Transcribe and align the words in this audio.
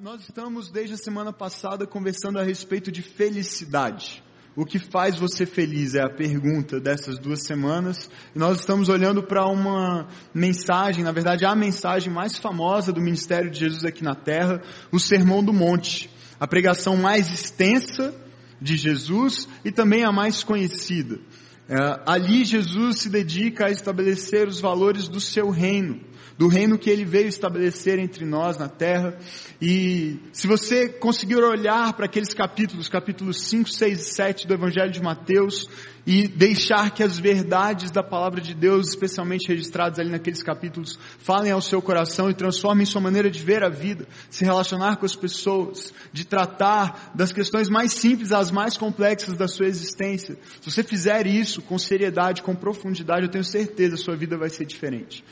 Nós 0.00 0.22
estamos 0.22 0.70
desde 0.70 0.94
a 0.94 0.96
semana 0.96 1.32
passada 1.32 1.86
conversando 1.86 2.38
a 2.40 2.42
respeito 2.42 2.90
de 2.90 3.00
felicidade. 3.00 4.24
O 4.56 4.64
que 4.64 4.78
faz 4.78 5.16
você 5.16 5.46
feliz 5.46 5.94
é 5.94 6.02
a 6.02 6.08
pergunta 6.08 6.80
dessas 6.80 7.16
duas 7.16 7.44
semanas. 7.44 8.10
Nós 8.34 8.60
estamos 8.60 8.88
olhando 8.88 9.22
para 9.22 9.46
uma 9.46 10.08
mensagem, 10.34 11.04
na 11.04 11.12
verdade, 11.12 11.44
a 11.44 11.54
mensagem 11.54 12.12
mais 12.12 12.36
famosa 12.38 12.92
do 12.92 13.00
ministério 13.00 13.50
de 13.50 13.60
Jesus 13.60 13.84
aqui 13.84 14.02
na 14.02 14.16
terra, 14.16 14.62
o 14.90 14.98
Sermão 14.98 15.44
do 15.44 15.52
Monte. 15.52 16.10
A 16.40 16.46
pregação 16.46 16.96
mais 16.96 17.32
extensa 17.32 18.12
de 18.60 18.76
Jesus 18.76 19.46
e 19.64 19.70
também 19.70 20.02
a 20.02 20.10
mais 20.10 20.42
conhecida. 20.42 21.20
É, 21.68 21.76
ali 22.04 22.44
Jesus 22.44 22.98
se 22.98 23.08
dedica 23.08 23.66
a 23.66 23.70
estabelecer 23.70 24.48
os 24.48 24.60
valores 24.60 25.06
do 25.06 25.20
seu 25.20 25.50
reino 25.50 26.00
do 26.36 26.48
reino 26.48 26.78
que 26.78 26.90
ele 26.90 27.04
veio 27.04 27.28
estabelecer 27.28 27.98
entre 27.98 28.24
nós 28.24 28.58
na 28.58 28.68
terra. 28.68 29.16
E 29.60 30.18
se 30.32 30.46
você 30.46 30.88
conseguir 30.88 31.36
olhar 31.36 31.92
para 31.92 32.06
aqueles 32.06 32.34
capítulos, 32.34 32.88
capítulos 32.88 33.42
5, 33.42 33.70
6 33.70 34.00
e 34.00 34.04
7 34.04 34.46
do 34.46 34.54
Evangelho 34.54 34.90
de 34.90 35.02
Mateus, 35.02 35.68
e 36.06 36.28
deixar 36.28 36.90
que 36.90 37.02
as 37.02 37.18
verdades 37.18 37.90
da 37.90 38.02
palavra 38.02 38.40
de 38.40 38.54
Deus, 38.54 38.88
especialmente 38.88 39.48
registradas 39.48 39.98
ali 39.98 40.10
naqueles 40.10 40.42
capítulos, 40.42 40.98
falem 41.18 41.50
ao 41.50 41.62
seu 41.62 41.80
coração 41.80 42.28
e 42.28 42.34
transformem 42.34 42.84
sua 42.84 43.00
maneira 43.00 43.30
de 43.30 43.42
ver 43.42 43.64
a 43.64 43.70
vida, 43.70 44.06
se 44.28 44.44
relacionar 44.44 44.96
com 44.96 45.06
as 45.06 45.16
pessoas, 45.16 45.92
de 46.12 46.26
tratar 46.26 47.12
das 47.14 47.32
questões 47.32 47.68
mais 47.70 47.92
simples 47.92 48.32
às 48.32 48.50
mais 48.50 48.76
complexas 48.76 49.36
da 49.36 49.48
sua 49.48 49.66
existência. 49.66 50.36
Se 50.60 50.70
você 50.70 50.82
fizer 50.82 51.26
isso 51.26 51.62
com 51.62 51.78
seriedade, 51.78 52.42
com 52.42 52.54
profundidade, 52.54 53.22
eu 53.22 53.30
tenho 53.30 53.44
certeza 53.44 53.96
sua 53.96 54.16
vida 54.16 54.36
vai 54.36 54.50
ser 54.50 54.66
diferente. 54.66 55.24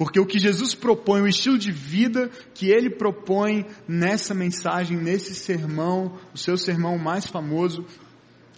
Porque 0.00 0.18
o 0.18 0.24
que 0.24 0.38
Jesus 0.38 0.74
propõe, 0.74 1.20
o 1.20 1.28
estilo 1.28 1.58
de 1.58 1.70
vida 1.70 2.30
que 2.54 2.70
ele 2.70 2.88
propõe 2.88 3.66
nessa 3.86 4.32
mensagem, 4.32 4.96
nesse 4.96 5.34
sermão, 5.34 6.18
o 6.32 6.38
seu 6.38 6.56
sermão 6.56 6.96
mais 6.96 7.26
famoso, 7.26 7.84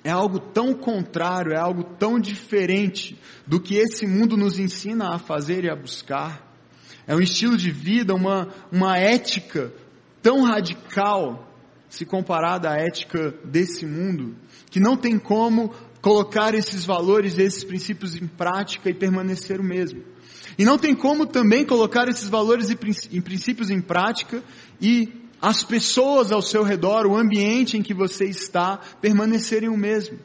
é 0.05 0.11
algo 0.13 0.39
tão 0.39 0.73
contrário, 0.73 1.53
é 1.53 1.59
algo 1.59 1.83
tão 1.83 2.21
diferente 2.21 3.19
do 3.45 3.59
que 3.59 3.75
esse 3.75 4.07
mundo 4.07 4.37
nos 4.37 4.57
ensina 4.57 5.17
a 5.17 5.19
fazer 5.19 5.65
e 5.65 5.69
a 5.69 5.75
buscar. 5.75 6.49
É 7.09 7.17
um 7.17 7.21
estilo 7.21 7.57
de 7.57 7.73
vida, 7.73 8.15
uma, 8.15 8.47
uma 8.71 8.97
ética 8.97 9.75
tão 10.23 10.45
radical, 10.45 11.53
se 11.89 12.07
comparada 12.07 12.71
à 12.71 12.77
ética 12.77 13.35
desse 13.45 13.85
mundo, 13.85 14.37
que 14.71 14.79
não 14.79 14.97
tem 14.97 15.19
como 15.19 15.75
colocar 16.01 16.55
esses 16.55 16.85
valores, 16.85 17.37
esses 17.37 17.65
princípios 17.65 18.15
em 18.15 18.29
prática 18.29 18.89
e 18.89 18.95
permanecer 18.95 19.59
o 19.59 19.65
mesmo. 19.65 20.12
E 20.59 20.65
não 20.65 20.79
tem 20.79 20.95
como 20.95 21.27
também 21.27 21.65
colocar 21.65 22.09
esses 22.09 22.29
valores 22.29 22.71
e 22.71 23.21
princípios 23.21 23.71
em 23.71 23.81
prática 23.81 24.43
e 24.81 25.09
as 25.41 25.65
pessoas 25.65 26.31
ao 26.31 26.41
seu 26.41 26.63
redor, 26.63 27.07
o 27.07 27.17
ambiente 27.17 27.77
em 27.77 27.83
que 27.83 27.93
você 27.93 28.27
está, 28.27 28.79
permanecerem 29.01 29.69
o 29.69 29.77
mesmo. 29.77 30.19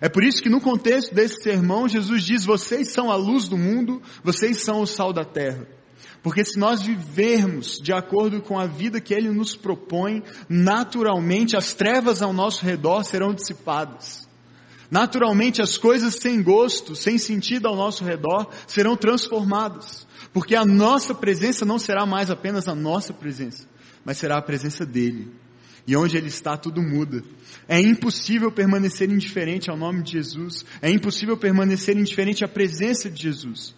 É 0.00 0.08
por 0.08 0.22
isso 0.22 0.42
que 0.42 0.48
no 0.48 0.60
contexto 0.60 1.14
desse 1.14 1.42
sermão, 1.42 1.88
Jesus 1.88 2.22
diz, 2.22 2.44
vocês 2.44 2.92
são 2.92 3.10
a 3.10 3.16
luz 3.16 3.48
do 3.48 3.58
mundo, 3.58 4.00
vocês 4.22 4.62
são 4.62 4.80
o 4.80 4.86
sal 4.86 5.12
da 5.12 5.24
terra. 5.24 5.66
Porque 6.22 6.44
se 6.44 6.58
nós 6.58 6.82
vivermos 6.82 7.78
de 7.78 7.92
acordo 7.92 8.40
com 8.40 8.58
a 8.58 8.66
vida 8.66 9.00
que 9.00 9.14
Ele 9.14 9.30
nos 9.30 9.56
propõe, 9.56 10.22
naturalmente 10.48 11.56
as 11.56 11.74
trevas 11.74 12.22
ao 12.22 12.32
nosso 12.32 12.64
redor 12.64 13.04
serão 13.04 13.34
dissipadas. 13.34 14.27
Naturalmente, 14.90 15.60
as 15.60 15.76
coisas 15.76 16.14
sem 16.14 16.42
gosto, 16.42 16.96
sem 16.96 17.18
sentido 17.18 17.68
ao 17.68 17.76
nosso 17.76 18.04
redor 18.04 18.48
serão 18.66 18.96
transformadas. 18.96 20.06
Porque 20.32 20.54
a 20.54 20.64
nossa 20.64 21.14
presença 21.14 21.64
não 21.64 21.78
será 21.78 22.06
mais 22.06 22.30
apenas 22.30 22.68
a 22.68 22.74
nossa 22.74 23.12
presença, 23.12 23.66
mas 24.04 24.18
será 24.18 24.38
a 24.38 24.42
presença 24.42 24.86
dEle. 24.86 25.30
E 25.86 25.96
onde 25.96 26.16
Ele 26.16 26.28
está, 26.28 26.56
tudo 26.56 26.82
muda. 26.82 27.22
É 27.66 27.80
impossível 27.80 28.52
permanecer 28.52 29.10
indiferente 29.10 29.70
ao 29.70 29.76
nome 29.76 30.02
de 30.02 30.12
Jesus. 30.12 30.64
É 30.82 30.90
impossível 30.90 31.36
permanecer 31.36 31.96
indiferente 31.96 32.44
à 32.44 32.48
presença 32.48 33.10
de 33.10 33.22
Jesus. 33.22 33.74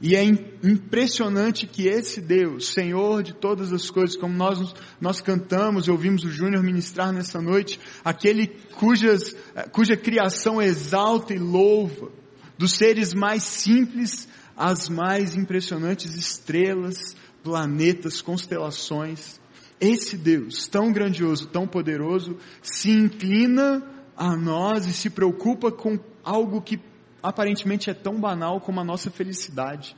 E 0.00 0.14
é 0.14 0.22
impressionante 0.24 1.66
que 1.66 1.88
esse 1.88 2.20
Deus, 2.20 2.68
Senhor 2.68 3.22
de 3.22 3.32
todas 3.32 3.72
as 3.72 3.90
coisas, 3.90 4.14
como 4.14 4.34
nós, 4.34 4.74
nós 5.00 5.22
cantamos 5.22 5.86
e 5.86 5.90
ouvimos 5.90 6.22
o 6.24 6.30
Júnior 6.30 6.62
ministrar 6.62 7.12
nessa 7.12 7.40
noite, 7.40 7.80
aquele 8.04 8.46
cujas, 8.78 9.34
cuja 9.72 9.96
criação 9.96 10.60
exalta 10.60 11.32
e 11.32 11.38
louva, 11.38 12.10
dos 12.58 12.72
seres 12.72 13.14
mais 13.14 13.42
simples 13.42 14.28
às 14.54 14.88
mais 14.88 15.34
impressionantes 15.34 16.14
estrelas, 16.14 17.16
planetas, 17.42 18.20
constelações, 18.20 19.40
esse 19.80 20.16
Deus 20.16 20.66
tão 20.66 20.92
grandioso, 20.92 21.46
tão 21.46 21.66
poderoso, 21.66 22.36
se 22.62 22.90
inclina 22.90 23.82
a 24.16 24.36
nós 24.36 24.86
e 24.86 24.92
se 24.92 25.08
preocupa 25.08 25.70
com 25.70 25.98
algo 26.24 26.60
que 26.60 26.80
aparentemente 27.22 27.90
é 27.90 27.94
tão 27.94 28.20
banal 28.20 28.60
como 28.60 28.80
a 28.80 28.84
nossa 28.84 29.10
felicidade, 29.10 29.96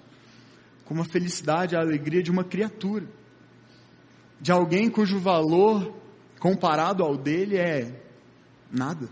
como 0.84 1.02
a 1.02 1.04
felicidade, 1.04 1.76
a 1.76 1.80
alegria 1.80 2.22
de 2.22 2.30
uma 2.30 2.44
criatura, 2.44 3.06
de 4.40 4.52
alguém 4.52 4.88
cujo 4.88 5.18
valor 5.18 5.94
comparado 6.38 7.02
ao 7.02 7.16
dele 7.16 7.56
é 7.56 8.02
nada. 8.70 9.08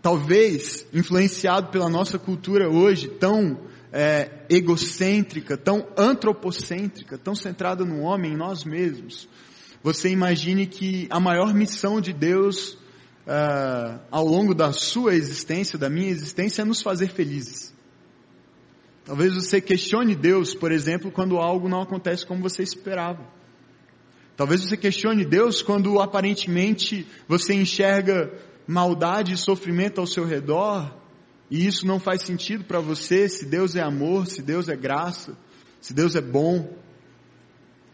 Talvez, 0.00 0.86
influenciado 0.92 1.70
pela 1.70 1.88
nossa 1.88 2.18
cultura 2.18 2.68
hoje, 2.68 3.08
tão 3.08 3.60
é, 3.92 4.44
egocêntrica, 4.48 5.56
tão 5.56 5.86
antropocêntrica, 5.96 7.18
tão 7.18 7.34
centrada 7.34 7.84
no 7.84 8.00
homem, 8.00 8.32
em 8.32 8.36
nós 8.36 8.64
mesmos, 8.64 9.28
você 9.82 10.08
imagine 10.08 10.66
que 10.66 11.06
a 11.10 11.20
maior 11.20 11.52
missão 11.52 12.00
de 12.00 12.12
Deus 12.12 12.78
uh, 13.26 14.00
ao 14.10 14.26
longo 14.26 14.54
da 14.54 14.72
sua 14.72 15.14
existência, 15.14 15.78
da 15.78 15.88
minha 15.88 16.08
existência, 16.08 16.62
é 16.62 16.64
nos 16.64 16.82
fazer 16.82 17.08
felizes. 17.08 17.72
Talvez 19.04 19.34
você 19.34 19.60
questione 19.60 20.14
Deus, 20.14 20.54
por 20.54 20.70
exemplo, 20.70 21.10
quando 21.10 21.38
algo 21.38 21.68
não 21.68 21.82
acontece 21.82 22.24
como 22.24 22.40
você 22.40 22.62
esperava. 22.62 23.26
Talvez 24.36 24.62
você 24.62 24.76
questione 24.76 25.24
Deus 25.24 25.60
quando 25.60 26.00
aparentemente 26.00 27.06
você 27.28 27.54
enxerga 27.54 28.32
maldade 28.66 29.32
e 29.32 29.36
sofrimento 29.36 30.00
ao 30.00 30.06
seu 30.06 30.24
redor 30.24 31.02
e 31.52 31.66
isso 31.66 31.86
não 31.86 32.00
faz 32.00 32.22
sentido 32.22 32.64
para 32.64 32.80
você, 32.80 33.28
se 33.28 33.44
Deus 33.44 33.76
é 33.76 33.82
amor, 33.82 34.26
se 34.26 34.40
Deus 34.40 34.70
é 34.70 34.74
graça, 34.74 35.36
se 35.82 35.92
Deus 35.92 36.16
é 36.16 36.20
bom. 36.22 36.74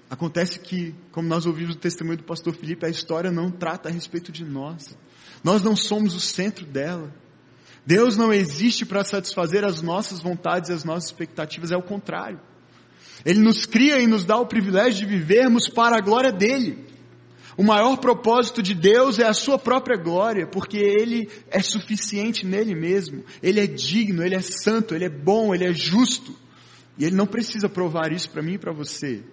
Acontece 0.08 0.60
que, 0.60 0.94
como 1.10 1.26
nós 1.26 1.44
ouvimos 1.44 1.74
o 1.74 1.78
testemunho 1.78 2.18
do 2.18 2.22
pastor 2.22 2.54
Felipe, 2.54 2.86
a 2.86 2.88
história 2.88 3.32
não 3.32 3.50
trata 3.50 3.88
a 3.88 3.92
respeito 3.92 4.30
de 4.30 4.44
nós. 4.44 4.96
Nós 5.42 5.62
não 5.62 5.76
somos 5.76 6.14
o 6.14 6.20
centro 6.20 6.64
dela. 6.64 7.12
Deus 7.86 8.16
não 8.16 8.32
existe 8.32 8.84
para 8.84 9.04
satisfazer 9.04 9.64
as 9.64 9.80
nossas 9.80 10.20
vontades 10.20 10.68
e 10.68 10.72
as 10.72 10.84
nossas 10.84 11.06
expectativas, 11.06 11.72
é 11.72 11.76
o 11.76 11.82
contrário. 11.82 12.40
Ele 13.24 13.40
nos 13.40 13.66
cria 13.66 13.98
e 13.98 14.06
nos 14.06 14.24
dá 14.24 14.36
o 14.36 14.46
privilégio 14.46 15.06
de 15.06 15.06
vivermos 15.06 15.68
para 15.68 15.96
a 15.96 16.00
glória 16.00 16.30
dele. 16.30 16.86
O 17.56 17.64
maior 17.64 17.96
propósito 17.96 18.62
de 18.62 18.74
Deus 18.74 19.18
é 19.18 19.26
a 19.26 19.32
sua 19.32 19.58
própria 19.58 19.96
glória, 19.96 20.46
porque 20.46 20.76
Ele 20.76 21.28
é 21.50 21.60
suficiente 21.60 22.46
nele 22.46 22.74
mesmo. 22.74 23.24
Ele 23.42 23.58
é 23.58 23.66
digno, 23.66 24.22
Ele 24.22 24.36
é 24.36 24.40
santo, 24.40 24.94
Ele 24.94 25.06
é 25.06 25.08
bom, 25.10 25.54
Ele 25.54 25.64
é 25.64 25.72
justo. 25.72 26.36
E 26.96 27.04
Ele 27.04 27.16
não 27.16 27.26
precisa 27.26 27.68
provar 27.68 28.12
isso 28.12 28.30
para 28.30 28.42
mim 28.42 28.54
e 28.54 28.58
para 28.58 28.72
você 28.72 29.24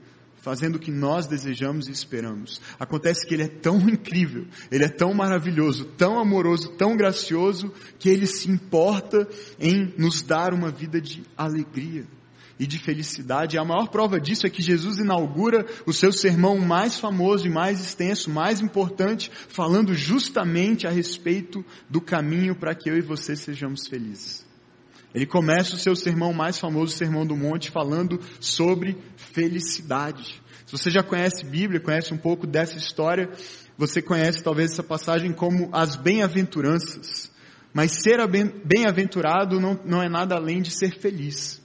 fazendo 0.45 0.75
o 0.75 0.79
que 0.79 0.91
nós 0.91 1.25
desejamos 1.25 1.87
e 1.87 1.91
esperamos. 1.91 2.61
Acontece 2.79 3.25
que 3.25 3.33
Ele 3.33 3.41
é 3.41 3.47
tão 3.47 3.79
incrível, 3.89 4.45
Ele 4.71 4.85
é 4.85 4.87
tão 4.87 5.11
maravilhoso, 5.11 5.85
tão 5.97 6.19
amoroso, 6.19 6.69
tão 6.73 6.95
gracioso, 6.95 7.73
que 7.97 8.09
Ele 8.09 8.27
se 8.27 8.51
importa 8.51 9.27
em 9.59 9.91
nos 9.97 10.21
dar 10.21 10.53
uma 10.53 10.69
vida 10.69 11.01
de 11.01 11.23
alegria 11.35 12.05
e 12.59 12.67
de 12.67 12.77
felicidade. 12.77 13.57
A 13.57 13.65
maior 13.65 13.87
prova 13.87 14.19
disso 14.19 14.45
é 14.45 14.49
que 14.51 14.61
Jesus 14.61 14.99
inaugura 14.99 15.65
o 15.83 15.91
seu 15.91 16.11
sermão 16.11 16.59
mais 16.59 16.99
famoso 16.99 17.47
e 17.47 17.49
mais 17.49 17.81
extenso, 17.81 18.29
mais 18.29 18.61
importante, 18.61 19.31
falando 19.49 19.95
justamente 19.95 20.85
a 20.85 20.91
respeito 20.91 21.65
do 21.89 21.99
caminho 21.99 22.55
para 22.55 22.75
que 22.75 22.87
eu 22.87 22.95
e 22.95 23.01
você 23.01 23.35
sejamos 23.35 23.87
felizes. 23.87 24.44
Ele 25.15 25.25
começa 25.25 25.75
o 25.75 25.79
seu 25.79 25.95
sermão 25.95 26.33
mais 26.33 26.59
famoso, 26.59 26.93
o 26.93 26.97
Sermão 26.97 27.25
do 27.25 27.37
Monte, 27.37 27.71
falando 27.71 28.19
sobre 28.41 28.97
felicidade. 29.15 30.43
Se 30.65 30.73
você 30.73 30.91
já 30.91 31.01
conhece 31.01 31.45
Bíblia, 31.45 31.79
conhece 31.79 32.13
um 32.13 32.17
pouco 32.17 32.45
dessa 32.45 32.77
história, 32.77 33.31
você 33.77 34.01
conhece 34.01 34.43
talvez 34.43 34.73
essa 34.73 34.83
passagem 34.83 35.31
como 35.31 35.69
as 35.71 35.95
bem-aventuranças. 35.95 37.31
Mas 37.73 37.93
ser 38.03 38.19
bem-aventurado 38.27 39.57
não, 39.57 39.79
não 39.85 40.03
é 40.03 40.09
nada 40.09 40.35
além 40.35 40.61
de 40.61 40.71
ser 40.71 40.99
feliz. 40.99 41.61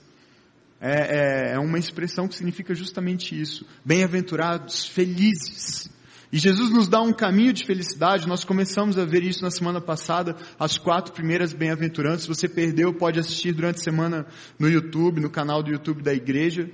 É, 0.79 1.51
é, 1.51 1.53
é 1.55 1.59
uma 1.59 1.77
expressão 1.77 2.29
que 2.29 2.35
significa 2.35 2.73
justamente 2.73 3.39
isso. 3.39 3.65
Bem-aventurados, 3.83 4.87
felizes. 4.87 5.89
E 6.31 6.37
Jesus 6.37 6.69
nos 6.69 6.87
dá 6.87 7.01
um 7.01 7.11
caminho 7.11 7.51
de 7.51 7.65
felicidade, 7.65 8.27
nós 8.27 8.45
começamos 8.45 8.97
a 8.97 9.03
ver 9.03 9.21
isso 9.21 9.41
na 9.41 9.51
semana 9.51 9.81
passada, 9.81 10.35
as 10.57 10.77
quatro 10.77 11.11
primeiras 11.11 11.51
bem-aventuranças. 11.51 12.21
Se 12.21 12.27
você 12.29 12.47
perdeu, 12.47 12.93
pode 12.93 13.19
assistir 13.19 13.53
durante 13.53 13.81
a 13.81 13.83
semana 13.83 14.25
no 14.57 14.69
YouTube, 14.69 15.19
no 15.19 15.29
canal 15.29 15.61
do 15.61 15.71
YouTube 15.71 16.01
da 16.01 16.13
igreja. 16.13 16.69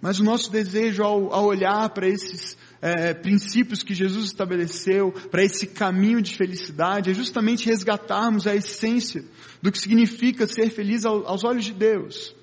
Mas 0.00 0.20
o 0.20 0.24
nosso 0.24 0.52
desejo 0.52 1.02
ao, 1.02 1.32
ao 1.32 1.46
olhar 1.46 1.88
para 1.88 2.06
esses, 2.06 2.58
é, 2.82 3.14
princípios 3.14 3.82
que 3.82 3.94
Jesus 3.94 4.26
estabeleceu, 4.26 5.10
para 5.30 5.42
esse 5.42 5.66
caminho 5.66 6.20
de 6.20 6.36
felicidade, 6.36 7.10
é 7.10 7.14
justamente 7.14 7.66
resgatarmos 7.66 8.46
a 8.46 8.54
essência 8.54 9.24
do 9.62 9.72
que 9.72 9.78
significa 9.78 10.46
ser 10.46 10.70
feliz 10.70 11.04
ao, 11.04 11.26
aos 11.26 11.44
olhos 11.44 11.64
de 11.64 11.72
Deus. 11.72 12.34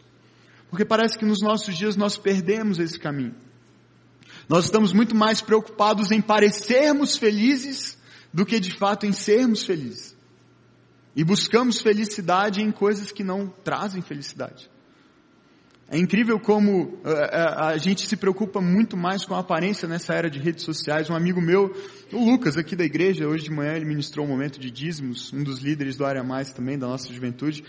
Porque 0.69 0.83
parece 0.83 1.17
que 1.17 1.25
nos 1.25 1.41
nossos 1.41 1.77
dias 1.77 1.95
nós 1.95 2.17
perdemos 2.17 2.79
esse 2.79 2.99
caminho. 2.99 3.35
Nós 4.47 4.65
estamos 4.65 4.93
muito 4.93 5.15
mais 5.15 5.41
preocupados 5.41 6.11
em 6.11 6.21
parecermos 6.21 7.17
felizes 7.17 7.97
do 8.33 8.45
que 8.45 8.59
de 8.59 8.71
fato 8.77 9.05
em 9.05 9.13
sermos 9.13 9.63
felizes. 9.63 10.15
E 11.15 11.23
buscamos 11.23 11.79
felicidade 11.79 12.61
em 12.61 12.71
coisas 12.71 13.11
que 13.11 13.23
não 13.23 13.47
trazem 13.47 14.01
felicidade. 14.01 14.69
É 15.89 15.97
incrível 15.97 16.39
como 16.39 16.85
uh, 16.85 16.99
a 17.55 17.77
gente 17.77 18.07
se 18.07 18.17
preocupa 18.17 18.59
muito 18.59 18.97
mais 18.97 19.25
com 19.25 19.35
a 19.35 19.39
aparência 19.39 19.87
nessa 19.87 20.15
era 20.15 20.27
de 20.27 20.39
redes 20.39 20.63
sociais. 20.63 21.07
Um 21.07 21.15
amigo 21.15 21.39
meu, 21.39 21.71
o 22.11 22.31
Lucas, 22.31 22.57
aqui 22.57 22.75
da 22.75 22.83
igreja, 22.83 23.27
hoje 23.27 23.43
de 23.43 23.51
manhã 23.51 23.73
ele 23.73 23.85
ministrou 23.85 24.25
um 24.25 24.29
momento 24.29 24.59
de 24.59 24.71
dízimos, 24.71 25.31
um 25.31 25.43
dos 25.43 25.59
líderes 25.59 25.95
do 25.95 26.03
Área 26.03 26.23
Mais 26.23 26.51
também, 26.51 26.79
da 26.79 26.87
nossa 26.87 27.13
juventude. 27.13 27.63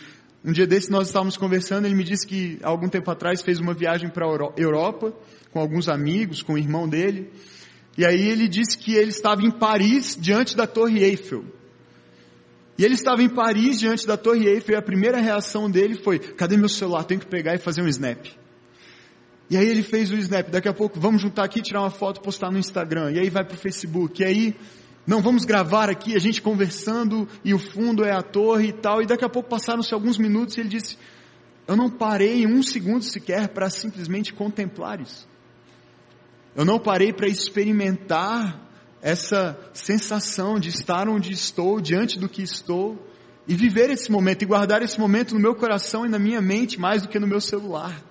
Um 0.45 0.53
dia 0.53 0.67
desse 0.67 0.91
nós 0.91 1.07
estávamos 1.07 1.39
conversando, 1.39 1.87
ele 1.87 1.95
me 1.95 2.05
disse 2.05 2.27
que 2.27 2.59
algum 2.63 2.87
tempo 2.87 3.11
atrás 3.11 3.41
fez 3.41 3.59
uma 3.59 3.73
viagem 3.73 4.11
para 4.11 4.27
a 4.27 4.53
Europa, 4.59 5.15
com 5.51 5.59
alguns 5.59 5.89
amigos, 5.89 6.43
com 6.43 6.53
o 6.53 6.59
irmão 6.59 6.87
dele. 6.87 7.31
E 7.97 8.05
aí 8.05 8.29
ele 8.29 8.47
disse 8.47 8.77
que 8.77 8.95
ele 8.95 9.09
estava 9.09 9.43
em 9.43 9.51
Paris, 9.51 10.19
diante 10.21 10.55
da 10.55 10.67
Torre 10.67 11.03
Eiffel. 11.03 11.47
E 12.77 12.85
ele 12.85 12.93
estava 12.93 13.23
em 13.23 13.29
Paris 13.29 13.79
diante 13.79 14.07
da 14.07 14.19
Torre 14.19 14.47
Eiffel 14.47 14.75
e 14.75 14.79
a 14.79 14.83
primeira 14.83 15.19
reação 15.19 15.71
dele 15.71 15.95
foi: 15.95 16.19
cadê 16.19 16.59
meu 16.59 16.69
celular? 16.69 17.05
Tenho 17.05 17.21
que 17.21 17.27
pegar 17.27 17.55
e 17.55 17.59
fazer 17.59 17.81
um 17.81 17.89
snap. 17.89 18.27
E 19.49 19.57
aí 19.57 19.67
ele 19.67 19.83
fez 19.83 20.11
o 20.11 20.17
snap. 20.17 20.51
Daqui 20.51 20.69
a 20.69 20.75
pouco 20.75 21.01
vamos 21.01 21.23
juntar 21.23 21.45
aqui, 21.45 21.63
tirar 21.63 21.81
uma 21.81 21.91
foto, 21.91 22.21
postar 22.21 22.51
no 22.51 22.59
Instagram. 22.59 23.13
E 23.13 23.19
aí 23.19 23.31
vai 23.31 23.45
para 23.45 23.55
o 23.55 23.59
Facebook. 23.59 24.21
E 24.21 24.25
aí 24.27 24.57
não 25.07 25.21
vamos 25.21 25.45
gravar 25.45 25.91
aqui 25.91 26.17
a 26.17 26.19
gente 26.19 26.41
conversando 26.41 27.29
e 27.45 27.53
o 27.53 27.59
fundo 27.59 28.05
é 28.05 28.13
a 28.13 28.23
torre 28.23 28.69
e 28.69 28.73
tal. 28.73 29.03
E 29.03 29.07
daqui 29.07 29.25
a 29.25 29.29
pouco 29.29 29.49
passaram-se 29.49 29.93
alguns 29.93 30.17
minutos 30.17 30.57
e 30.57 30.61
ele 30.61 30.69
disse: 30.69 30.97
eu 31.67 31.77
não 31.77 31.89
parei 31.89 32.47
um 32.47 32.63
segundo 32.63 33.03
sequer 33.03 33.49
para 33.49 33.71
simplesmente 33.71 34.33
contemplar 34.33 35.01
isso. 35.01 35.27
Eu 36.55 36.65
não 36.65 36.79
parei 36.79 37.13
para 37.13 37.27
experimentar 37.27 38.61
essa 39.01 39.59
sensação 39.73 40.59
de 40.59 40.69
estar 40.69 41.09
onde 41.09 41.33
estou, 41.33 41.81
diante 41.81 42.19
do 42.19 42.29
que 42.29 42.43
estou, 42.43 42.99
e 43.47 43.55
viver 43.55 43.91
esse 43.91 44.11
momento 44.11 44.43
e 44.43 44.47
guardar 44.47 44.83
esse 44.83 44.99
momento 44.99 45.35
no 45.35 45.41
meu 45.41 45.55
coração 45.55 46.07
e 46.07 46.09
na 46.09 46.19
minha 46.19 46.41
mente 46.41 46.79
mais 46.79 47.03
do 47.03 47.09
que 47.09 47.19
no 47.19 47.27
meu 47.27 47.41
celular. 47.41 48.03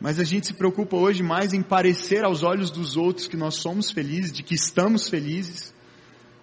Mas 0.00 0.18
a 0.18 0.24
gente 0.24 0.46
se 0.46 0.54
preocupa 0.54 0.96
hoje 0.96 1.22
mais 1.22 1.52
em 1.52 1.62
parecer 1.62 2.24
aos 2.24 2.42
olhos 2.42 2.70
dos 2.70 2.96
outros 2.96 3.28
que 3.28 3.36
nós 3.36 3.56
somos 3.56 3.90
felizes, 3.90 4.32
de 4.32 4.42
que 4.42 4.54
estamos 4.54 5.08
felizes, 5.08 5.74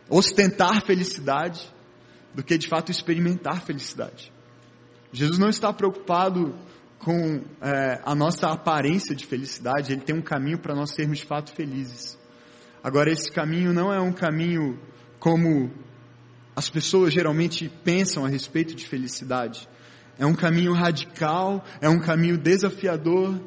ostentar 0.09 0.85
felicidade, 0.85 1.73
do 2.35 2.43
que 2.43 2.57
de 2.57 2.67
fato 2.67 2.91
experimentar 2.91 3.63
felicidade. 3.63 4.31
Jesus 5.11 5.39
não 5.39 5.49
está 5.49 5.73
preocupado 5.73 6.55
com 6.99 7.41
é, 7.61 7.99
a 8.05 8.13
nossa 8.13 8.47
aparência 8.47 9.15
de 9.15 9.25
felicidade, 9.25 9.91
ele 9.91 10.01
tem 10.01 10.15
um 10.15 10.21
caminho 10.21 10.59
para 10.59 10.75
nós 10.75 10.91
sermos 10.91 11.19
de 11.19 11.25
fato 11.25 11.51
felizes. 11.51 12.17
Agora, 12.83 13.11
esse 13.11 13.31
caminho 13.31 13.73
não 13.73 13.91
é 13.91 13.99
um 13.99 14.13
caminho 14.13 14.79
como 15.19 15.71
as 16.55 16.69
pessoas 16.69 17.13
geralmente 17.13 17.69
pensam 17.83 18.23
a 18.25 18.29
respeito 18.29 18.75
de 18.75 18.85
felicidade. 18.87 19.67
É 20.19 20.25
um 20.25 20.33
caminho 20.33 20.73
radical, 20.73 21.63
é 21.79 21.87
um 21.87 21.99
caminho 21.99 22.37
desafiador, 22.37 23.39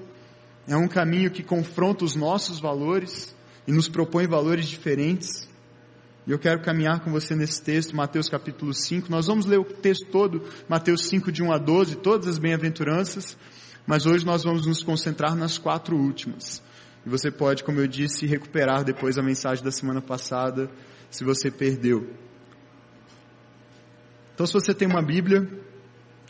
é 0.69 0.77
um 0.77 0.87
caminho 0.87 1.31
que 1.31 1.43
confronta 1.43 2.05
os 2.05 2.15
nossos 2.15 2.61
valores 2.61 3.35
e 3.67 3.73
nos 3.73 3.89
propõe 3.89 4.27
valores 4.27 4.67
diferentes. 4.67 5.49
E 6.27 6.31
eu 6.31 6.39
quero 6.39 6.61
caminhar 6.63 7.01
com 7.01 7.11
você 7.11 7.35
nesse 7.35 7.61
texto, 7.63 7.97
Mateus 7.97 8.29
capítulo 8.29 8.73
5. 8.73 9.11
Nós 9.11 9.27
vamos 9.27 9.47
ler 9.47 9.59
o 9.59 9.65
texto 9.65 10.07
todo, 10.13 10.45
Mateus 10.69 11.07
5 11.09 11.33
de 11.33 11.43
1 11.43 11.53
a 11.53 11.59
12, 11.59 11.97
todas 11.97 12.29
as 12.29 12.39
bem-aventuranças, 12.39 13.37
mas 13.87 14.07
hoje 14.07 14.25
nós 14.25 14.45
vamos 14.45 14.67
nos 14.67 14.83
concentrar 14.83 15.35
nas 15.35 15.59
quatro 15.59 15.97
últimas. 15.97 16.63
E 17.05 17.09
você 17.09 17.31
pode, 17.31 17.65
como 17.65 17.81
eu 17.81 17.87
disse, 17.89 18.27
recuperar 18.27 18.85
depois 18.85 19.19
a 19.19 19.23
mensagem 19.23 19.65
da 19.65 19.73
semana 19.73 20.01
passada, 20.01 20.71
se 21.11 21.25
você 21.25 21.51
perdeu. 21.51 22.09
Então, 24.35 24.47
se 24.47 24.53
você 24.53 24.73
tem 24.73 24.87
uma 24.87 25.03
Bíblia, 25.03 25.49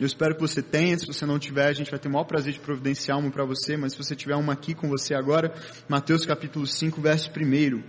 eu 0.01 0.07
espero 0.07 0.33
que 0.33 0.41
você 0.41 0.63
tenha. 0.63 0.97
Se 0.97 1.05
você 1.05 1.27
não 1.27 1.37
tiver, 1.37 1.67
a 1.67 1.73
gente 1.73 1.91
vai 1.91 1.99
ter 1.99 2.07
o 2.07 2.11
maior 2.11 2.23
prazer 2.23 2.53
de 2.53 2.59
providenciar 2.59 3.19
uma 3.19 3.29
para 3.29 3.45
você. 3.45 3.77
Mas 3.77 3.91
se 3.91 3.99
você 3.99 4.15
tiver 4.15 4.35
uma 4.35 4.53
aqui 4.53 4.73
com 4.73 4.89
você 4.89 5.13
agora, 5.13 5.53
Mateus 5.87 6.25
capítulo 6.25 6.65
5, 6.65 6.99
verso 6.99 7.29
1. 7.29 7.83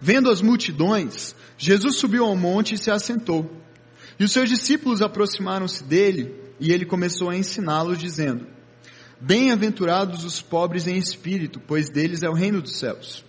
Vendo 0.00 0.28
as 0.28 0.42
multidões, 0.42 1.36
Jesus 1.56 1.94
subiu 1.94 2.24
ao 2.24 2.34
monte 2.34 2.74
e 2.74 2.78
se 2.78 2.90
assentou. 2.90 3.48
E 4.18 4.24
os 4.24 4.32
seus 4.32 4.48
discípulos 4.48 5.00
aproximaram-se 5.00 5.84
dele 5.84 6.34
e 6.58 6.72
ele 6.72 6.84
começou 6.84 7.30
a 7.30 7.36
ensiná-los, 7.36 7.98
dizendo: 7.98 8.44
Bem-aventurados 9.20 10.24
os 10.24 10.42
pobres 10.42 10.88
em 10.88 10.96
espírito, 10.96 11.60
pois 11.60 11.88
deles 11.88 12.24
é 12.24 12.28
o 12.28 12.34
reino 12.34 12.60
dos 12.60 12.80
céus. 12.80 13.24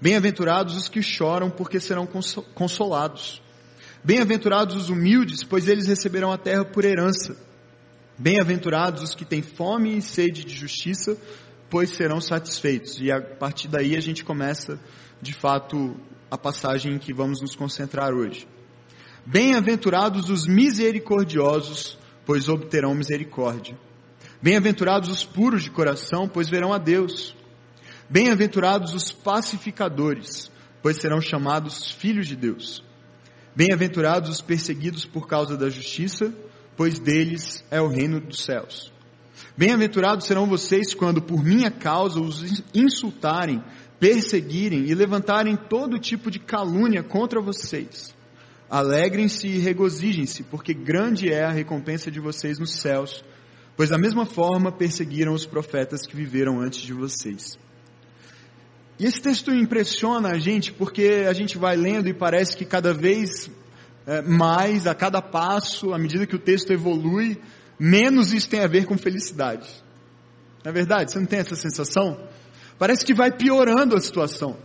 Bem-aventurados 0.00 0.78
os 0.78 0.88
que 0.88 1.02
choram, 1.02 1.50
porque 1.50 1.78
serão 1.78 2.08
consolados. 2.54 3.42
Bem-aventurados 4.04 4.74
os 4.74 4.88
humildes, 4.88 5.44
pois 5.44 5.68
eles 5.68 5.86
receberão 5.86 6.32
a 6.32 6.38
terra 6.38 6.64
por 6.64 6.84
herança. 6.84 7.36
Bem-aventurados 8.18 9.02
os 9.02 9.14
que 9.14 9.24
têm 9.24 9.42
fome 9.42 9.96
e 9.96 10.02
sede 10.02 10.44
de 10.44 10.54
justiça, 10.54 11.16
pois 11.70 11.90
serão 11.90 12.20
satisfeitos. 12.20 13.00
E 13.00 13.12
a 13.12 13.20
partir 13.20 13.68
daí 13.68 13.96
a 13.96 14.00
gente 14.00 14.24
começa, 14.24 14.78
de 15.20 15.32
fato, 15.32 15.96
a 16.28 16.36
passagem 16.36 16.94
em 16.94 16.98
que 16.98 17.14
vamos 17.14 17.40
nos 17.40 17.54
concentrar 17.54 18.12
hoje. 18.12 18.48
Bem-aventurados 19.24 20.30
os 20.30 20.48
misericordiosos, 20.48 21.96
pois 22.26 22.48
obterão 22.48 22.96
misericórdia. 22.96 23.78
Bem-aventurados 24.42 25.10
os 25.10 25.24
puros 25.24 25.62
de 25.62 25.70
coração, 25.70 26.28
pois 26.28 26.48
verão 26.48 26.72
a 26.72 26.78
Deus. 26.78 27.36
Bem-aventurados 28.10 28.94
os 28.94 29.12
pacificadores, 29.12 30.50
pois 30.82 30.96
serão 30.96 31.20
chamados 31.20 31.92
filhos 31.92 32.26
de 32.26 32.34
Deus. 32.34 32.82
Bem-aventurados 33.54 34.30
os 34.30 34.40
perseguidos 34.40 35.04
por 35.04 35.26
causa 35.26 35.56
da 35.56 35.68
justiça, 35.68 36.32
pois 36.76 36.98
deles 36.98 37.64
é 37.70 37.80
o 37.80 37.88
reino 37.88 38.20
dos 38.20 38.44
céus. 38.44 38.92
Bem-aventurados 39.56 40.26
serão 40.26 40.46
vocês 40.46 40.94
quando 40.94 41.20
por 41.20 41.44
minha 41.44 41.70
causa 41.70 42.20
os 42.20 42.62
insultarem, 42.74 43.62
perseguirem 44.00 44.86
e 44.86 44.94
levantarem 44.94 45.56
todo 45.56 45.98
tipo 45.98 46.30
de 46.30 46.38
calúnia 46.38 47.02
contra 47.02 47.40
vocês. 47.40 48.14
Alegrem-se 48.70 49.46
e 49.46 49.58
regozijem-se, 49.58 50.44
porque 50.44 50.72
grande 50.72 51.30
é 51.30 51.44
a 51.44 51.50
recompensa 51.50 52.10
de 52.10 52.20
vocês 52.20 52.58
nos 52.58 52.72
céus 52.72 53.22
pois 53.76 53.90
da 53.90 53.98
mesma 53.98 54.24
forma 54.24 54.70
perseguiram 54.70 55.32
os 55.32 55.46
profetas 55.46 56.06
que 56.06 56.16
viveram 56.16 56.60
antes 56.60 56.80
de 56.80 56.92
vocês. 56.92 57.58
E 58.98 59.06
esse 59.06 59.20
texto 59.20 59.50
impressiona 59.50 60.30
a 60.30 60.38
gente 60.38 60.72
porque 60.72 61.24
a 61.28 61.32
gente 61.32 61.58
vai 61.58 61.76
lendo 61.76 62.08
e 62.08 62.14
parece 62.14 62.56
que 62.56 62.64
cada 62.64 62.92
vez 62.92 63.50
é, 64.06 64.22
mais, 64.22 64.86
a 64.86 64.94
cada 64.94 65.20
passo, 65.22 65.92
à 65.92 65.98
medida 65.98 66.26
que 66.26 66.36
o 66.36 66.38
texto 66.38 66.72
evolui, 66.72 67.40
menos 67.78 68.32
isso 68.32 68.48
tem 68.48 68.60
a 68.60 68.66
ver 68.66 68.84
com 68.86 68.96
felicidade. 68.98 69.68
Não 70.64 70.70
é 70.70 70.72
verdade? 70.72 71.10
Você 71.10 71.18
não 71.18 71.26
tem 71.26 71.40
essa 71.40 71.56
sensação? 71.56 72.28
Parece 72.78 73.04
que 73.04 73.14
vai 73.14 73.32
piorando 73.32 73.96
a 73.96 74.00
situação. 74.00 74.56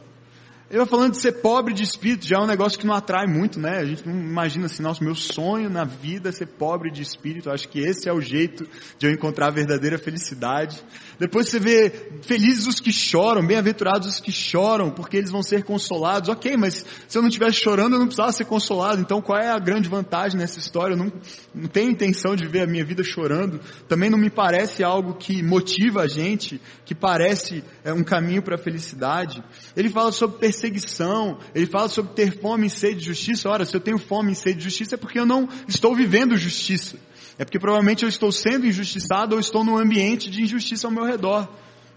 Eu 0.70 0.86
falando 0.86 1.12
de 1.12 1.22
ser 1.22 1.42
pobre 1.42 1.74
de 1.74 1.82
espírito, 1.82 2.28
já 2.28 2.36
é 2.36 2.40
um 2.42 2.46
negócio 2.46 2.78
que 2.78 2.86
não 2.86 2.94
atrai 2.94 3.26
muito, 3.26 3.58
né? 3.58 3.78
A 3.78 3.86
gente 3.86 4.06
não 4.06 4.14
imagina 4.14 4.66
assim, 4.66 4.84
nossa, 4.84 5.02
meu 5.02 5.16
sonho 5.16 5.70
na 5.70 5.86
vida 5.86 6.28
é 6.28 6.32
ser 6.34 6.48
pobre 6.48 6.92
de 6.92 7.02
espírito. 7.02 7.48
Eu 7.48 7.54
acho 7.54 7.70
que 7.70 7.80
esse 7.80 8.10
é 8.10 8.12
o 8.12 8.20
jeito 8.20 8.68
de 9.00 9.08
eu 9.08 9.12
encontrar 9.12 9.48
a 9.48 9.52
verdadeira 9.52 9.98
felicidade. 9.98 10.84
Depois 11.18 11.48
você 11.48 11.58
vê 11.58 11.90
felizes 12.22 12.68
os 12.68 12.82
que 12.82 12.92
choram, 12.92 13.48
bem-aventurados 13.48 14.10
os 14.10 14.20
que 14.20 14.32
choram, 14.32 14.92
porque 14.92 15.16
eles 15.16 15.32
vão 15.32 15.42
ser 15.42 15.64
consolados. 15.64 16.28
Ok, 16.28 16.58
mas 16.58 16.86
se 17.08 17.18
eu 17.18 17.22
não 17.22 17.30
estivesse 17.30 17.62
chorando, 17.62 17.94
eu 17.94 18.00
não 18.00 18.08
precisava 18.08 18.34
ser 18.34 18.44
consolado. 18.44 19.00
Então 19.00 19.22
qual 19.22 19.40
é 19.40 19.50
a 19.50 19.60
grande 19.60 19.88
vantagem 19.88 20.38
nessa 20.38 20.60
história? 20.60 20.96
Eu 20.96 20.98
não, 20.98 21.12
não 21.56 21.70
tenho 21.70 21.90
intenção 21.90 22.36
de 22.36 22.46
ver 22.46 22.64
a 22.64 22.68
minha 22.68 22.84
vida 22.84 23.06
chorando. 23.06 23.62
Também 23.88 24.10
não 24.10 24.18
me 24.18 24.30
parece 24.30 24.84
algo 24.84 25.14
que 25.14 25.42
motiva 25.42 26.02
a 26.02 26.08
gente, 26.08 26.60
que 26.84 26.94
parece 26.94 27.64
é, 27.86 27.94
um 27.94 28.04
caminho 28.04 28.42
para 28.42 28.56
a 28.56 28.60
felicidade. 28.60 29.42
Ele 29.74 29.90
fala 29.90 30.12
sobre 30.12 30.40
perseguição, 30.58 31.38
ele 31.54 31.68
fala 31.68 31.88
sobre 31.88 32.14
ter 32.14 32.40
fome 32.40 32.68
e 32.68 32.70
sede 32.70 33.00
de 33.00 33.06
justiça. 33.06 33.50
Ora, 33.50 33.66
se 33.66 33.76
eu 33.76 33.80
tenho 33.80 34.00
fome 34.00 34.32
e 34.32 34.36
sede 34.36 34.58
de 34.58 34.64
justiça 34.64 34.96
é 34.96 34.98
porque 34.98 35.20
eu 35.20 35.26
não 35.26 35.48
estou 35.68 35.96
vivendo 35.96 36.36
justiça. 36.36 36.98
É 37.38 37.46
porque 37.46 37.60
provavelmente 37.60 38.04
eu 38.04 38.10
estou 38.10 38.32
sendo 38.32 38.66
injustiçado 38.66 39.36
ou 39.36 39.40
estou 39.40 39.64
num 39.64 39.78
ambiente 39.78 40.30
de 40.30 40.42
injustiça 40.42 40.88
ao 40.88 40.92
meu 40.92 41.06
redor. 41.06 41.48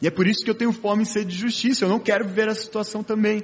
E 0.03 0.07
é 0.07 0.11
por 0.11 0.27
isso 0.27 0.45
que 0.45 0.51
eu 0.51 0.55
tenho 0.55 0.73
fome 0.73 1.03
e 1.03 1.07
sede 1.07 1.31
de 1.31 1.39
justiça. 1.39 1.87
Eu 1.87 1.89
não 1.89 1.99
quero 1.99 2.27
viver 2.27 2.49
essa 2.49 2.61
situação 2.61 3.03
também. 3.03 3.43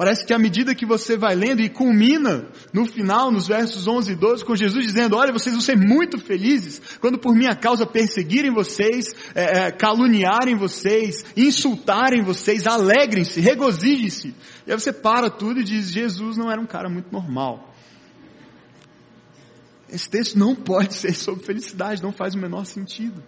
Parece 0.00 0.24
que 0.24 0.32
à 0.32 0.38
medida 0.38 0.74
que 0.74 0.86
você 0.86 1.14
vai 1.14 1.34
lendo 1.34 1.60
e 1.60 1.68
culmina 1.68 2.48
no 2.72 2.86
final, 2.86 3.30
nos 3.30 3.46
versos 3.46 3.86
11 3.86 4.12
e 4.12 4.14
12, 4.14 4.46
com 4.46 4.56
Jesus 4.56 4.86
dizendo, 4.86 5.14
olha, 5.14 5.30
vocês 5.30 5.54
vão 5.54 5.60
ser 5.60 5.76
muito 5.76 6.16
felizes 6.18 6.80
quando 7.02 7.18
por 7.18 7.34
minha 7.34 7.54
causa 7.54 7.84
perseguirem 7.84 8.50
vocês, 8.50 9.14
é, 9.34 9.58
é, 9.58 9.70
caluniarem 9.70 10.56
vocês, 10.56 11.22
insultarem 11.36 12.22
vocês, 12.22 12.66
alegrem-se, 12.66 13.42
regozijem-se. 13.42 14.34
E 14.66 14.72
aí 14.72 14.80
você 14.80 14.90
para 14.90 15.28
tudo 15.28 15.60
e 15.60 15.64
diz, 15.64 15.90
Jesus 15.90 16.38
não 16.38 16.50
era 16.50 16.58
um 16.58 16.66
cara 16.66 16.88
muito 16.88 17.12
normal. 17.12 17.70
Esse 19.86 20.08
texto 20.08 20.38
não 20.38 20.56
pode 20.64 20.94
ser 20.94 21.14
sobre 21.14 21.44
felicidade, 21.44 22.02
não 22.02 22.10
faz 22.10 22.34
o 22.34 22.38
menor 22.38 22.64
sentido. 22.64 23.22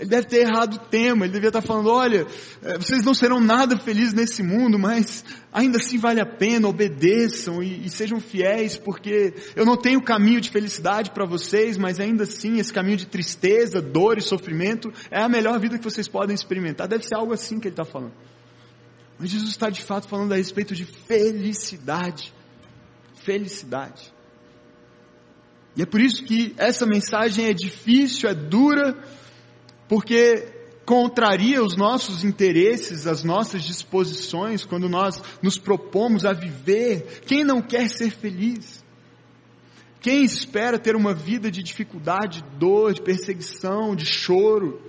Ele 0.00 0.08
deve 0.08 0.28
ter 0.28 0.38
errado 0.38 0.76
o 0.76 0.78
tema, 0.78 1.26
ele 1.26 1.34
devia 1.34 1.50
estar 1.50 1.60
falando, 1.60 1.90
olha, 1.90 2.26
eh, 2.62 2.78
vocês 2.78 3.04
não 3.04 3.12
serão 3.12 3.38
nada 3.38 3.78
felizes 3.78 4.14
nesse 4.14 4.42
mundo, 4.42 4.78
mas 4.78 5.22
ainda 5.52 5.76
assim 5.76 5.98
vale 5.98 6.22
a 6.22 6.24
pena, 6.24 6.66
obedeçam 6.66 7.62
e, 7.62 7.84
e 7.84 7.90
sejam 7.90 8.18
fiéis, 8.18 8.78
porque 8.78 9.34
eu 9.54 9.66
não 9.66 9.76
tenho 9.76 10.00
caminho 10.00 10.40
de 10.40 10.48
felicidade 10.48 11.10
para 11.10 11.26
vocês, 11.26 11.76
mas 11.76 12.00
ainda 12.00 12.22
assim 12.22 12.58
esse 12.58 12.72
caminho 12.72 12.96
de 12.96 13.08
tristeza, 13.08 13.82
dor 13.82 14.16
e 14.16 14.22
sofrimento 14.22 14.90
é 15.10 15.20
a 15.20 15.28
melhor 15.28 15.60
vida 15.60 15.76
que 15.76 15.84
vocês 15.84 16.08
podem 16.08 16.34
experimentar. 16.34 16.88
Deve 16.88 17.06
ser 17.06 17.16
algo 17.16 17.34
assim 17.34 17.60
que 17.60 17.68
ele 17.68 17.74
está 17.74 17.84
falando. 17.84 18.14
Mas 19.18 19.28
Jesus 19.28 19.50
está 19.50 19.68
de 19.68 19.82
fato 19.82 20.08
falando 20.08 20.32
a 20.32 20.36
respeito 20.36 20.74
de 20.74 20.86
felicidade. 20.86 22.32
Felicidade. 23.22 24.14
E 25.76 25.82
é 25.82 25.86
por 25.86 26.00
isso 26.00 26.24
que 26.24 26.54
essa 26.56 26.86
mensagem 26.86 27.44
é 27.44 27.52
difícil, 27.52 28.30
é 28.30 28.34
dura, 28.34 28.96
porque 29.90 30.46
contraria 30.86 31.60
os 31.60 31.76
nossos 31.76 32.22
interesses, 32.22 33.08
as 33.08 33.24
nossas 33.24 33.64
disposições, 33.64 34.64
quando 34.64 34.88
nós 34.88 35.20
nos 35.42 35.58
propomos 35.58 36.24
a 36.24 36.32
viver. 36.32 37.22
Quem 37.26 37.42
não 37.42 37.60
quer 37.60 37.88
ser 37.88 38.12
feliz? 38.12 38.84
Quem 40.00 40.22
espera 40.22 40.78
ter 40.78 40.94
uma 40.94 41.12
vida 41.12 41.50
de 41.50 41.60
dificuldade, 41.60 42.40
de 42.40 42.56
dor, 42.56 42.94
de 42.94 43.02
perseguição, 43.02 43.96
de 43.96 44.06
choro? 44.06 44.80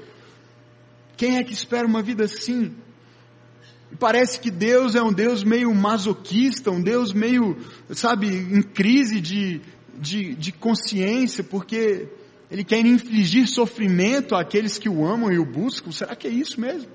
Quem 1.18 1.38
é 1.38 1.44
que 1.44 1.54
espera 1.54 1.88
uma 1.88 2.04
vida 2.04 2.26
assim? 2.26 2.72
Parece 4.00 4.40
que 4.40 4.52
Deus 4.52 4.94
é 4.94 5.02
um 5.02 5.12
Deus 5.12 5.44
meio 5.44 5.74
masoquista, 5.74 6.70
um 6.70 6.82
Deus 6.82 7.12
meio, 7.12 7.58
sabe, 7.90 8.28
em 8.28 8.62
crise 8.62 9.20
de, 9.20 9.62
de, 9.98 10.36
de 10.36 10.52
consciência, 10.52 11.44
porque 11.44 12.08
ele 12.52 12.66
quer 12.66 12.86
infligir 12.86 13.48
sofrimento 13.48 14.36
àqueles 14.36 14.78
que 14.78 14.90
o 14.90 15.08
amam 15.08 15.32
e 15.32 15.40
o 15.40 15.46
buscam. 15.46 15.90
Será 15.92 16.14
que 16.18 16.28
é 16.28 16.30
isso 16.30 16.60
mesmo? 16.60 16.90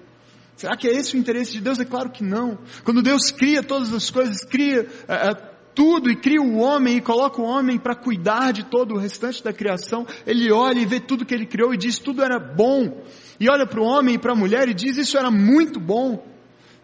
Será 0.54 0.76
que 0.76 0.86
é 0.86 0.94
esse 0.94 1.16
o 1.16 1.18
interesse 1.18 1.52
de 1.52 1.62
Deus? 1.62 1.80
É 1.80 1.84
claro 1.84 2.10
que 2.10 2.22
não. 2.22 2.58
Quando 2.84 3.02
Deus 3.02 3.30
cria 3.30 3.62
todas 3.62 3.92
as 3.92 4.10
coisas, 4.10 4.44
cria 4.44 4.86
é, 5.08 5.30
é, 5.30 5.34
tudo 5.74 6.10
e 6.10 6.16
cria 6.16 6.42
o 6.42 6.58
homem 6.58 6.98
e 6.98 7.00
coloca 7.00 7.40
o 7.40 7.44
homem 7.44 7.78
para 7.78 7.94
cuidar 7.94 8.52
de 8.52 8.64
todo 8.64 8.94
o 8.94 8.98
restante 8.98 9.42
da 9.42 9.52
criação, 9.52 10.06
ele 10.26 10.52
olha 10.52 10.78
e 10.78 10.86
vê 10.86 11.00
tudo 11.00 11.24
que 11.24 11.34
ele 11.34 11.46
criou 11.46 11.72
e 11.72 11.78
diz 11.78 11.98
tudo 11.98 12.22
era 12.22 12.38
bom. 12.38 13.02
E 13.40 13.48
olha 13.48 13.66
para 13.66 13.80
o 13.80 13.84
homem 13.84 14.16
e 14.16 14.18
para 14.18 14.32
a 14.32 14.36
mulher 14.36 14.68
e 14.68 14.74
diz 14.74 14.98
isso 14.98 15.16
era 15.16 15.30
muito 15.30 15.80
bom. 15.80 16.22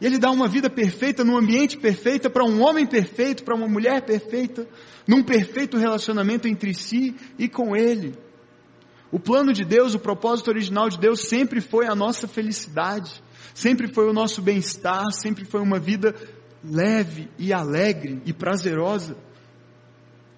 E 0.01 0.07
ele 0.07 0.19
dá 0.19 0.31
uma 0.31 0.49
vida 0.49 0.71
perfeita, 0.71 1.23
num 1.23 1.37
ambiente 1.37 1.77
perfeito, 1.77 2.31
para 2.31 2.45
um 2.45 2.63
homem 2.63 2.87
perfeito, 2.87 3.45
para 3.45 3.55
uma 3.55 3.69
mulher 3.69 4.03
perfeita, 4.03 4.67
num 5.07 5.23
perfeito 5.23 5.77
relacionamento 5.77 6.49
entre 6.49 6.75
si 6.75 7.15
e 7.39 7.49
com 7.49 7.77
ele. 7.77 8.15
O 9.13 9.21
plano 9.21 9.53
de 9.53 9.63
Deus, 9.63 9.95
o 9.95 9.99
propósito 9.99 10.49
original 10.49 10.89
de 10.89 10.99
Deus 10.99 11.29
sempre 11.29 11.61
foi 11.61 11.87
a 11.87 11.95
nossa 11.95 12.27
felicidade, 12.27 13.23
sempre 13.53 13.93
foi 13.93 14.09
o 14.09 14.13
nosso 14.13 14.41
bem-estar, 14.41 15.13
sempre 15.13 15.45
foi 15.45 15.61
uma 15.61 15.79
vida 15.79 16.15
leve 16.65 17.29
e 17.39 17.53
alegre 17.53 18.23
e 18.25 18.33
prazerosa. 18.33 19.15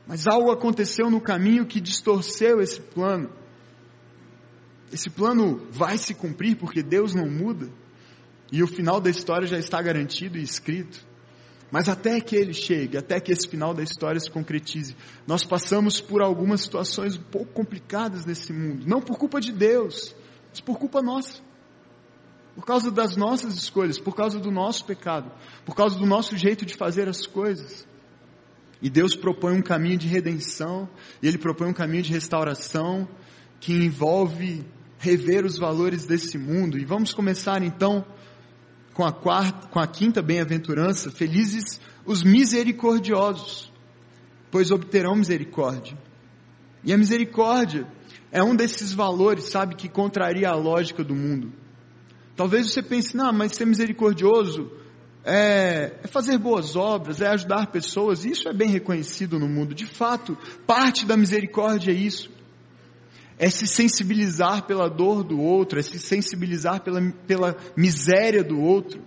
Mas 0.09 0.26
algo 0.26 0.50
aconteceu 0.50 1.09
no 1.09 1.21
caminho 1.21 1.64
que 1.64 1.81
distorceu 1.81 2.61
esse 2.61 2.81
plano. 2.81 3.31
Esse 4.93 5.09
plano 5.09 5.69
vai 5.71 5.97
se 5.97 6.12
cumprir 6.12 6.57
porque 6.57 6.83
Deus 6.83 7.14
não 7.14 7.31
muda. 7.31 7.71
E 8.50 8.61
o 8.61 8.66
final 8.66 9.00
da 9.00 9.09
história 9.09 9.47
já 9.47 9.59
está 9.59 9.81
garantido 9.81 10.37
e 10.37 10.43
escrito. 10.43 11.07
Mas 11.75 11.88
até 11.88 12.21
que 12.21 12.37
ele 12.37 12.54
chegue, 12.54 12.97
até 12.97 13.19
que 13.19 13.33
esse 13.33 13.49
final 13.49 13.75
da 13.75 13.83
história 13.83 14.21
se 14.21 14.31
concretize, 14.31 14.95
nós 15.26 15.43
passamos 15.43 16.00
por 16.00 16.23
algumas 16.23 16.61
situações 16.61 17.16
um 17.16 17.23
pouco 17.23 17.52
complicadas 17.52 18.25
nesse 18.25 18.52
mundo. 18.52 18.87
Não 18.87 19.00
por 19.00 19.19
culpa 19.19 19.40
de 19.40 19.50
Deus, 19.50 20.14
mas 20.50 20.61
por 20.61 20.78
culpa 20.78 21.02
nossa. 21.02 21.43
Por 22.54 22.64
causa 22.64 22.93
das 22.93 23.16
nossas 23.16 23.54
escolhas, 23.57 23.99
por 23.99 24.14
causa 24.14 24.38
do 24.38 24.52
nosso 24.52 24.85
pecado, 24.85 25.33
por 25.66 25.75
causa 25.75 25.99
do 25.99 26.07
nosso 26.07 26.37
jeito 26.37 26.64
de 26.64 26.76
fazer 26.76 27.09
as 27.09 27.26
coisas. 27.26 27.85
E 28.81 28.88
Deus 28.88 29.16
propõe 29.16 29.54
um 29.54 29.62
caminho 29.62 29.99
de 29.99 30.07
redenção, 30.07 30.88
e 31.21 31.26
Ele 31.26 31.38
propõe 31.38 31.71
um 31.71 31.75
caminho 31.75 32.04
de 32.04 32.12
restauração, 32.12 33.09
que 33.59 33.73
envolve 33.73 34.64
rever 34.97 35.45
os 35.45 35.59
valores 35.59 36.07
desse 36.07 36.38
mundo. 36.38 36.78
E 36.78 36.85
vamos 36.85 37.12
começar 37.12 37.64
então 37.64 38.07
com 38.95 39.05
a 39.05 39.13
quarta, 39.13 39.67
com 39.67 39.81
a 39.81 39.87
quinta 39.87 40.23
bem-aventurança, 40.23 41.11
felizes 41.11 41.81
os 42.07 42.23
misericordiosos, 42.23 43.73
pois 44.51 44.71
obterão 44.71 45.17
misericórdia. 45.17 45.99
E 46.85 46.93
a 46.93 46.97
misericórdia 46.97 47.87
é 48.31 48.43
um 48.43 48.55
desses 48.55 48.93
valores, 48.93 49.47
sabe, 49.47 49.75
que 49.75 49.89
contraria 49.89 50.49
a 50.49 50.55
lógica 50.55 51.03
do 51.03 51.15
mundo. 51.15 51.53
Talvez 52.37 52.71
você 52.71 52.83
pense, 52.83 53.17
não, 53.17 53.33
mas 53.33 53.53
ser 53.53 53.67
misericordioso 53.67 54.71
é, 55.25 55.95
é, 56.03 56.07
fazer 56.07 56.37
boas 56.39 56.77
obras, 56.77 57.21
é 57.21 57.29
ajudar 57.29 57.69
pessoas, 57.69 58.25
isso 58.25 58.49
é 58.49 58.53
bem 58.53 58.69
reconhecido 58.69 59.39
no 59.39 59.49
mundo. 59.49 59.75
De 59.75 59.87
fato, 59.87 60.37
parte 60.67 61.07
da 61.07 61.17
misericórdia 61.17 61.91
é 61.91 61.95
isso 61.95 62.34
é 63.38 63.50
se 63.50 63.67
sensibilizar 63.67 64.67
pela 64.67 64.88
dor 64.88 65.25
do 65.25 65.41
outro, 65.41 65.79
é 65.79 65.83
se 65.83 65.99
sensibilizar 65.99 66.81
pela, 66.83 67.00
pela 67.26 67.57
miséria 67.76 68.45
do 68.45 68.61
outro. 68.61 69.03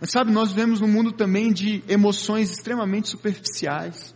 Mas 0.00 0.10
sabe, 0.10 0.30
nós 0.30 0.50
vivemos 0.50 0.80
num 0.80 0.88
mundo 0.88 1.12
também 1.12 1.52
de 1.52 1.82
emoções 1.88 2.50
extremamente 2.50 3.08
superficiais, 3.08 4.14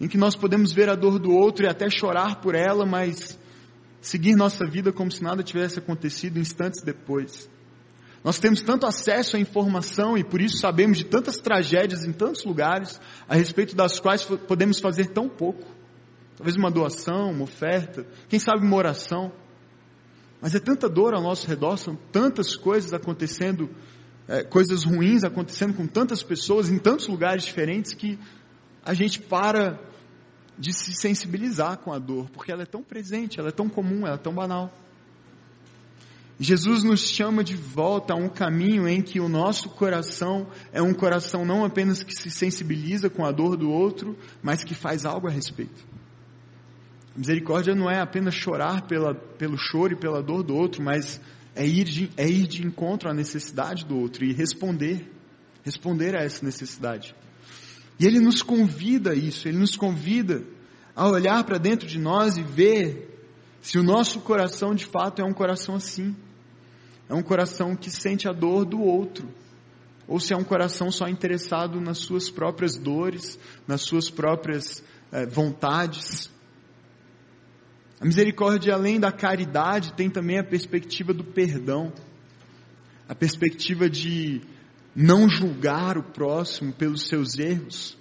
em 0.00 0.08
que 0.08 0.16
nós 0.16 0.34
podemos 0.34 0.72
ver 0.72 0.88
a 0.88 0.94
dor 0.94 1.18
do 1.18 1.30
outro 1.32 1.66
e 1.66 1.68
até 1.68 1.88
chorar 1.90 2.40
por 2.40 2.54
ela, 2.54 2.86
mas 2.86 3.38
seguir 4.00 4.34
nossa 4.34 4.66
vida 4.66 4.92
como 4.92 5.10
se 5.10 5.22
nada 5.22 5.42
tivesse 5.42 5.78
acontecido 5.78 6.38
instantes 6.38 6.82
depois. 6.82 7.50
Nós 8.24 8.38
temos 8.38 8.60
tanto 8.60 8.86
acesso 8.86 9.36
à 9.36 9.40
informação 9.40 10.16
e 10.18 10.24
por 10.24 10.40
isso 10.40 10.58
sabemos 10.58 10.98
de 10.98 11.04
tantas 11.04 11.36
tragédias 11.36 12.04
em 12.04 12.12
tantos 12.12 12.44
lugares, 12.44 13.00
a 13.28 13.36
respeito 13.36 13.76
das 13.76 14.00
quais 14.00 14.24
podemos 14.24 14.80
fazer 14.80 15.08
tão 15.08 15.28
pouco. 15.28 15.75
Talvez 16.36 16.56
uma 16.56 16.70
doação, 16.70 17.30
uma 17.30 17.44
oferta, 17.44 18.06
quem 18.28 18.38
sabe 18.38 18.64
uma 18.64 18.76
oração. 18.76 19.32
Mas 20.40 20.54
é 20.54 20.60
tanta 20.60 20.88
dor 20.88 21.14
ao 21.14 21.22
nosso 21.22 21.46
redor, 21.46 21.76
são 21.78 21.96
tantas 22.12 22.54
coisas 22.54 22.92
acontecendo, 22.92 23.70
é, 24.28 24.44
coisas 24.44 24.84
ruins 24.84 25.24
acontecendo 25.24 25.74
com 25.74 25.86
tantas 25.86 26.22
pessoas 26.22 26.68
em 26.68 26.78
tantos 26.78 27.08
lugares 27.08 27.44
diferentes 27.44 27.94
que 27.94 28.18
a 28.84 28.92
gente 28.92 29.20
para 29.20 29.80
de 30.58 30.72
se 30.72 30.94
sensibilizar 30.94 31.78
com 31.78 31.92
a 31.92 31.98
dor, 31.98 32.30
porque 32.30 32.52
ela 32.52 32.62
é 32.62 32.66
tão 32.66 32.82
presente, 32.82 33.38
ela 33.38 33.48
é 33.48 33.52
tão 33.52 33.68
comum, 33.68 34.06
ela 34.06 34.14
é 34.14 34.18
tão 34.18 34.34
banal. 34.34 34.72
Jesus 36.38 36.82
nos 36.82 37.00
chama 37.00 37.42
de 37.42 37.56
volta 37.56 38.12
a 38.12 38.16
um 38.16 38.28
caminho 38.28 38.86
em 38.86 39.00
que 39.00 39.18
o 39.20 39.28
nosso 39.28 39.70
coração 39.70 40.46
é 40.70 40.82
um 40.82 40.92
coração 40.92 41.46
não 41.46 41.64
apenas 41.64 42.02
que 42.02 42.14
se 42.14 42.30
sensibiliza 42.30 43.08
com 43.08 43.24
a 43.24 43.32
dor 43.32 43.56
do 43.56 43.70
outro, 43.70 44.16
mas 44.42 44.62
que 44.62 44.74
faz 44.74 45.06
algo 45.06 45.26
a 45.26 45.30
respeito. 45.30 45.95
Misericórdia 47.16 47.74
não 47.74 47.90
é 47.90 48.00
apenas 48.00 48.34
chorar 48.34 48.82
pela, 48.82 49.14
pelo 49.14 49.56
choro 49.56 49.94
e 49.94 49.96
pela 49.96 50.22
dor 50.22 50.42
do 50.42 50.54
outro, 50.54 50.82
mas 50.82 51.20
é 51.54 51.66
ir, 51.66 51.84
de, 51.84 52.10
é 52.16 52.28
ir 52.28 52.46
de 52.46 52.66
encontro 52.66 53.08
à 53.08 53.14
necessidade 53.14 53.86
do 53.86 53.98
outro 53.98 54.24
e 54.24 54.32
responder, 54.32 55.10
responder 55.64 56.14
a 56.14 56.22
essa 56.22 56.44
necessidade. 56.44 57.14
E 57.98 58.04
Ele 58.04 58.20
nos 58.20 58.42
convida 58.42 59.12
a 59.12 59.14
isso, 59.14 59.48
Ele 59.48 59.56
nos 59.58 59.74
convida 59.74 60.44
a 60.94 61.08
olhar 61.08 61.42
para 61.44 61.56
dentro 61.56 61.86
de 61.86 61.98
nós 61.98 62.36
e 62.36 62.42
ver 62.42 63.16
se 63.62 63.78
o 63.78 63.82
nosso 63.82 64.20
coração 64.20 64.74
de 64.74 64.84
fato 64.84 65.22
é 65.22 65.24
um 65.24 65.32
coração 65.32 65.74
assim. 65.74 66.14
É 67.08 67.14
um 67.14 67.22
coração 67.22 67.74
que 67.74 67.90
sente 67.90 68.28
a 68.28 68.32
dor 68.32 68.64
do 68.64 68.80
outro. 68.80 69.28
Ou 70.06 70.20
se 70.20 70.32
é 70.32 70.36
um 70.36 70.44
coração 70.44 70.90
só 70.90 71.08
interessado 71.08 71.80
nas 71.80 71.98
suas 71.98 72.30
próprias 72.30 72.76
dores, 72.76 73.38
nas 73.66 73.82
suas 73.82 74.08
próprias 74.08 74.82
eh, 75.10 75.26
vontades. 75.26 76.30
A 78.00 78.04
misericórdia, 78.04 78.74
além 78.74 79.00
da 79.00 79.10
caridade, 79.10 79.94
tem 79.94 80.10
também 80.10 80.38
a 80.38 80.44
perspectiva 80.44 81.14
do 81.14 81.24
perdão, 81.24 81.92
a 83.08 83.14
perspectiva 83.14 83.88
de 83.88 84.42
não 84.94 85.28
julgar 85.28 85.96
o 85.96 86.02
próximo 86.02 86.72
pelos 86.72 87.06
seus 87.06 87.38
erros, 87.38 87.96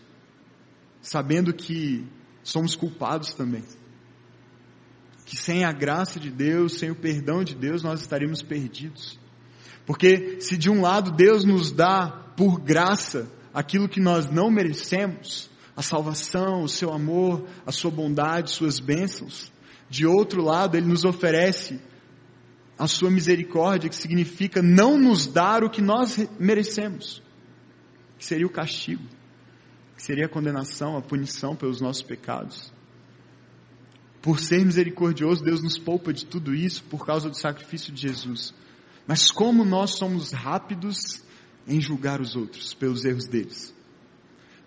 sabendo 1.01 1.53
que 1.53 2.05
somos 2.43 2.75
culpados 2.75 3.33
também. 3.33 3.63
Que 5.25 5.35
sem 5.35 5.63
a 5.63 5.71
graça 5.71 6.19
de 6.19 6.29
Deus, 6.29 6.77
sem 6.77 6.91
o 6.91 6.95
perdão 6.95 7.43
de 7.43 7.55
Deus, 7.55 7.81
nós 7.81 8.01
estaríamos 8.01 8.41
perdidos. 8.41 9.19
Porque 9.85 10.39
se 10.41 10.57
de 10.57 10.69
um 10.69 10.81
lado 10.81 11.11
Deus 11.11 11.43
nos 11.45 11.71
dá 11.71 12.07
por 12.35 12.59
graça 12.59 13.31
aquilo 13.53 13.87
que 13.87 13.99
nós 13.99 14.29
não 14.29 14.51
merecemos, 14.51 15.49
a 15.75 15.81
salvação, 15.81 16.63
o 16.63 16.69
seu 16.69 16.93
amor, 16.93 17.47
a 17.65 17.71
sua 17.71 17.91
bondade, 17.91 18.51
suas 18.51 18.79
bênçãos. 18.79 19.51
De 19.89 20.05
outro 20.05 20.41
lado, 20.41 20.75
ele 20.75 20.87
nos 20.87 21.05
oferece 21.05 21.79
a 22.77 22.87
sua 22.87 23.09
misericórdia, 23.09 23.89
que 23.89 23.95
significa 23.95 24.61
não 24.61 24.97
nos 24.97 25.27
dar 25.27 25.63
o 25.63 25.69
que 25.69 25.81
nós 25.81 26.27
merecemos, 26.39 27.21
que 28.17 28.25
seria 28.25 28.45
o 28.45 28.49
castigo, 28.49 29.03
que 29.95 30.03
seria 30.03 30.25
a 30.25 30.29
condenação, 30.29 30.97
a 30.97 31.01
punição 31.01 31.55
pelos 31.55 31.79
nossos 31.79 32.03
pecados. 32.03 32.73
Por 34.21 34.39
ser 34.39 34.65
misericordioso, 34.65 35.43
Deus 35.43 35.61
nos 35.61 35.77
poupa 35.77 36.11
de 36.11 36.25
tudo 36.25 36.53
isso 36.55 36.83
por 36.85 37.05
causa 37.05 37.29
do 37.29 37.37
sacrifício 37.37 37.93
de 37.93 38.01
Jesus. 38.01 38.53
Mas 39.05 39.29
como 39.29 39.63
nós 39.63 39.91
somos 39.91 40.31
rápidos 40.31 41.23
em 41.67 41.79
julgar 41.79 42.19
os 42.19 42.35
outros 42.35 42.73
pelos 42.73 43.05
erros 43.05 43.27
deles. 43.27 43.71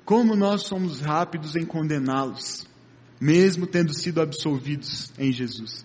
Como 0.04 0.36
nós 0.36 0.62
somos 0.62 1.00
rápidos 1.00 1.56
em 1.56 1.66
condená-los, 1.66 2.67
mesmo 3.20 3.66
tendo 3.66 3.92
sido 3.92 4.20
absolvidos 4.20 5.12
em 5.18 5.32
Jesus. 5.32 5.84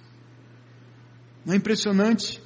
Não 1.46 1.54
é 1.54 1.58
impressionante? 1.58 2.42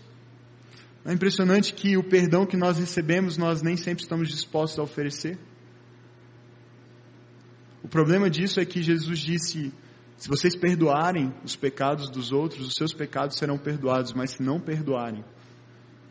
Não 1.04 1.12
é 1.12 1.16
impressionante 1.16 1.74
que 1.74 1.98
o 1.98 2.04
perdão 2.04 2.46
que 2.46 2.58
nós 2.58 2.78
recebemos 2.78 3.38
nós 3.38 3.62
nem 3.62 3.78
sempre 3.78 4.04
estamos 4.04 4.30
dispostos 4.30 4.80
a 4.80 4.84
oferecer? 4.84 5.38
O 7.84 7.88
problema 7.88 8.30
disso 8.30 8.60
é 8.60 8.66
que 8.66 8.82
Jesus 8.82 9.20
disse: 9.20 9.72
se 10.18 10.28
vocês 10.28 10.56
perdoarem 10.56 11.34
os 11.44 11.56
pecados 11.56 12.10
dos 12.10 12.32
outros, 12.32 12.68
os 12.68 12.74
seus 12.74 12.92
pecados 12.92 13.38
serão 13.38 13.58
perdoados, 13.58 14.14
mas 14.14 14.32
se 14.32 14.42
não 14.42 14.60
perdoarem, 14.60 15.24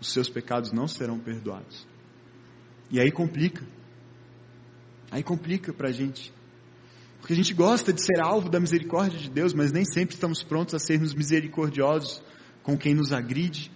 os 0.00 0.12
seus 0.12 0.28
pecados 0.28 0.72
não 0.72 0.86
serão 0.86 1.18
perdoados. 1.18 1.86
E 2.90 3.00
aí 3.00 3.10
complica. 3.10 3.64
Aí 5.10 5.22
complica 5.22 5.72
para 5.72 5.88
a 5.88 5.92
gente. 5.92 6.32
Porque 7.18 7.32
a 7.32 7.36
gente 7.36 7.54
gosta 7.54 7.92
de 7.92 8.04
ser 8.04 8.20
alvo 8.20 8.48
da 8.48 8.60
misericórdia 8.60 9.18
de 9.18 9.30
Deus, 9.30 9.52
mas 9.52 9.72
nem 9.72 9.84
sempre 9.84 10.14
estamos 10.14 10.42
prontos 10.42 10.74
a 10.74 10.78
sermos 10.78 11.14
misericordiosos 11.14 12.22
com 12.62 12.76
quem 12.76 12.94
nos 12.94 13.12
agride, 13.12 13.70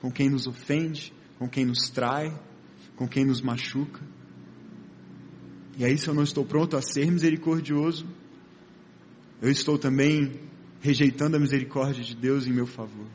com 0.00 0.10
quem 0.10 0.28
nos 0.28 0.46
ofende, 0.46 1.12
com 1.38 1.48
quem 1.48 1.64
nos 1.64 1.90
trai, 1.90 2.32
com 2.96 3.06
quem 3.06 3.24
nos 3.24 3.40
machuca. 3.40 4.00
E 5.76 5.84
aí, 5.84 5.98
se 5.98 6.08
eu 6.08 6.14
não 6.14 6.22
estou 6.22 6.44
pronto 6.44 6.76
a 6.76 6.82
ser 6.82 7.10
misericordioso, 7.10 8.06
eu 9.42 9.50
estou 9.50 9.78
também 9.78 10.40
rejeitando 10.80 11.36
a 11.36 11.40
misericórdia 11.40 12.02
de 12.02 12.16
Deus 12.16 12.46
em 12.46 12.52
meu 12.52 12.66
favor. 12.66 13.06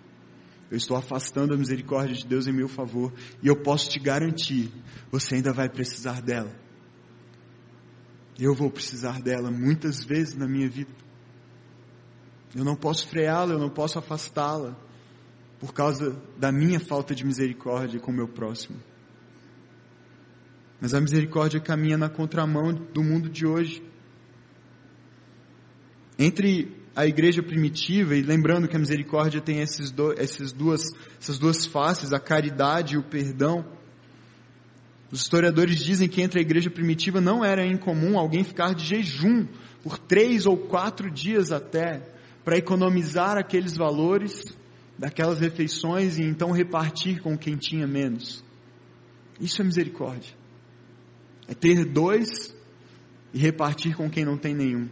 Eu 0.70 0.78
estou 0.78 0.96
afastando 0.96 1.54
a 1.54 1.58
misericórdia 1.58 2.16
de 2.16 2.26
Deus 2.26 2.48
em 2.48 2.54
meu 2.54 2.68
favor. 2.68 3.12
E 3.42 3.48
eu 3.48 3.56
posso 3.56 3.90
te 3.90 4.00
garantir, 4.00 4.72
você 5.12 5.36
ainda 5.36 5.52
vai 5.52 5.68
precisar 5.68 6.22
dela. 6.22 6.56
Eu 8.42 8.56
vou 8.56 8.72
precisar 8.72 9.22
dela 9.22 9.52
muitas 9.52 10.04
vezes 10.04 10.34
na 10.34 10.48
minha 10.48 10.68
vida. 10.68 10.90
Eu 12.56 12.66
não 12.66 12.76
posso 12.76 13.08
freá-la, 13.08 13.54
eu 13.54 13.60
não 13.60 13.70
posso 13.70 14.00
afastá-la 14.00 14.76
por 15.60 15.72
causa 15.76 16.20
da 16.40 16.52
minha 16.52 16.80
falta 16.80 17.14
de 17.14 17.24
misericórdia 17.24 18.00
com 18.00 18.12
o 18.12 18.16
meu 18.16 18.28
próximo. 18.28 18.80
Mas 20.82 20.96
a 20.96 21.00
misericórdia 21.00 21.60
caminha 21.60 22.00
na 22.00 22.10
contramão 22.10 22.74
do 22.74 23.04
mundo 23.04 23.30
de 23.30 23.46
hoje. 23.46 23.84
Entre 26.18 26.76
a 26.96 27.06
igreja 27.06 27.44
primitiva, 27.44 28.16
e 28.16 28.24
lembrando 28.24 28.68
que 28.68 28.76
a 28.76 28.80
misericórdia 28.80 29.40
tem 29.40 29.60
esses 29.60 29.92
do, 29.92 30.14
esses 30.14 30.52
duas, 30.52 30.82
essas 31.20 31.38
duas 31.38 31.68
faces, 31.68 32.12
a 32.12 32.20
caridade 32.20 32.96
e 32.96 32.98
o 32.98 33.04
perdão, 33.04 33.64
os 35.12 35.22
historiadores 35.22 35.77
dizem 35.84 36.08
que 36.08 36.22
entre 36.22 36.39
a 36.39 36.41
igreja 36.41 36.70
primitiva 36.70 37.20
não 37.20 37.44
era 37.44 37.65
incomum 37.65 38.18
alguém 38.18 38.44
ficar 38.44 38.74
de 38.74 38.86
jejum 38.86 39.46
por 39.84 39.98
três 39.98 40.46
ou 40.46 40.56
quatro 40.56 41.12
dias 41.12 41.51
até, 41.51 42.01
para 42.46 42.58
economizar 42.58 43.38
aqueles 43.38 43.75
valores 43.75 44.46
daquelas 44.98 45.39
refeições 45.39 46.18
e 46.18 46.24
então 46.24 46.51
repartir 46.51 47.22
com 47.22 47.38
quem 47.38 47.58
tinha 47.58 47.86
menos. 47.86 48.44
Isso 49.39 49.62
é 49.62 49.65
misericórdia. 49.65 50.34
É 51.48 51.53
ter 51.53 51.84
dois 51.84 52.56
e 53.34 53.39
repartir 53.39 53.96
com 53.96 54.09
quem 54.09 54.24
não 54.24 54.38
tem 54.38 54.53
nenhum. 54.55 54.88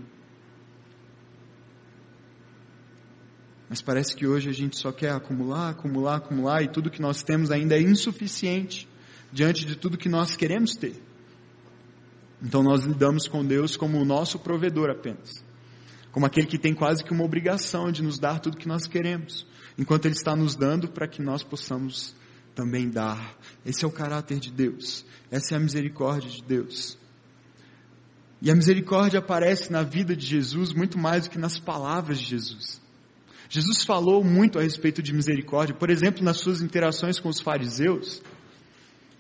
Mas 3.70 3.82
parece 3.82 4.16
que 4.16 4.28
hoje 4.28 4.50
a 4.50 4.54
gente 4.54 4.78
só 4.78 4.92
quer 4.92 5.12
acumular, 5.12 5.70
acumular, 5.70 6.16
acumular 6.16 6.64
e 6.64 6.68
tudo 6.68 6.90
que 6.90 7.02
nós 7.02 7.22
temos 7.22 7.52
ainda 7.52 7.78
é 7.78 7.82
insuficiente 7.82 8.89
diante 9.32 9.66
de 9.66 9.76
tudo 9.76 9.98
que 9.98 10.10
nós 10.10 10.36
queremos 10.36 10.76
ter. 10.76 11.02
Então 12.42 12.64
nós 12.64 12.84
lidamos 12.86 13.28
com 13.28 13.46
Deus 13.46 13.76
como 13.76 14.00
o 14.00 14.06
nosso 14.06 14.40
provedor 14.40 14.90
apenas. 14.90 15.44
Como 16.12 16.26
aquele 16.26 16.48
que 16.48 16.58
tem 16.58 16.74
quase 16.74 17.04
que 17.04 17.12
uma 17.12 17.24
obrigação 17.24 17.92
de 17.92 18.02
nos 18.02 18.18
dar 18.18 18.40
tudo 18.40 18.58
que 18.58 18.68
nós 18.68 18.88
queremos 18.88 19.46
enquanto 19.78 20.06
Ele 20.06 20.16
está 20.16 20.36
nos 20.36 20.56
dando 20.56 20.90
para 20.90 21.08
que 21.08 21.22
nós 21.22 21.42
possamos 21.42 22.14
também 22.54 22.90
dar. 22.90 23.38
Esse 23.66 23.86
é 23.86 23.88
o 23.88 23.92
caráter 23.92 24.40
de 24.40 24.52
Deus, 24.52 25.06
essa 25.32 25.56
é 25.56 25.58
a 25.58 25.60
misericórdia 25.60 26.30
de 26.30 26.44
Deus. 26.44 26.98
E 28.42 28.52
a 28.52 28.56
misericórdia 28.56 29.20
aparece 29.20 29.72
na 29.72 29.82
vida 29.84 30.16
de 30.16 30.26
Jesus 30.26 30.74
muito 30.74 30.98
mais 30.98 31.24
do 31.24 31.30
que 31.30 31.38
nas 31.38 31.58
palavras 31.58 32.20
de 32.20 32.26
Jesus. 32.26 32.82
Jesus 33.50 33.84
falou 33.84 34.24
muito 34.24 34.60
a 34.60 34.62
respeito 34.62 35.02
de 35.02 35.14
misericórdia, 35.14 35.74
por 35.74 35.90
exemplo, 35.90 36.24
nas 36.24 36.38
suas 36.38 36.62
interações 36.62 37.20
com 37.20 37.30
os 37.30 37.40
fariseus. 37.40 38.22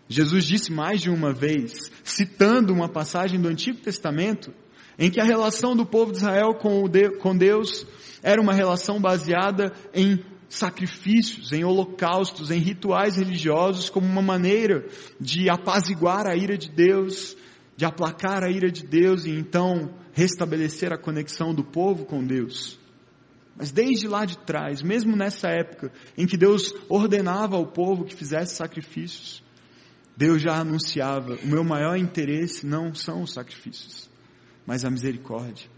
Jesus 0.09 0.43
disse 0.45 0.71
mais 0.73 0.99
de 0.99 1.09
uma 1.11 1.31
vez, 1.31 1.91
citando 2.03 2.73
uma 2.73 2.89
passagem 2.89 3.39
do 3.39 3.47
Antigo 3.47 3.77
Testamento, 3.77 4.51
em 4.97 5.11
que 5.11 5.21
a 5.21 5.23
relação 5.23 5.75
do 5.75 5.85
povo 5.85 6.11
de 6.11 6.17
Israel 6.17 6.55
com 6.55 7.37
Deus 7.37 7.85
era 8.23 8.41
uma 8.41 8.53
relação 8.53 8.99
baseada 8.99 9.71
em 9.93 10.19
sacrifícios, 10.49 11.51
em 11.53 11.63
holocaustos, 11.63 12.49
em 12.49 12.57
rituais 12.57 13.17
religiosos 13.17 13.89
como 13.89 14.07
uma 14.07 14.21
maneira 14.21 14.87
de 15.21 15.47
apaziguar 15.47 16.25
a 16.25 16.35
ira 16.35 16.57
de 16.57 16.71
Deus, 16.71 17.37
de 17.77 17.85
aplacar 17.85 18.43
a 18.43 18.49
ira 18.49 18.71
de 18.71 18.85
Deus 18.85 19.25
e 19.25 19.29
então 19.29 19.93
restabelecer 20.11 20.91
a 20.91 20.97
conexão 20.97 21.53
do 21.53 21.63
povo 21.63 22.03
com 22.03 22.23
Deus. 22.23 22.79
Mas 23.55 23.71
desde 23.71 24.07
lá 24.07 24.25
de 24.25 24.39
trás, 24.39 24.81
mesmo 24.81 25.15
nessa 25.15 25.49
época 25.49 25.91
em 26.17 26.25
que 26.25 26.35
Deus 26.35 26.73
ordenava 26.89 27.57
ao 27.57 27.67
povo 27.67 28.05
que 28.05 28.15
fizesse 28.15 28.55
sacrifícios, 28.55 29.43
Deus 30.19 30.41
já 30.41 30.59
anunciava: 30.59 31.35
o 31.41 31.47
meu 31.47 31.63
maior 31.63 31.95
interesse 31.95 32.65
não 32.65 32.93
são 32.93 33.21
os 33.21 33.31
sacrifícios, 33.31 34.09
mas 34.67 34.83
a 34.83 34.89
misericórdia. 34.89 35.69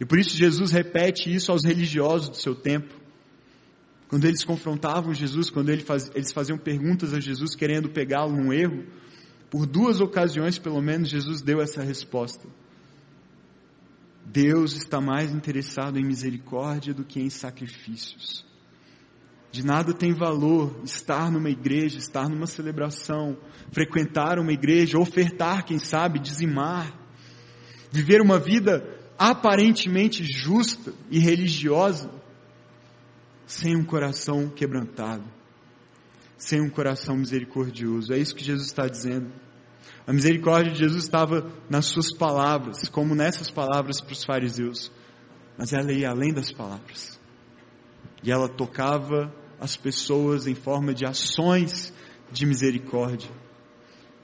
E 0.00 0.04
por 0.04 0.18
isso 0.18 0.36
Jesus 0.36 0.72
repete 0.72 1.32
isso 1.32 1.52
aos 1.52 1.64
religiosos 1.64 2.30
do 2.30 2.36
seu 2.36 2.52
tempo. 2.52 2.92
Quando 4.08 4.24
eles 4.24 4.42
confrontavam 4.42 5.14
Jesus, 5.14 5.50
quando 5.50 5.68
eles 5.68 6.32
faziam 6.32 6.58
perguntas 6.58 7.14
a 7.14 7.20
Jesus 7.20 7.54
querendo 7.54 7.88
pegá-lo 7.88 8.34
num 8.34 8.52
erro, 8.52 8.84
por 9.48 9.66
duas 9.66 10.00
ocasiões 10.00 10.58
pelo 10.58 10.82
menos 10.82 11.08
Jesus 11.08 11.40
deu 11.40 11.60
essa 11.60 11.80
resposta. 11.80 12.48
Deus 14.26 14.72
está 14.72 15.00
mais 15.00 15.30
interessado 15.30 15.96
em 15.96 16.04
misericórdia 16.04 16.92
do 16.92 17.04
que 17.04 17.20
em 17.20 17.30
sacrifícios. 17.30 18.44
De 19.50 19.64
nada 19.64 19.92
tem 19.92 20.12
valor 20.12 20.80
estar 20.84 21.30
numa 21.30 21.50
igreja, 21.50 21.98
estar 21.98 22.28
numa 22.28 22.46
celebração, 22.46 23.36
frequentar 23.72 24.38
uma 24.38 24.52
igreja, 24.52 24.98
ofertar, 24.98 25.64
quem 25.64 25.78
sabe, 25.78 26.20
dizimar, 26.20 26.92
viver 27.90 28.20
uma 28.20 28.38
vida 28.38 28.98
aparentemente 29.18 30.24
justa 30.24 30.94
e 31.10 31.18
religiosa, 31.18 32.10
sem 33.44 33.76
um 33.76 33.84
coração 33.84 34.48
quebrantado, 34.48 35.24
sem 36.38 36.60
um 36.60 36.70
coração 36.70 37.16
misericordioso. 37.16 38.12
É 38.12 38.18
isso 38.18 38.36
que 38.36 38.44
Jesus 38.44 38.68
está 38.68 38.86
dizendo. 38.86 39.32
A 40.06 40.12
misericórdia 40.12 40.72
de 40.72 40.78
Jesus 40.78 41.02
estava 41.02 41.52
nas 41.68 41.86
suas 41.86 42.12
palavras, 42.12 42.88
como 42.88 43.16
nessas 43.16 43.50
palavras 43.50 44.00
para 44.00 44.12
os 44.12 44.24
fariseus, 44.24 44.92
mas 45.58 45.72
ela 45.72 45.92
ia 45.92 46.10
além 46.10 46.32
das 46.32 46.52
palavras. 46.52 47.18
E 48.22 48.30
ela 48.30 48.48
tocava 48.48 49.39
as 49.60 49.76
pessoas 49.76 50.46
em 50.46 50.54
forma 50.54 50.94
de 50.94 51.04
ações 51.04 51.92
de 52.32 52.46
misericórdia. 52.46 53.30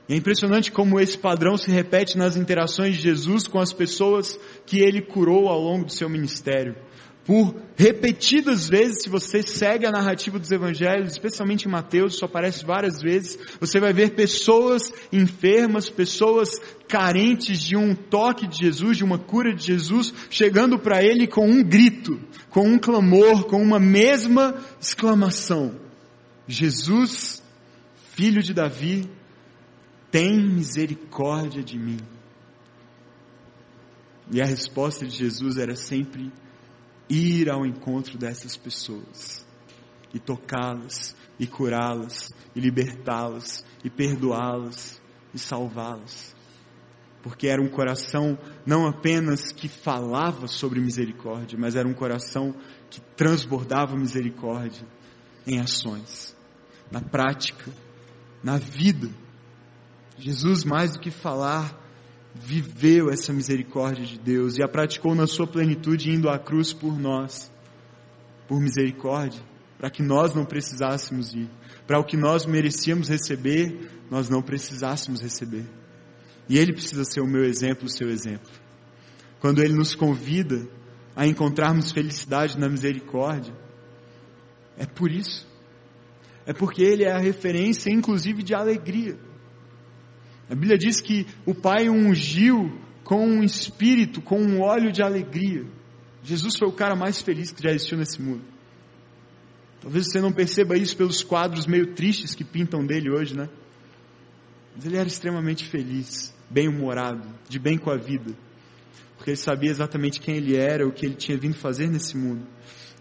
E 0.08 0.14
é 0.14 0.16
impressionante 0.16 0.72
como 0.72 0.98
esse 0.98 1.18
padrão 1.18 1.56
se 1.56 1.70
repete 1.70 2.16
nas 2.16 2.36
interações 2.36 2.96
de 2.96 3.02
Jesus 3.02 3.46
com 3.46 3.58
as 3.58 3.72
pessoas 3.72 4.38
que 4.64 4.78
ele 4.78 5.02
curou 5.02 5.48
ao 5.48 5.60
longo 5.60 5.84
do 5.84 5.92
seu 5.92 6.08
ministério 6.08 6.76
por 7.26 7.56
repetidas 7.76 8.68
vezes, 8.68 9.02
se 9.02 9.08
você 9.08 9.42
segue 9.42 9.84
a 9.84 9.90
narrativa 9.90 10.38
dos 10.38 10.52
evangelhos, 10.52 11.10
especialmente 11.10 11.66
em 11.66 11.70
Mateus, 11.70 12.14
isso 12.14 12.24
aparece 12.24 12.64
várias 12.64 13.02
vezes, 13.02 13.36
você 13.58 13.80
vai 13.80 13.92
ver 13.92 14.14
pessoas 14.14 14.92
enfermas, 15.12 15.90
pessoas 15.90 16.60
carentes 16.86 17.60
de 17.60 17.76
um 17.76 17.96
toque 17.96 18.46
de 18.46 18.58
Jesus, 18.58 18.96
de 18.96 19.04
uma 19.04 19.18
cura 19.18 19.52
de 19.52 19.64
Jesus, 19.64 20.14
chegando 20.30 20.78
para 20.78 21.02
ele 21.02 21.26
com 21.26 21.50
um 21.50 21.64
grito, 21.64 22.20
com 22.48 22.66
um 22.66 22.78
clamor, 22.78 23.44
com 23.46 23.60
uma 23.60 23.80
mesma 23.80 24.54
exclamação: 24.80 25.74
Jesus, 26.46 27.42
filho 28.12 28.40
de 28.40 28.54
Davi, 28.54 29.10
tem 30.12 30.38
misericórdia 30.38 31.62
de 31.62 31.76
mim. 31.76 31.98
E 34.30 34.40
a 34.40 34.46
resposta 34.46 35.04
de 35.04 35.16
Jesus 35.16 35.56
era 35.56 35.74
sempre 35.74 36.32
ir 37.08 37.50
ao 37.50 37.64
encontro 37.64 38.18
dessas 38.18 38.56
pessoas 38.56 39.46
e 40.12 40.18
tocá-las 40.18 41.14
e 41.38 41.46
curá-las 41.46 42.32
e 42.54 42.60
libertá-las 42.60 43.64
e 43.84 43.90
perdoá-las 43.90 45.00
e 45.34 45.38
salvá-las. 45.38 46.34
Porque 47.22 47.48
era 47.48 47.60
um 47.60 47.68
coração 47.68 48.38
não 48.64 48.86
apenas 48.86 49.52
que 49.52 49.68
falava 49.68 50.46
sobre 50.46 50.80
misericórdia, 50.80 51.58
mas 51.58 51.74
era 51.74 51.88
um 51.88 51.94
coração 51.94 52.54
que 52.88 53.00
transbordava 53.16 53.96
misericórdia 53.96 54.86
em 55.46 55.58
ações, 55.60 56.36
na 56.90 57.00
prática, 57.00 57.70
na 58.42 58.58
vida. 58.58 59.10
Jesus, 60.18 60.64
mais 60.64 60.92
do 60.92 61.00
que 61.00 61.10
falar, 61.10 61.85
viveu 62.40 63.10
essa 63.10 63.32
misericórdia 63.32 64.04
de 64.04 64.18
Deus 64.18 64.56
e 64.56 64.62
a 64.62 64.68
praticou 64.68 65.14
na 65.14 65.26
sua 65.26 65.46
plenitude, 65.46 66.10
indo 66.10 66.28
à 66.28 66.38
cruz 66.38 66.72
por 66.72 66.98
nós, 66.98 67.50
por 68.46 68.60
misericórdia, 68.60 69.40
para 69.78 69.90
que 69.90 70.02
nós 70.02 70.34
não 70.34 70.44
precisássemos 70.44 71.34
ir, 71.34 71.48
para 71.86 71.98
o 71.98 72.04
que 72.04 72.16
nós 72.16 72.46
merecíamos 72.46 73.08
receber, 73.08 73.90
nós 74.10 74.28
não 74.28 74.42
precisássemos 74.42 75.20
receber. 75.20 75.64
E 76.48 76.58
Ele 76.58 76.72
precisa 76.72 77.04
ser 77.04 77.20
o 77.20 77.26
meu 77.26 77.44
exemplo, 77.44 77.86
o 77.86 77.90
seu 77.90 78.08
exemplo. 78.08 78.50
Quando 79.40 79.62
Ele 79.62 79.74
nos 79.74 79.94
convida 79.94 80.66
a 81.14 81.26
encontrarmos 81.26 81.92
felicidade 81.92 82.58
na 82.58 82.68
misericórdia, 82.68 83.54
é 84.78 84.86
por 84.86 85.10
isso. 85.10 85.46
É 86.44 86.52
porque 86.52 86.82
Ele 86.82 87.04
é 87.04 87.12
a 87.12 87.18
referência, 87.18 87.90
inclusive, 87.90 88.42
de 88.42 88.54
alegria. 88.54 89.18
A 90.48 90.54
Bíblia 90.54 90.78
diz 90.78 91.00
que 91.00 91.26
o 91.44 91.54
Pai 91.54 91.88
ungiu 91.88 92.72
com 93.02 93.26
um 93.26 93.42
espírito, 93.42 94.20
com 94.20 94.40
um 94.40 94.60
óleo 94.60 94.92
de 94.92 95.02
alegria. 95.02 95.64
Jesus 96.22 96.56
foi 96.56 96.68
o 96.68 96.72
cara 96.72 96.96
mais 96.96 97.20
feliz 97.20 97.52
que 97.52 97.62
já 97.62 97.70
existiu 97.70 97.98
nesse 97.98 98.20
mundo. 98.20 98.42
Talvez 99.80 100.06
você 100.06 100.20
não 100.20 100.32
perceba 100.32 100.76
isso 100.76 100.96
pelos 100.96 101.22
quadros 101.22 101.66
meio 101.66 101.94
tristes 101.94 102.34
que 102.34 102.42
pintam 102.42 102.84
dele 102.84 103.10
hoje, 103.10 103.36
né? 103.36 103.48
Mas 104.74 104.84
ele 104.84 104.96
era 104.96 105.06
extremamente 105.06 105.64
feliz, 105.64 106.34
bem-humorado, 106.50 107.22
de 107.48 107.58
bem 107.58 107.78
com 107.78 107.90
a 107.90 107.96
vida. 107.96 108.34
Porque 109.16 109.30
ele 109.30 109.36
sabia 109.36 109.70
exatamente 109.70 110.20
quem 110.20 110.36
ele 110.36 110.56
era, 110.56 110.86
o 110.86 110.92
que 110.92 111.06
ele 111.06 111.14
tinha 111.14 111.38
vindo 111.38 111.54
fazer 111.54 111.88
nesse 111.88 112.16
mundo. 112.16 112.46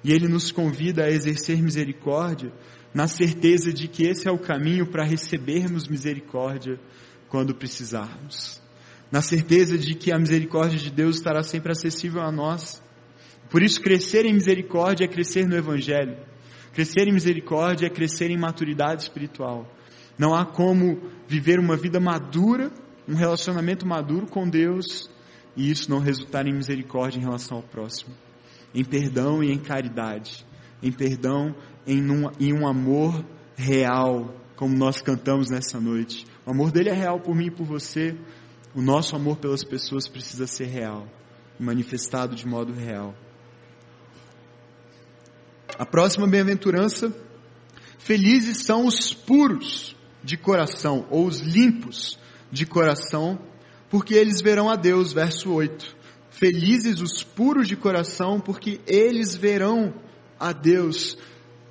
E 0.04 0.12
ele 0.12 0.28
nos 0.28 0.52
convida 0.52 1.06
a 1.06 1.10
exercer 1.10 1.62
misericórdia, 1.62 2.54
na 2.94 3.08
certeza 3.08 3.74
de 3.74 3.88
que 3.88 4.04
esse 4.04 4.28
é 4.28 4.32
o 4.32 4.38
caminho 4.38 4.86
para 4.86 5.04
recebermos 5.04 5.88
misericórdia 5.88 6.80
quando 7.36 7.54
precisarmos. 7.54 8.62
Na 9.12 9.22
certeza 9.22 9.78
de 9.78 9.94
que 9.94 10.10
a 10.10 10.18
misericórdia 10.18 10.80
de 10.80 10.90
Deus 10.90 11.18
estará 11.18 11.44
sempre 11.44 11.74
acessível 11.74 12.22
a 12.22 12.32
nós. 12.32 12.82
Por 13.50 13.62
isso, 13.62 13.82
crescer 13.82 14.26
em 14.26 14.34
misericórdia 14.34 15.04
é 15.04 15.08
crescer 15.10 15.46
no 15.46 15.54
Evangelho. 15.54 16.16
Crescer 16.72 17.10
em 17.10 17.12
misericórdia 17.12 17.88
é 17.88 17.90
crescer 17.90 18.32
em 18.32 18.38
maturidade 18.38 19.04
espiritual. 19.04 19.70
Não 20.18 20.34
há 20.34 20.46
como 20.46 21.12
viver 21.28 21.60
uma 21.60 21.76
vida 21.76 22.00
madura, 22.00 22.72
um 23.06 23.16
relacionamento 23.16 23.86
maduro 23.86 24.28
com 24.28 24.50
Deus, 24.50 25.10
e 25.58 25.70
isso 25.70 25.92
não 25.92 26.00
resultar 26.00 26.48
em 26.48 26.54
misericórdia 26.54 27.20
em 27.20 27.24
relação 27.24 27.58
ao 27.58 27.64
próximo. 27.64 28.16
Em 28.74 28.86
perdão 28.86 29.44
e 29.44 29.52
em 29.52 29.60
caridade. 29.60 30.46
Em 30.82 30.90
perdão 30.90 31.54
em 31.86 32.02
um, 32.10 32.32
em 32.40 32.54
um 32.54 32.66
amor 32.66 33.26
real, 33.58 34.34
como 34.56 34.74
nós 34.74 35.02
cantamos 35.02 35.50
nessa 35.50 35.82
noite. 35.82 36.26
O 36.46 36.52
amor 36.52 36.72
dele 36.72 36.90
é 36.90 36.94
real 36.94 37.20
por 37.20 37.36
mim 37.36 37.48
e 37.48 37.52
por 37.52 37.66
você. 37.66 38.16
O 38.76 38.82
nosso 38.82 39.16
amor 39.16 39.38
pelas 39.38 39.64
pessoas 39.64 40.08
precisa 40.08 40.46
ser 40.46 40.66
real, 40.66 41.08
manifestado 41.60 42.36
de 42.36 42.46
modo 42.46 42.72
real. 42.72 43.16
A 45.80 45.86
próxima 45.86 46.28
bem-aventurança: 46.28 47.12
felizes 47.98 48.64
são 48.64 48.86
os 48.86 49.14
puros 49.14 49.96
de 50.24 50.38
coração, 50.38 51.08
ou 51.10 51.26
os 51.26 51.40
limpos 51.40 52.20
de 52.52 52.66
coração, 52.66 53.40
porque 53.90 54.14
eles 54.14 54.42
verão 54.42 54.70
a 54.70 54.76
Deus. 54.76 55.14
Verso 55.14 55.52
8. 55.52 55.96
Felizes 56.30 57.02
os 57.02 57.24
puros 57.24 57.68
de 57.68 57.76
coração, 57.76 58.40
porque 58.40 58.82
eles 58.86 59.36
verão 59.36 59.94
a 60.40 60.52
Deus. 60.52 61.18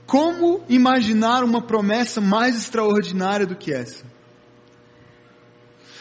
Como 0.07 0.65
imaginar 0.69 1.45
uma 1.45 1.63
promessa 1.63 2.21
mais 2.21 2.57
extraordinária 2.57 3.47
do 3.47 3.55
que 3.55 3.73
essa? 3.73 4.14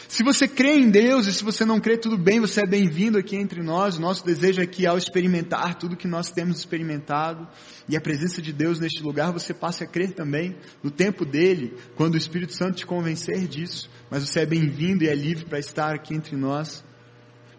Se 0.08 0.22
você 0.22 0.46
crê 0.46 0.76
em 0.76 0.90
Deus 0.90 1.26
e 1.26 1.32
se 1.32 1.42
você 1.42 1.64
não 1.64 1.80
crê, 1.80 1.96
tudo 1.96 2.18
bem, 2.18 2.40
você 2.40 2.60
é 2.60 2.66
bem-vindo 2.66 3.18
aqui 3.18 3.36
entre 3.36 3.62
nós. 3.62 3.98
Nosso 3.98 4.24
desejo 4.24 4.60
é 4.60 4.66
que 4.66 4.86
ao 4.86 4.98
experimentar 4.98 5.74
tudo 5.76 5.96
que 5.96 6.06
nós 6.06 6.30
temos 6.30 6.58
experimentado 6.58 7.48
e 7.88 7.96
a 7.96 8.00
presença 8.00 8.40
de 8.40 8.52
Deus 8.52 8.78
neste 8.78 9.02
lugar, 9.02 9.32
você 9.32 9.54
passe 9.54 9.82
a 9.82 9.86
crer 9.86 10.12
também 10.12 10.56
no 10.82 10.90
tempo 10.90 11.24
dele, 11.24 11.74
quando 11.96 12.14
o 12.14 12.18
Espírito 12.18 12.54
Santo 12.54 12.76
te 12.76 12.86
convencer 12.86 13.46
disso. 13.46 13.90
Mas 14.10 14.28
você 14.28 14.40
é 14.40 14.46
bem-vindo 14.46 15.04
e 15.04 15.08
é 15.08 15.14
livre 15.14 15.46
para 15.46 15.58
estar 15.58 15.94
aqui 15.94 16.14
entre 16.14 16.36
nós. 16.36 16.84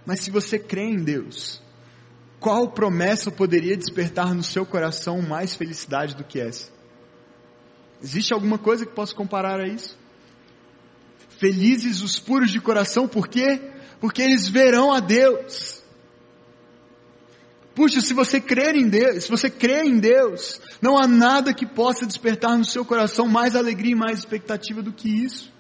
Mas 0.06 0.20
se 0.20 0.30
você 0.30 0.60
crê 0.60 0.84
em 0.84 1.04
Deus, 1.04 1.62
qual 2.40 2.70
promessa 2.70 3.32
poderia 3.32 3.76
despertar 3.76 4.34
no 4.34 4.44
seu 4.44 4.66
coração 4.66 5.22
mais 5.22 5.56
felicidade 5.56 6.16
do 6.16 6.24
que 6.24 6.40
essa? 6.40 6.70
Existe 8.04 8.34
alguma 8.34 8.60
coisa 8.60 8.86
que 8.86 8.94
possa 8.94 9.16
comparar 9.16 9.60
a 9.60 9.68
isso? 9.68 9.98
Felizes 11.38 12.02
os 12.02 12.17
puros 12.19 12.52
de 12.52 12.60
coração, 12.60 13.08
por 13.08 13.28
quê? 13.28 13.62
Porque 14.00 14.21
eles 14.21 14.48
verão 14.48 14.93
a 14.93 15.00
Deus. 15.00 15.84
Puxa, 17.74 18.00
se 18.00 18.13
você 18.13 18.39
crer 18.39 18.76
em 18.76 18.88
Deus, 18.88 19.26
se 19.26 19.30
você 19.30 19.50
crê 19.50 19.84
em 19.84 20.00
Deus, 20.00 20.62
não 20.82 20.98
há 20.98 21.06
nada 21.06 21.54
que 21.54 21.65
possa 21.65 22.06
despertar 22.06 22.58
no 22.58 22.63
seu 22.63 22.86
coração 22.86 23.28
mais 23.28 23.54
alegria 23.54 23.91
e 23.91 23.95
mais 23.95 24.19
expectativa 24.19 24.82
do 24.82 24.93
que 24.93 25.10
isso. 25.10 25.54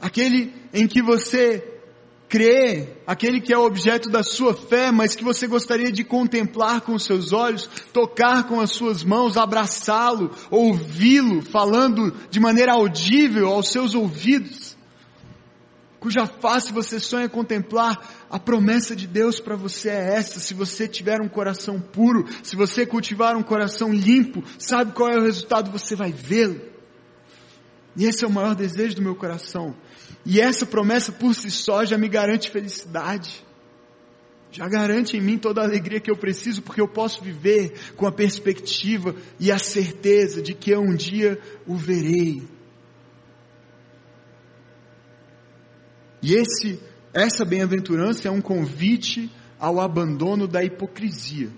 Aquele 0.00 0.54
em 0.72 0.86
que 0.86 1.02
você 1.02 1.79
crê, 2.30 2.86
aquele 3.04 3.40
que 3.40 3.52
é 3.52 3.58
o 3.58 3.66
objeto 3.66 4.08
da 4.08 4.22
sua 4.22 4.54
fé, 4.54 4.92
mas 4.92 5.16
que 5.16 5.24
você 5.24 5.48
gostaria 5.48 5.90
de 5.90 6.04
contemplar 6.04 6.80
com 6.80 6.94
os 6.94 7.04
seus 7.04 7.32
olhos, 7.32 7.68
tocar 7.92 8.44
com 8.44 8.60
as 8.60 8.70
suas 8.70 9.02
mãos, 9.02 9.36
abraçá-lo, 9.36 10.30
ouvi-lo, 10.48 11.42
falando 11.42 12.14
de 12.30 12.38
maneira 12.38 12.72
audível 12.72 13.48
aos 13.48 13.68
seus 13.68 13.96
ouvidos, 13.96 14.76
cuja 15.98 16.24
face 16.24 16.72
você 16.72 17.00
sonha 17.00 17.28
contemplar, 17.28 17.98
a 18.30 18.38
promessa 18.38 18.94
de 18.94 19.08
Deus 19.08 19.40
para 19.40 19.56
você 19.56 19.88
é 19.88 20.14
essa, 20.14 20.38
se 20.38 20.54
você 20.54 20.86
tiver 20.86 21.20
um 21.20 21.28
coração 21.28 21.80
puro, 21.80 22.26
se 22.44 22.54
você 22.54 22.86
cultivar 22.86 23.36
um 23.36 23.42
coração 23.42 23.92
limpo, 23.92 24.44
sabe 24.56 24.92
qual 24.92 25.10
é 25.10 25.18
o 25.18 25.24
resultado? 25.24 25.72
Você 25.72 25.96
vai 25.96 26.12
vê-lo. 26.12 26.69
E 28.00 28.06
esse 28.06 28.24
é 28.24 28.26
o 28.26 28.30
maior 28.30 28.54
desejo 28.54 28.96
do 28.96 29.02
meu 29.02 29.14
coração, 29.14 29.76
e 30.24 30.40
essa 30.40 30.64
promessa 30.64 31.12
por 31.12 31.34
si 31.34 31.50
só 31.50 31.84
já 31.84 31.98
me 31.98 32.08
garante 32.08 32.48
felicidade. 32.48 33.44
Já 34.50 34.66
garante 34.68 35.18
em 35.18 35.20
mim 35.20 35.36
toda 35.36 35.60
a 35.60 35.64
alegria 35.64 36.00
que 36.00 36.10
eu 36.10 36.16
preciso, 36.16 36.62
porque 36.62 36.80
eu 36.80 36.88
posso 36.88 37.22
viver 37.22 37.92
com 37.96 38.06
a 38.06 38.10
perspectiva 38.10 39.14
e 39.38 39.52
a 39.52 39.58
certeza 39.58 40.40
de 40.40 40.54
que 40.54 40.70
eu 40.70 40.80
um 40.80 40.94
dia 40.94 41.38
o 41.66 41.76
verei. 41.76 42.42
E 46.22 46.34
esse, 46.34 46.80
essa 47.12 47.44
bem-aventurança 47.44 48.28
é 48.28 48.30
um 48.30 48.40
convite 48.40 49.30
ao 49.58 49.78
abandono 49.78 50.48
da 50.48 50.64
hipocrisia. 50.64 51.50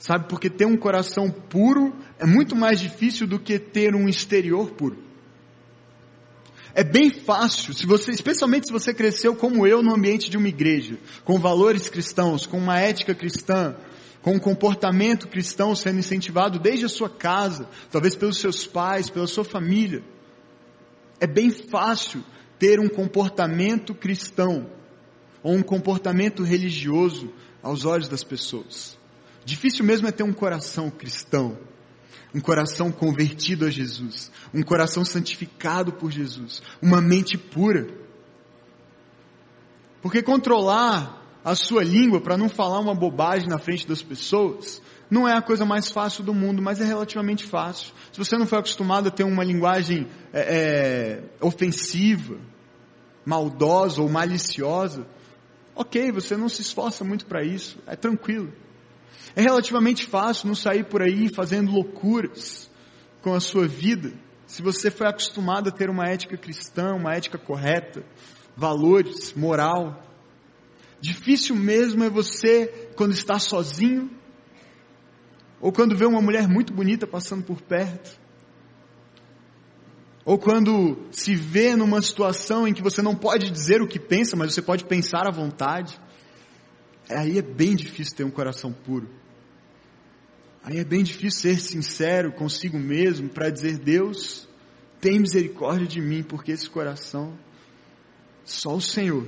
Sabe, 0.00 0.30
porque 0.30 0.48
ter 0.48 0.64
um 0.64 0.78
coração 0.78 1.30
puro 1.30 1.94
é 2.18 2.24
muito 2.24 2.56
mais 2.56 2.80
difícil 2.80 3.26
do 3.26 3.38
que 3.38 3.58
ter 3.58 3.94
um 3.94 4.08
exterior 4.08 4.70
puro. 4.70 4.96
É 6.74 6.82
bem 6.82 7.10
fácil, 7.10 7.74
se 7.74 7.84
você, 7.84 8.10
especialmente 8.10 8.68
se 8.68 8.72
você 8.72 8.94
cresceu 8.94 9.36
como 9.36 9.66
eu 9.66 9.82
no 9.82 9.94
ambiente 9.94 10.30
de 10.30 10.38
uma 10.38 10.48
igreja, 10.48 10.98
com 11.22 11.38
valores 11.38 11.88
cristãos, 11.88 12.46
com 12.46 12.56
uma 12.56 12.80
ética 12.80 13.14
cristã, 13.14 13.76
com 14.22 14.36
um 14.36 14.38
comportamento 14.38 15.28
cristão 15.28 15.76
sendo 15.76 15.98
incentivado 15.98 16.58
desde 16.58 16.86
a 16.86 16.88
sua 16.88 17.10
casa, 17.10 17.68
talvez 17.90 18.14
pelos 18.14 18.38
seus 18.38 18.66
pais, 18.66 19.10
pela 19.10 19.26
sua 19.26 19.44
família. 19.44 20.02
É 21.20 21.26
bem 21.26 21.50
fácil 21.50 22.24
ter 22.58 22.80
um 22.80 22.88
comportamento 22.88 23.94
cristão 23.94 24.70
ou 25.42 25.54
um 25.54 25.62
comportamento 25.62 26.42
religioso 26.42 27.30
aos 27.62 27.84
olhos 27.84 28.08
das 28.08 28.24
pessoas. 28.24 28.99
Difícil 29.44 29.84
mesmo 29.84 30.06
é 30.06 30.12
ter 30.12 30.22
um 30.22 30.32
coração 30.32 30.90
cristão 30.90 31.58
um 32.34 32.40
coração 32.40 32.92
convertido 32.92 33.66
a 33.66 33.70
Jesus, 33.70 34.30
um 34.54 34.62
coração 34.62 35.04
santificado 35.04 35.92
por 35.92 36.10
Jesus, 36.10 36.62
uma 36.80 37.00
mente 37.00 37.36
pura. 37.36 37.88
Porque 40.00 40.22
controlar 40.22 41.20
a 41.44 41.54
sua 41.54 41.82
língua 41.82 42.20
para 42.20 42.36
não 42.36 42.48
falar 42.48 42.78
uma 42.78 42.94
bobagem 42.94 43.48
na 43.48 43.58
frente 43.58 43.86
das 43.86 44.02
pessoas 44.02 44.80
não 45.10 45.26
é 45.26 45.36
a 45.36 45.42
coisa 45.42 45.64
mais 45.64 45.90
fácil 45.90 46.22
do 46.22 46.32
mundo, 46.32 46.62
mas 46.62 46.80
é 46.80 46.84
relativamente 46.84 47.44
fácil. 47.44 47.92
Se 48.12 48.18
você 48.18 48.38
não 48.38 48.46
foi 48.46 48.58
acostumado 48.58 49.08
a 49.08 49.10
ter 49.10 49.24
uma 49.24 49.42
linguagem 49.42 50.06
é, 50.32 50.40
é, 50.40 51.44
ofensiva, 51.44 52.38
maldosa 53.26 54.00
ou 54.00 54.08
maliciosa, 54.08 55.04
Ok, 55.80 56.12
você 56.12 56.36
não 56.36 56.48
se 56.48 56.60
esforça 56.60 57.04
muito 57.04 57.24
para 57.24 57.42
isso, 57.42 57.78
é 57.86 57.96
tranquilo. 57.96 58.52
É 59.34 59.42
relativamente 59.42 60.06
fácil 60.06 60.48
não 60.48 60.54
sair 60.54 60.84
por 60.84 61.02
aí 61.02 61.32
fazendo 61.32 61.70
loucuras 61.70 62.70
com 63.22 63.34
a 63.34 63.40
sua 63.40 63.66
vida, 63.66 64.12
se 64.46 64.62
você 64.62 64.90
foi 64.90 65.06
acostumado 65.06 65.68
a 65.68 65.72
ter 65.72 65.88
uma 65.88 66.08
ética 66.08 66.36
cristã, 66.36 66.94
uma 66.94 67.14
ética 67.14 67.38
correta, 67.38 68.04
valores, 68.56 69.32
moral. 69.34 70.02
Difícil 71.00 71.54
mesmo 71.54 72.02
é 72.02 72.10
você, 72.10 72.66
quando 72.96 73.12
está 73.12 73.38
sozinho, 73.38 74.10
ou 75.60 75.70
quando 75.72 75.96
vê 75.96 76.04
uma 76.04 76.20
mulher 76.20 76.48
muito 76.48 76.72
bonita 76.72 77.06
passando 77.06 77.44
por 77.44 77.62
perto, 77.62 78.18
ou 80.24 80.38
quando 80.38 81.08
se 81.10 81.34
vê 81.34 81.76
numa 81.76 82.02
situação 82.02 82.66
em 82.66 82.74
que 82.74 82.82
você 82.82 83.00
não 83.00 83.14
pode 83.14 83.50
dizer 83.50 83.80
o 83.80 83.88
que 83.88 83.98
pensa, 83.98 84.36
mas 84.36 84.52
você 84.52 84.62
pode 84.62 84.84
pensar 84.84 85.26
à 85.26 85.30
vontade. 85.30 85.98
Aí 87.10 87.38
é 87.38 87.42
bem 87.42 87.74
difícil 87.74 88.16
ter 88.16 88.24
um 88.24 88.30
coração 88.30 88.72
puro. 88.72 89.08
Aí 90.62 90.78
é 90.78 90.84
bem 90.84 91.02
difícil 91.02 91.40
ser 91.40 91.60
sincero 91.60 92.32
consigo 92.32 92.78
mesmo 92.78 93.28
para 93.28 93.50
dizer: 93.50 93.78
Deus, 93.78 94.48
tem 95.00 95.18
misericórdia 95.18 95.86
de 95.86 96.00
mim, 96.00 96.22
porque 96.22 96.52
esse 96.52 96.68
coração, 96.68 97.36
só 98.44 98.74
o 98.74 98.80
Senhor, 98.80 99.26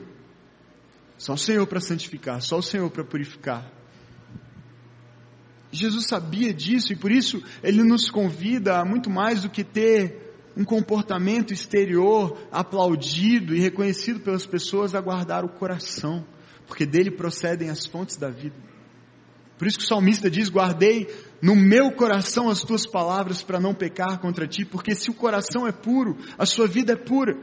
só 1.16 1.34
o 1.34 1.38
Senhor 1.38 1.66
para 1.66 1.80
santificar, 1.80 2.40
só 2.42 2.58
o 2.58 2.62
Senhor 2.62 2.90
para 2.90 3.04
purificar. 3.04 3.70
Jesus 5.70 6.06
sabia 6.06 6.52
disso 6.52 6.92
e 6.92 6.96
por 6.96 7.10
isso 7.10 7.42
ele 7.62 7.82
nos 7.82 8.10
convida 8.10 8.78
a 8.78 8.84
muito 8.84 9.08
mais 9.08 9.42
do 9.42 9.48
que 9.48 9.64
ter 9.64 10.34
um 10.54 10.64
comportamento 10.64 11.54
exterior 11.54 12.36
aplaudido 12.52 13.54
e 13.54 13.60
reconhecido 13.60 14.20
pelas 14.20 14.44
pessoas 14.44 14.94
a 14.94 15.00
guardar 15.00 15.46
o 15.46 15.48
coração, 15.48 16.26
porque 16.66 16.86
dele 16.86 17.10
procedem 17.10 17.70
as 17.70 17.86
fontes 17.86 18.16
da 18.16 18.28
vida. 18.28 18.56
Por 19.58 19.68
isso 19.68 19.78
que 19.78 19.84
o 19.84 19.88
salmista 19.88 20.30
diz: 20.30 20.48
Guardei 20.48 21.08
no 21.40 21.54
meu 21.54 21.92
coração 21.92 22.48
as 22.48 22.62
tuas 22.62 22.86
palavras 22.86 23.42
para 23.42 23.60
não 23.60 23.74
pecar 23.74 24.18
contra 24.18 24.46
ti, 24.46 24.64
porque 24.64 24.94
se 24.94 25.10
o 25.10 25.14
coração 25.14 25.66
é 25.66 25.72
puro, 25.72 26.16
a 26.36 26.44
sua 26.44 26.66
vida 26.66 26.94
é 26.94 26.96
pura. 26.96 27.36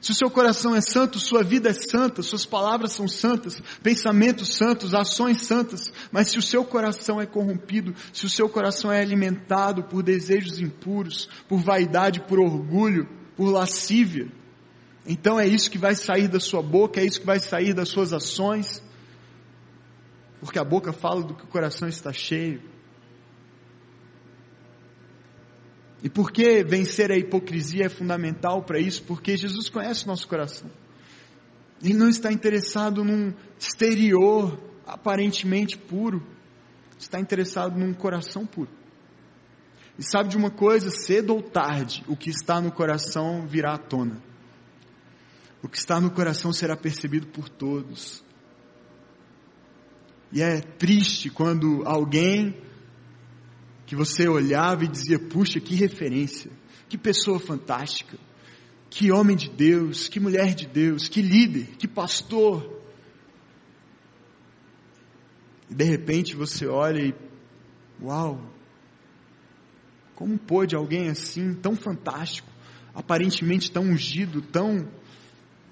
Se 0.00 0.12
o 0.12 0.14
seu 0.14 0.30
coração 0.30 0.74
é 0.74 0.80
santo, 0.80 1.18
sua 1.18 1.42
vida 1.42 1.70
é 1.70 1.72
santa, 1.72 2.22
suas 2.22 2.44
palavras 2.46 2.92
são 2.92 3.08
santas, 3.08 3.60
pensamentos 3.82 4.54
santos, 4.54 4.94
ações 4.94 5.42
santas. 5.42 5.92
Mas 6.12 6.28
se 6.28 6.38
o 6.38 6.42
seu 6.42 6.64
coração 6.64 7.20
é 7.20 7.26
corrompido, 7.26 7.94
se 8.12 8.26
o 8.26 8.30
seu 8.30 8.48
coração 8.48 8.92
é 8.92 9.00
alimentado 9.00 9.84
por 9.84 10.02
desejos 10.02 10.60
impuros, 10.60 11.28
por 11.48 11.58
vaidade, 11.58 12.20
por 12.20 12.38
orgulho, 12.38 13.08
por 13.36 13.50
lascívia, 13.50 14.30
então 15.10 15.40
é 15.40 15.46
isso 15.46 15.70
que 15.70 15.78
vai 15.78 15.96
sair 15.96 16.28
da 16.28 16.38
sua 16.38 16.62
boca, 16.62 17.00
é 17.00 17.04
isso 17.06 17.20
que 17.20 17.26
vai 17.26 17.40
sair 17.40 17.72
das 17.72 17.88
suas 17.88 18.12
ações, 18.12 18.82
porque 20.38 20.58
a 20.58 20.64
boca 20.64 20.92
fala 20.92 21.22
do 21.22 21.34
que 21.34 21.44
o 21.44 21.48
coração 21.48 21.88
está 21.88 22.12
cheio. 22.12 22.62
E 26.02 26.10
por 26.10 26.30
que 26.30 26.62
vencer 26.62 27.10
a 27.10 27.16
hipocrisia 27.16 27.86
é 27.86 27.88
fundamental 27.88 28.62
para 28.62 28.78
isso? 28.78 29.02
Porque 29.02 29.34
Jesus 29.34 29.70
conhece 29.70 30.04
o 30.04 30.08
nosso 30.08 30.28
coração. 30.28 30.70
Ele 31.82 31.94
não 31.94 32.10
está 32.10 32.30
interessado 32.30 33.02
num 33.02 33.32
exterior 33.58 34.60
aparentemente 34.86 35.78
puro, 35.78 36.22
está 36.98 37.18
interessado 37.18 37.78
num 37.78 37.94
coração 37.94 38.46
puro. 38.46 38.70
E 39.98 40.02
sabe 40.02 40.28
de 40.28 40.36
uma 40.36 40.50
coisa, 40.50 40.90
cedo 40.90 41.34
ou 41.34 41.42
tarde, 41.42 42.04
o 42.06 42.14
que 42.14 42.28
está 42.28 42.60
no 42.60 42.70
coração 42.70 43.46
virá 43.46 43.74
à 43.74 43.78
tona. 43.78 44.27
O 45.62 45.68
que 45.68 45.76
está 45.76 46.00
no 46.00 46.10
coração 46.10 46.52
será 46.52 46.76
percebido 46.76 47.26
por 47.28 47.48
todos. 47.48 48.22
E 50.30 50.42
é 50.42 50.60
triste 50.60 51.30
quando 51.30 51.82
alguém 51.84 52.54
que 53.86 53.96
você 53.96 54.28
olhava 54.28 54.84
e 54.84 54.88
dizia: 54.88 55.18
puxa, 55.18 55.58
que 55.58 55.74
referência, 55.74 56.50
que 56.88 56.98
pessoa 56.98 57.40
fantástica, 57.40 58.18
que 58.90 59.10
homem 59.10 59.36
de 59.36 59.48
Deus, 59.48 60.08
que 60.08 60.20
mulher 60.20 60.54
de 60.54 60.66
Deus, 60.66 61.08
que 61.08 61.22
líder, 61.22 61.76
que 61.78 61.88
pastor. 61.88 62.78
E 65.70 65.74
de 65.74 65.84
repente 65.84 66.36
você 66.36 66.66
olha 66.66 67.02
e, 67.02 67.14
uau, 68.02 68.40
como 70.14 70.38
pôde 70.38 70.74
alguém 70.76 71.08
assim, 71.08 71.54
tão 71.54 71.74
fantástico, 71.74 72.48
aparentemente 72.94 73.70
tão 73.70 73.84
ungido, 73.84 74.40
tão 74.42 74.88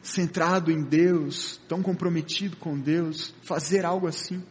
centrado 0.07 0.71
em 0.71 0.83
Deus, 0.83 1.61
tão 1.69 1.83
comprometido 1.83 2.57
com 2.57 2.79
Deus, 2.79 3.35
fazer 3.43 3.85
algo 3.85 4.07
assim? 4.07 4.43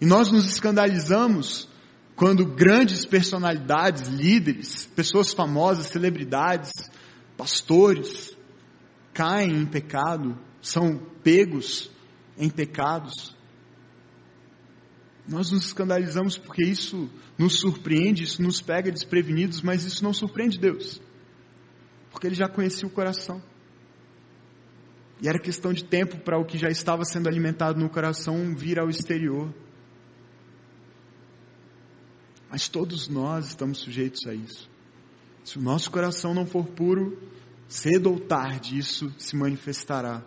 E 0.00 0.06
nós 0.06 0.30
nos 0.30 0.46
escandalizamos 0.46 1.68
quando 2.14 2.46
grandes 2.46 3.04
personalidades, 3.04 4.08
líderes, 4.08 4.86
pessoas 4.86 5.32
famosas, 5.32 5.86
celebridades, 5.86 6.72
pastores, 7.36 8.36
caem 9.12 9.52
em 9.52 9.66
pecado, 9.66 10.38
são 10.60 10.98
pegos 11.22 11.90
em 12.36 12.48
pecados. 12.48 13.36
Nós 15.26 15.50
nos 15.50 15.66
escandalizamos 15.66 16.38
porque 16.38 16.64
isso 16.64 17.10
nos 17.36 17.60
surpreende, 17.60 18.24
isso 18.24 18.42
nos 18.42 18.60
pega 18.60 18.90
desprevenidos, 18.90 19.60
mas 19.60 19.84
isso 19.84 20.02
não 20.02 20.12
surpreende 20.12 20.58
Deus, 20.58 21.00
porque 22.10 22.26
Ele 22.26 22.34
já 22.34 22.48
conhecia 22.48 22.86
o 22.86 22.90
coração. 22.90 23.42
E 25.20 25.28
era 25.28 25.38
questão 25.38 25.72
de 25.72 25.84
tempo 25.84 26.18
para 26.18 26.38
o 26.38 26.44
que 26.44 26.56
já 26.56 26.68
estava 26.68 27.04
sendo 27.04 27.28
alimentado 27.28 27.80
no 27.80 27.90
coração 27.90 28.54
vir 28.54 28.78
ao 28.78 28.88
exterior. 28.88 29.52
Mas 32.50 32.68
todos 32.68 33.08
nós 33.08 33.48
estamos 33.48 33.78
sujeitos 33.78 34.26
a 34.26 34.34
isso. 34.34 34.70
Se 35.44 35.58
o 35.58 35.62
nosso 35.62 35.90
coração 35.90 36.34
não 36.34 36.46
for 36.46 36.66
puro, 36.66 37.18
cedo 37.66 38.10
ou 38.10 38.20
tarde 38.20 38.78
isso 38.78 39.12
se 39.18 39.34
manifestará. 39.34 40.22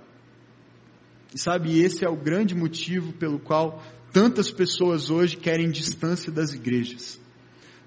E 1.34 1.40
sabe, 1.40 1.80
esse 1.80 2.04
é 2.04 2.10
o 2.10 2.16
grande 2.16 2.54
motivo 2.54 3.14
pelo 3.14 3.40
qual 3.40 3.82
tantas 4.12 4.52
pessoas 4.52 5.10
hoje 5.10 5.38
querem 5.38 5.72
distância 5.72 6.32
das 6.32 6.54
igrejas. 6.54 7.21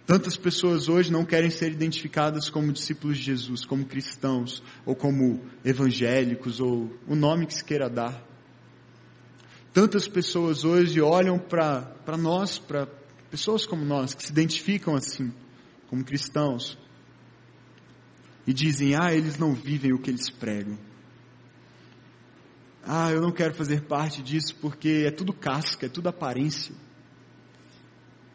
Tantas 0.06 0.36
pessoas 0.36 0.88
hoje 0.88 1.10
não 1.10 1.24
querem 1.24 1.50
ser 1.50 1.72
identificadas 1.72 2.50
como 2.50 2.72
discípulos 2.72 3.16
de 3.16 3.24
Jesus, 3.24 3.64
como 3.64 3.86
cristãos, 3.86 4.62
ou 4.84 4.94
como 4.94 5.40
evangélicos, 5.64 6.60
ou 6.60 6.90
o 7.08 7.14
nome 7.14 7.46
que 7.46 7.54
se 7.54 7.64
queira 7.64 7.88
dar. 7.88 8.22
Tantas 9.72 10.06
pessoas 10.06 10.62
hoje 10.62 11.00
olham 11.00 11.38
para 11.38 12.16
nós, 12.18 12.58
para 12.58 12.86
pessoas 13.30 13.64
como 13.64 13.82
nós, 13.82 14.12
que 14.12 14.22
se 14.22 14.30
identificam 14.30 14.94
assim, 14.94 15.32
como 15.88 16.04
cristãos, 16.04 16.78
e 18.46 18.52
dizem: 18.52 18.94
ah, 18.94 19.14
eles 19.14 19.38
não 19.38 19.54
vivem 19.54 19.94
o 19.94 19.98
que 19.98 20.10
eles 20.10 20.28
pregam. 20.28 20.78
Ah, 22.86 23.10
eu 23.10 23.22
não 23.22 23.32
quero 23.32 23.54
fazer 23.54 23.84
parte 23.84 24.22
disso 24.22 24.54
porque 24.60 25.04
é 25.06 25.10
tudo 25.10 25.32
casca, 25.32 25.86
é 25.86 25.88
tudo 25.88 26.10
aparência. 26.10 26.74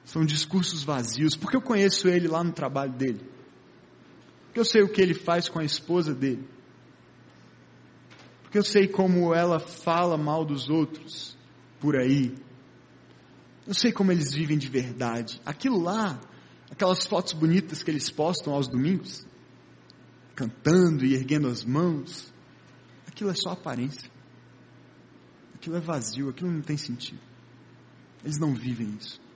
São 0.10 0.26
discursos 0.26 0.84
vazios. 0.84 1.36
Porque 1.36 1.56
eu 1.56 1.62
conheço 1.62 2.08
ele 2.08 2.28
lá 2.28 2.43
no 2.43 2.52
trabalho 2.52 2.91
dele. 2.93 3.22
Porque 4.45 4.60
eu 4.60 4.65
sei 4.65 4.82
o 4.82 4.89
que 4.89 5.00
ele 5.00 5.13
faz 5.13 5.48
com 5.48 5.60
a 5.60 5.63
esposa 5.63 6.15
dele. 6.15 6.50
Porque 8.41 8.58
eu 8.58 8.63
sei 8.63 8.88
como 8.88 9.36
ela 9.36 9.60
fala 9.60 10.17
mal 10.17 10.43
dos 10.43 10.67
outros 10.67 11.38
por 11.80 11.95
aí. 11.95 12.34
Eu 13.67 13.76
sei 13.76 13.91
como 13.91 14.12
eles 14.12 14.34
vivem 14.34 14.58
de 14.58 14.67
verdade. 14.67 15.39
Aquilo 15.45 15.80
lá, 15.80 16.19
aquelas 16.72 17.06
fotos 17.06 17.34
bonitas 17.34 17.84
que 17.84 17.91
eles 17.91 18.10
postam 18.10 18.54
aos 18.54 18.67
domingos, 18.67 19.28
cantando 20.36 21.06
e 21.06 21.13
erguendo 21.13 21.48
as 21.48 21.63
mãos, 21.63 22.34
aquilo 23.06 23.30
é 23.30 23.36
só 23.36 23.52
aparência. 23.52 24.10
Aquilo 25.54 25.76
é 25.76 25.80
vazio, 25.80 26.30
aquilo 26.30 26.50
não 26.50 26.62
tem 26.62 26.78
sentido. 26.78 27.22
Eles 28.24 28.39
não 28.39 28.56
vivem 28.56 28.95
isso. 29.00 29.29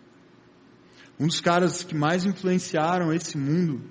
Um 1.19 1.27
dos 1.27 1.39
caras 1.39 1.83
que 1.83 1.95
mais 1.95 2.25
influenciaram 2.25 3.13
esse 3.13 3.37
mundo, 3.37 3.81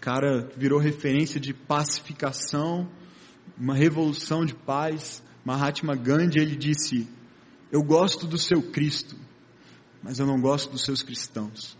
cara 0.00 0.48
que 0.48 0.58
virou 0.58 0.78
referência 0.78 1.38
de 1.40 1.52
pacificação, 1.52 2.88
uma 3.56 3.74
revolução 3.74 4.44
de 4.44 4.54
paz, 4.54 5.22
Mahatma 5.44 5.94
Gandhi, 5.94 6.38
ele 6.40 6.56
disse: 6.56 7.06
eu 7.70 7.82
gosto 7.82 8.26
do 8.26 8.38
seu 8.38 8.62
Cristo, 8.70 9.16
mas 10.02 10.18
eu 10.18 10.26
não 10.26 10.40
gosto 10.40 10.70
dos 10.70 10.82
seus 10.82 11.02
cristãos. 11.02 11.76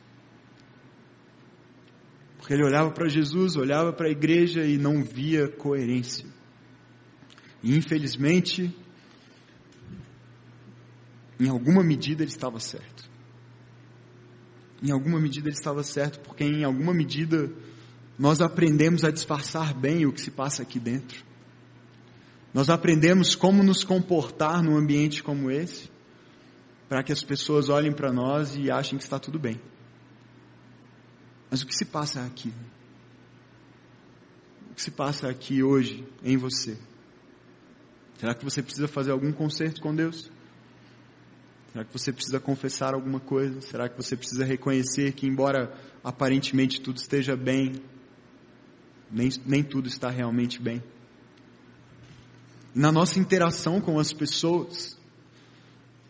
Porque 2.36 2.52
ele 2.52 2.64
olhava 2.64 2.90
para 2.90 3.08
Jesus, 3.08 3.56
olhava 3.56 3.92
para 3.92 4.08
a 4.08 4.10
igreja 4.10 4.66
e 4.66 4.76
não 4.76 5.02
via 5.02 5.48
coerência. 5.48 6.26
E 7.62 7.74
infelizmente, 7.74 8.70
em 11.40 11.48
alguma 11.48 11.82
medida 11.82 12.22
ele 12.22 12.30
estava 12.30 12.60
certo. 12.60 12.93
Em 14.84 14.90
alguma 14.90 15.18
medida 15.18 15.48
ele 15.48 15.56
estava 15.56 15.82
certo, 15.82 16.20
porque 16.20 16.44
em 16.44 16.62
alguma 16.62 16.92
medida 16.92 17.50
nós 18.18 18.42
aprendemos 18.42 19.02
a 19.02 19.10
disfarçar 19.10 19.72
bem 19.72 20.04
o 20.04 20.12
que 20.12 20.20
se 20.20 20.30
passa 20.30 20.60
aqui 20.60 20.78
dentro. 20.78 21.24
Nós 22.52 22.68
aprendemos 22.68 23.34
como 23.34 23.62
nos 23.62 23.82
comportar 23.82 24.62
num 24.62 24.76
ambiente 24.76 25.22
como 25.22 25.50
esse, 25.50 25.90
para 26.86 27.02
que 27.02 27.10
as 27.10 27.22
pessoas 27.22 27.70
olhem 27.70 27.94
para 27.94 28.12
nós 28.12 28.56
e 28.56 28.70
achem 28.70 28.98
que 28.98 29.04
está 29.04 29.18
tudo 29.18 29.38
bem. 29.38 29.58
Mas 31.50 31.62
o 31.62 31.66
que 31.66 31.74
se 31.74 31.86
passa 31.86 32.22
aqui? 32.22 32.52
O 34.70 34.74
que 34.74 34.82
se 34.82 34.90
passa 34.90 35.30
aqui 35.30 35.62
hoje 35.62 36.06
em 36.22 36.36
você? 36.36 36.76
Será 38.18 38.34
que 38.34 38.44
você 38.44 38.62
precisa 38.62 38.86
fazer 38.86 39.12
algum 39.12 39.32
conserto 39.32 39.80
com 39.80 39.94
Deus? 39.94 40.30
Será 41.74 41.84
que 41.84 41.92
você 41.92 42.12
precisa 42.12 42.38
confessar 42.38 42.94
alguma 42.94 43.18
coisa? 43.18 43.60
Será 43.60 43.88
que 43.88 43.96
você 43.96 44.16
precisa 44.16 44.44
reconhecer 44.44 45.12
que, 45.12 45.26
embora 45.26 45.76
aparentemente 46.04 46.80
tudo 46.80 46.98
esteja 46.98 47.34
bem, 47.34 47.82
nem, 49.10 49.28
nem 49.44 49.64
tudo 49.64 49.88
está 49.88 50.08
realmente 50.08 50.62
bem? 50.62 50.80
Na 52.72 52.92
nossa 52.92 53.18
interação 53.18 53.80
com 53.80 53.98
as 53.98 54.12
pessoas, 54.12 54.96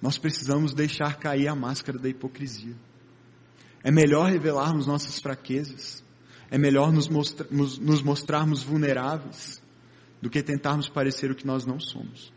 nós 0.03 0.19
precisamos 0.19 0.75
deixar 0.75 1.17
cair 1.17 1.49
a 1.49 1.55
máscara 1.55 1.99
da 1.99 2.11
hipocrisia. 2.11 2.77
É 3.83 3.91
melhor 3.91 4.31
revelarmos 4.31 4.87
nossas 4.87 5.19
fraquezas, 5.19 6.05
é 6.51 6.59
melhor 6.59 6.93
nos, 6.93 7.09
mostra, 7.09 7.47
nos, 7.51 7.79
nos 7.79 8.03
mostrarmos 8.03 8.63
vulneráveis, 8.63 9.63
do 10.21 10.29
que 10.29 10.43
tentarmos 10.43 10.91
parecer 10.91 11.31
o 11.31 11.35
que 11.35 11.47
nós 11.47 11.65
não 11.65 11.81
somos. 11.81 12.31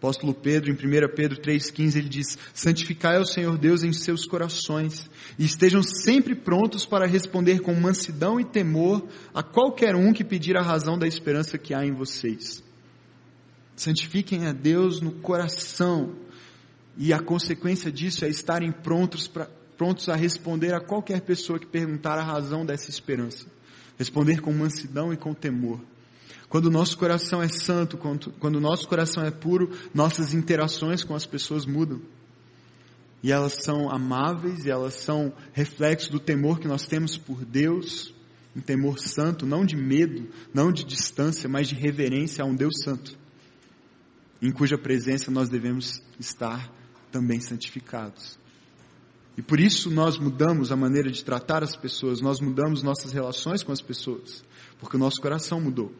Apóstolo 0.00 0.32
Pedro, 0.32 0.70
em 0.70 0.74
1 0.74 1.14
Pedro 1.14 1.38
3,15, 1.42 1.96
ele 1.96 2.08
diz: 2.08 2.38
Santificai 2.54 3.18
ao 3.18 3.26
Senhor 3.26 3.58
Deus 3.58 3.82
em 3.82 3.92
seus 3.92 4.24
corações, 4.24 5.10
e 5.38 5.44
estejam 5.44 5.82
sempre 5.82 6.34
prontos 6.34 6.86
para 6.86 7.06
responder 7.06 7.60
com 7.60 7.74
mansidão 7.74 8.40
e 8.40 8.44
temor 8.46 9.06
a 9.34 9.42
qualquer 9.42 9.94
um 9.94 10.10
que 10.10 10.24
pedir 10.24 10.56
a 10.56 10.62
razão 10.62 10.98
da 10.98 11.06
esperança 11.06 11.58
que 11.58 11.74
há 11.74 11.84
em 11.84 11.92
vocês. 11.92 12.64
Santifiquem 13.76 14.46
a 14.46 14.52
Deus 14.52 15.02
no 15.02 15.12
coração, 15.12 16.16
e 16.96 17.12
a 17.12 17.20
consequência 17.20 17.92
disso 17.92 18.24
é 18.24 18.28
estarem 18.30 18.72
prontos, 18.72 19.28
pra, 19.28 19.50
prontos 19.76 20.08
a 20.08 20.16
responder 20.16 20.72
a 20.72 20.80
qualquer 20.80 21.20
pessoa 21.20 21.58
que 21.58 21.66
perguntar 21.66 22.16
a 22.16 22.24
razão 22.24 22.64
dessa 22.64 22.88
esperança. 22.88 23.44
Responder 23.98 24.40
com 24.40 24.50
mansidão 24.50 25.12
e 25.12 25.16
com 25.18 25.34
temor. 25.34 25.78
Quando 26.50 26.66
o 26.66 26.70
nosso 26.70 26.98
coração 26.98 27.40
é 27.40 27.46
santo, 27.46 27.96
quando, 27.96 28.56
o 28.56 28.60
nosso 28.60 28.88
coração 28.88 29.22
é 29.22 29.30
puro, 29.30 29.70
nossas 29.94 30.34
interações 30.34 31.04
com 31.04 31.14
as 31.14 31.24
pessoas 31.24 31.64
mudam. 31.64 32.02
E 33.22 33.30
elas 33.30 33.58
são 33.62 33.88
amáveis, 33.88 34.64
e 34.64 34.70
elas 34.70 34.94
são 34.94 35.32
reflexo 35.52 36.10
do 36.10 36.18
temor 36.18 36.58
que 36.58 36.66
nós 36.66 36.86
temos 36.86 37.16
por 37.16 37.44
Deus, 37.44 38.12
um 38.56 38.60
temor 38.60 38.98
santo, 38.98 39.46
não 39.46 39.64
de 39.64 39.76
medo, 39.76 40.28
não 40.52 40.72
de 40.72 40.84
distância, 40.84 41.48
mas 41.48 41.68
de 41.68 41.76
reverência 41.76 42.42
a 42.42 42.46
um 42.46 42.56
Deus 42.56 42.82
santo, 42.82 43.16
em 44.42 44.50
cuja 44.50 44.76
presença 44.76 45.30
nós 45.30 45.48
devemos 45.48 46.02
estar 46.18 46.68
também 47.12 47.38
santificados. 47.38 48.36
E 49.36 49.42
por 49.42 49.60
isso 49.60 49.88
nós 49.88 50.18
mudamos 50.18 50.72
a 50.72 50.76
maneira 50.76 51.12
de 51.12 51.24
tratar 51.24 51.62
as 51.62 51.76
pessoas, 51.76 52.20
nós 52.20 52.40
mudamos 52.40 52.82
nossas 52.82 53.12
relações 53.12 53.62
com 53.62 53.70
as 53.70 53.80
pessoas, 53.80 54.42
porque 54.80 54.96
o 54.96 55.00
nosso 55.00 55.20
coração 55.20 55.60
mudou. 55.60 55.94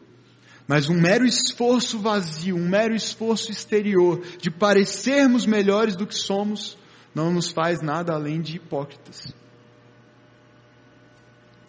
Mas 0.67 0.89
um 0.89 0.99
mero 0.99 1.25
esforço 1.25 1.99
vazio, 1.99 2.55
um 2.55 2.69
mero 2.69 2.95
esforço 2.95 3.51
exterior 3.51 4.21
de 4.37 4.49
parecermos 4.49 5.45
melhores 5.45 5.95
do 5.95 6.07
que 6.07 6.15
somos, 6.15 6.77
não 7.13 7.33
nos 7.33 7.51
faz 7.51 7.81
nada 7.81 8.13
além 8.13 8.41
de 8.41 8.55
hipócritas. 8.55 9.33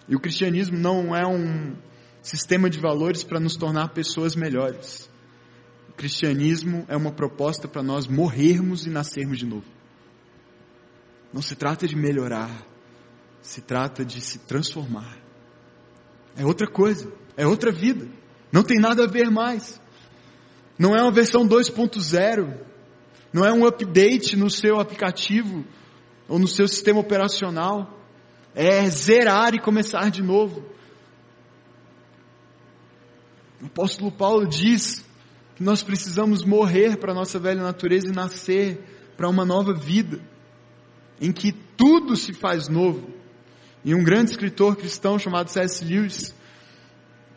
E 0.09 0.15
o 0.15 0.21
cristianismo 0.21 0.79
não 0.79 1.17
é 1.17 1.27
um 1.27 1.75
sistema 2.21 2.71
de 2.71 2.79
valores 2.79 3.25
para 3.25 3.41
nos 3.41 3.57
tornar 3.57 3.89
pessoas 3.89 4.37
melhores. 4.37 5.11
O 5.89 5.93
cristianismo 5.93 6.85
é 6.89 6.97
uma 6.97 7.13
proposta 7.13 7.67
para 7.67 7.83
nós 7.83 8.07
morrermos 8.07 8.87
e 8.87 8.91
nascermos 8.91 9.39
de 9.39 9.47
novo. 9.47 9.67
Não 11.33 11.43
se 11.43 11.57
trata 11.57 11.89
de 11.89 11.97
melhorar, 11.97 12.51
se 13.41 13.61
trata 13.61 14.05
de 14.05 14.21
se 14.21 14.39
transformar. 14.41 15.19
É 16.37 16.45
outra 16.45 16.67
coisa, 16.71 17.13
é 17.37 17.47
outra 17.47 17.73
vida. 17.73 18.09
Não 18.53 18.63
tem 18.63 18.79
nada 18.79 19.05
a 19.05 19.09
ver 19.09 19.31
mais. 19.31 19.81
Não 20.79 20.95
é 20.95 21.03
uma 21.03 21.11
versão 21.11 21.49
2.0. 21.49 22.55
Não 23.33 23.45
é 23.45 23.53
um 23.53 23.67
update 23.67 24.37
no 24.37 24.51
seu 24.51 24.79
aplicativo 24.79 25.65
ou 26.29 26.39
no 26.39 26.47
seu 26.47 26.69
sistema 26.69 27.01
operacional. 27.01 27.99
É 28.55 28.87
zerar 28.91 29.55
e 29.55 29.59
começar 29.59 30.11
de 30.11 30.23
novo. 30.23 30.63
O 33.63 33.67
apóstolo 33.67 34.13
Paulo 34.13 34.47
diz 34.47 35.05
que 35.57 35.63
nós 35.63 35.83
precisamos 35.83 36.45
morrer 36.45 36.99
para 36.99 37.13
a 37.13 37.15
nossa 37.15 37.39
velha 37.39 37.63
natureza 37.63 38.09
e 38.09 38.13
nascer 38.13 38.79
para 39.17 39.29
uma 39.29 39.45
nova 39.45 39.73
vida 39.73 40.21
em 41.21 41.31
que 41.31 41.53
tudo 41.53 42.17
se 42.17 42.33
faz 42.33 42.69
novo. 42.69 43.09
E 43.85 43.95
um 43.95 44.03
grande 44.03 44.33
escritor 44.33 44.77
cristão 44.77 45.19
chamado 45.19 45.49
C.S. 45.49 45.85
Lewis, 45.85 46.35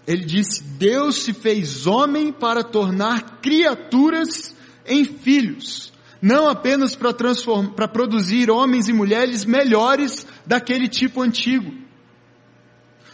ele 0.08 0.26
disse: 0.26 0.64
Deus 0.64 1.24
se 1.24 1.34
fez 1.34 1.88
homem 1.88 2.32
para 2.32 2.64
tornar 2.64 3.40
criaturas 3.42 4.56
em 4.86 5.04
filhos, 5.06 5.92
não 6.22 6.48
apenas 6.48 6.96
para, 6.96 7.14
produzir 7.88 8.50
homens 8.50 8.88
e 8.88 8.94
mulheres 8.94 9.46
melhores 9.46 10.26
daquele 10.46 10.88
tipo 10.88 11.22
antigo, 11.22 11.74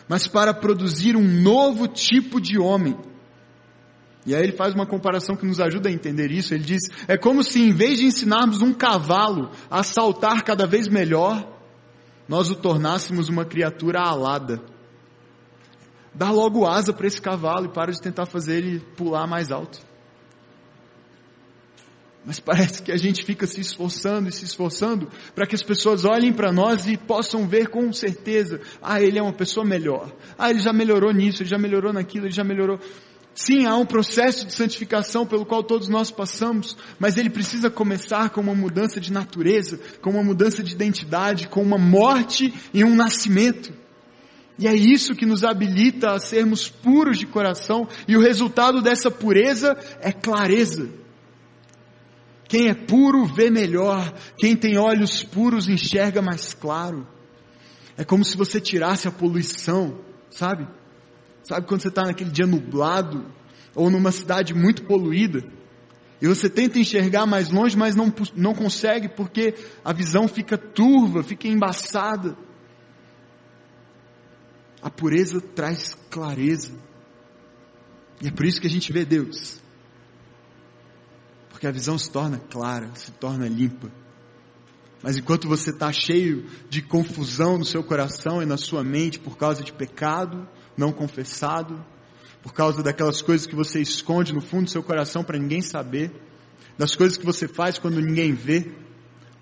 mas 0.08 0.28
para 0.28 0.54
produzir 0.54 1.16
um 1.16 1.24
novo 1.24 1.88
tipo 1.88 2.42
de 2.42 2.60
homem 2.60 2.98
e 4.26 4.36
aí 4.36 4.44
ele 4.44 4.52
faz 4.52 4.74
uma 4.74 4.86
comparação 4.86 5.36
que 5.36 5.46
nos 5.46 5.60
ajuda 5.60 5.90
a 5.90 5.92
entender 5.92 6.32
isso. 6.32 6.54
Ele 6.54 6.64
diz: 6.64 6.84
é 7.08 7.18
como 7.18 7.44
se 7.44 7.62
em 7.62 7.74
vez 7.74 8.00
de 8.00 8.06
ensinarmos 8.06 8.62
um 8.62 8.74
cavalo 8.74 9.50
a 9.70 9.84
saltar 9.84 10.44
cada 10.44 10.68
vez 10.68 10.88
melhor, 10.88 11.48
nós 12.28 12.50
o 12.50 12.56
tornássemos 12.56 13.30
uma 13.30 13.46
criatura 13.46 14.00
alada. 14.02 14.62
Dá 16.14 16.30
logo 16.30 16.68
asa 16.68 16.92
para 16.92 17.08
esse 17.08 17.22
cavalo 17.22 17.68
e 17.68 17.70
para 17.70 17.92
de 17.92 18.02
tentar 18.02 18.26
fazer 18.26 18.58
ele 18.58 18.80
pular 18.96 19.26
mais 19.28 19.52
alto. 19.52 19.80
Mas 22.24 22.40
parece 22.40 22.84
que 22.84 22.92
a 22.92 22.98
gente 22.98 23.26
fica 23.26 23.48
se 23.48 23.62
esforçando 23.62 24.30
e 24.30 24.32
se 24.32 24.46
esforçando 24.46 25.10
para 25.34 25.48
que 25.48 25.56
as 25.56 25.64
pessoas 25.64 26.06
olhem 26.06 26.32
para 26.32 26.52
nós 26.52 26.88
e 26.88 26.96
possam 26.96 27.48
ver 27.48 27.70
com 27.70 27.92
certeza: 27.92 28.62
ah, 28.82 29.02
ele 29.02 29.18
é 29.18 29.22
uma 29.22 29.34
pessoa 29.34 29.66
melhor. 29.66 30.14
Ah, 30.38 30.50
ele 30.50 30.60
já 30.60 30.72
melhorou 30.72 31.12
nisso, 31.12 31.42
ele 31.42 31.50
já 31.50 31.58
melhorou 31.58 31.92
naquilo, 31.92 32.26
ele 32.26 32.34
já 32.34 32.44
melhorou. 32.44 32.80
Sim, 33.34 33.66
há 33.66 33.76
um 33.76 33.86
processo 33.86 34.46
de 34.46 34.54
santificação 34.54 35.26
pelo 35.26 35.46
qual 35.46 35.64
todos 35.64 35.88
nós 35.88 36.12
passamos, 36.12 36.78
mas 37.00 37.18
ele 37.18 37.30
precisa 37.30 37.70
começar 37.70 38.30
com 38.30 38.42
uma 38.42 38.54
mudança 38.54 39.00
de 39.00 39.12
natureza, 39.12 39.80
com 40.02 40.12
uma 40.12 40.24
mudança 40.24 40.62
de 40.62 40.74
identidade, 40.74 41.48
com 41.48 41.62
uma 41.62 41.78
morte 41.78 42.54
e 42.74 42.84
um 42.84 42.94
nascimento. 42.94 43.74
E 44.62 44.68
é 44.68 44.76
isso 44.76 45.16
que 45.16 45.26
nos 45.26 45.44
habilita 45.44 46.12
a 46.12 46.20
sermos 46.20 46.70
puros 46.70 47.18
de 47.18 47.26
coração, 47.26 47.88
e 48.08 48.16
o 48.16 48.22
resultado 48.22 48.80
dessa 48.80 49.10
pureza 49.10 49.76
é 50.00 50.12
clareza. 50.12 50.88
Quem 52.48 52.68
é 52.68 52.76
puro 52.76 53.26
vê 53.26 53.50
melhor, 53.50 54.14
quem 54.38 54.56
tem 54.56 54.78
olhos 54.78 55.24
puros 55.24 55.68
enxerga 55.68 56.22
mais 56.22 56.54
claro. 56.54 57.08
É 57.98 58.04
como 58.04 58.24
se 58.24 58.38
você 58.38 58.62
tirasse 58.62 59.08
a 59.08 59.12
poluição, 59.12 59.98
sabe? 60.30 60.68
Sabe 61.42 61.66
quando 61.66 61.82
você 61.82 61.88
está 61.88 62.04
naquele 62.04 62.30
dia 62.30 62.46
nublado, 62.46 63.26
ou 63.74 63.90
numa 63.90 64.12
cidade 64.12 64.54
muito 64.54 64.84
poluída, 64.84 65.44
e 66.22 66.28
você 66.28 66.48
tenta 66.48 66.78
enxergar 66.78 67.26
mais 67.26 67.50
longe, 67.50 67.76
mas 67.76 67.96
não, 67.96 68.14
não 68.36 68.54
consegue 68.54 69.10
porque 69.10 69.56
a 69.84 69.92
visão 69.92 70.28
fica 70.28 70.56
turva, 70.56 71.24
fica 71.24 71.48
embaçada. 71.48 72.38
A 74.82 74.90
pureza 74.90 75.40
traz 75.40 75.96
clareza. 76.10 76.72
E 78.22 78.28
é 78.28 78.32
por 78.32 78.46
isso 78.46 78.60
que 78.60 78.68
a 78.68 78.70
gente 78.70 78.92
vê 78.92 79.06
Deus. 79.06 79.60
Porque 81.50 81.68
a 81.68 81.72
visão 81.72 81.98
se 81.98 82.10
torna 82.10 82.40
clara, 82.40 82.90
se 82.96 83.12
torna 83.12 83.48
limpa. 83.48 83.92
Mas 85.04 85.18
enquanto 85.18 85.48
você 85.48 85.72
está 85.72 85.92
cheio 85.92 86.46
de 86.70 86.82
confusão 86.82 87.58
no 87.58 87.66
seu 87.66 87.84
coração 87.84 88.42
e 88.42 88.46
na 88.46 88.58
sua 88.58 88.84
mente 88.84 89.20
por 89.20 89.38
causa 89.38 89.64
de 89.64 89.74
pecado, 89.74 90.48
não 90.78 90.92
confessado, 90.92 91.84
por 92.42 92.54
causa 92.54 92.84
daquelas 92.84 93.22
coisas 93.22 93.48
que 93.48 93.56
você 93.56 93.80
esconde 93.82 94.34
no 94.34 94.42
fundo 94.42 94.66
do 94.66 94.70
seu 94.70 94.84
coração 94.84 95.24
para 95.24 95.38
ninguém 95.38 95.62
saber, 95.62 96.12
das 96.78 96.96
coisas 96.96 97.18
que 97.18 97.26
você 97.26 97.48
faz 97.48 97.78
quando 97.78 98.00
ninguém 98.00 98.34
vê, 98.34 98.72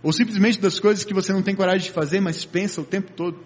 ou 0.01 0.13
simplesmente 0.13 0.59
das 0.59 0.79
coisas 0.79 1.03
que 1.03 1.13
você 1.13 1.33
não 1.33 1.41
tem 1.41 1.55
coragem 1.55 1.87
de 1.87 1.93
fazer, 1.93 2.19
mas 2.21 2.45
pensa 2.45 2.81
o 2.81 2.85
tempo 2.85 3.11
todo, 3.13 3.39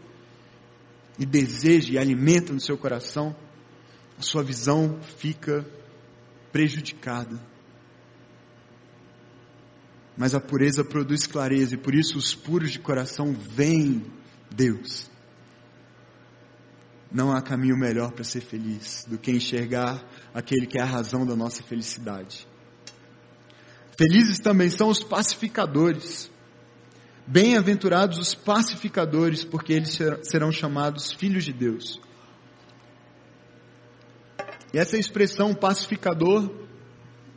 e 1.18 1.26
deseja 1.26 1.94
e 1.94 1.98
alimenta 1.98 2.52
no 2.54 2.60
seu 2.60 2.78
coração, 2.78 3.36
a 4.18 4.22
sua 4.22 4.44
visão 4.44 5.00
fica 5.18 5.66
prejudicada. 6.52 7.40
Mas 10.16 10.36
a 10.36 10.40
pureza 10.40 10.84
produz 10.84 11.26
clareza, 11.26 11.76
e 11.76 11.78
por 11.78 11.96
isso 11.96 12.18
os 12.18 12.36
puros 12.36 12.72
de 12.72 12.80
coração 12.80 13.34
veem 13.34 14.06
Deus. 14.50 15.10
não 17.14 17.32
há 17.32 17.42
caminho 17.42 17.78
melhor 17.78 18.12
para 18.12 18.24
ser 18.24 18.42
feliz 18.42 19.06
do 19.08 19.20
que 19.20 19.32
enxergar 19.32 20.04
aquele 20.34 20.66
que 20.66 20.80
é 20.80 20.82
a 20.82 20.86
razão 20.86 21.26
da 21.26 21.36
nossa 21.36 21.62
felicidade. 21.62 22.48
Felizes 23.96 24.40
também 24.40 24.72
são 24.72 24.90
os 24.90 25.04
pacificadores. 25.04 26.32
Bem-aventurados 27.26 28.18
os 28.18 28.36
pacificadores, 28.36 29.46
porque 29.46 29.74
eles 29.74 29.98
serão 30.24 30.52
chamados 30.52 31.12
filhos 31.14 31.46
de 31.46 31.54
Deus. 31.54 32.00
E 34.74 34.78
essa 34.78 34.98
expressão 34.98 35.54
pacificador, 35.54 36.50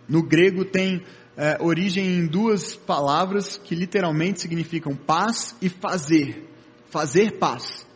no 0.08 0.22
grego, 0.22 0.64
tem 0.64 1.04
é, 1.36 1.58
origem 1.60 2.06
em 2.06 2.26
duas 2.26 2.74
palavras 2.74 3.58
que 3.62 3.74
literalmente 3.74 4.40
significam 4.40 4.96
paz 4.96 5.54
e 5.60 5.68
fazer. 5.68 6.50
Fazer 6.88 7.32
paz. 7.32 7.86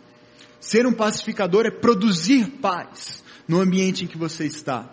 Ser 0.60 0.86
um 0.86 0.92
pacificador 0.92 1.64
é 1.64 1.70
produzir 1.70 2.46
paz 2.60 3.24
no 3.48 3.58
ambiente 3.58 4.04
em 4.04 4.06
que 4.06 4.18
você 4.18 4.44
está. 4.44 4.88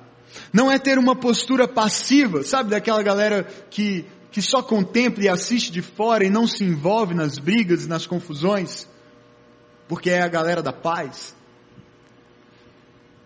Não 0.53 0.71
é 0.71 0.79
ter 0.79 0.97
uma 0.97 1.15
postura 1.15 1.67
passiva, 1.67 2.41
sabe 2.41 2.69
daquela 2.69 3.03
galera 3.03 3.43
que, 3.69 4.05
que 4.32 4.41
só 4.41 4.61
contempla 4.61 5.23
e 5.23 5.30
assiste 5.30 5.71
de 5.71 5.82
fora 5.82 6.23
e 6.23 6.30
não 6.30 6.47
se 6.47 6.63
envolve 6.63 7.13
nas 7.13 7.38
brigas 7.38 7.86
e 7.86 7.88
nas 7.88 8.05
confusões, 8.05 8.88
porque 9.88 10.09
é 10.09 10.21
a 10.21 10.28
galera 10.28 10.61
da 10.61 10.73
paz. 10.73 11.36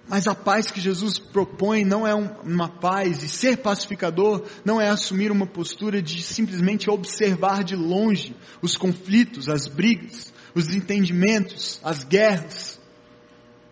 Mas 0.08 0.28
a 0.28 0.36
paz 0.36 0.70
que 0.70 0.82
Jesus 0.82 1.18
propõe 1.18 1.86
não 1.86 2.06
é 2.06 2.14
uma 2.14 2.68
paz, 2.68 3.24
e 3.24 3.30
ser 3.30 3.58
pacificador 3.58 4.44
não 4.66 4.80
é 4.82 4.90
assumir 4.90 5.32
uma 5.32 5.48
postura 5.48 6.02
de 6.02 6.22
simplesmente 6.22 6.90
observar 6.90 7.64
de 7.64 7.76
longe 7.76 8.36
os 8.62 8.76
conflitos, 8.76 9.48
as 9.48 9.68
brigas, 9.68 10.34
os 10.54 10.74
entendimentos, 10.74 11.80
as 11.84 12.04
guerras, 12.04 12.80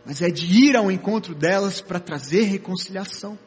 mas 0.06 0.22
é 0.22 0.30
de 0.30 0.46
ir 0.46 0.76
ao 0.76 0.92
encontro 0.92 1.36
delas 1.36 1.82
para 1.82 2.00
trazer 2.00 2.44
reconciliação, 2.44 3.38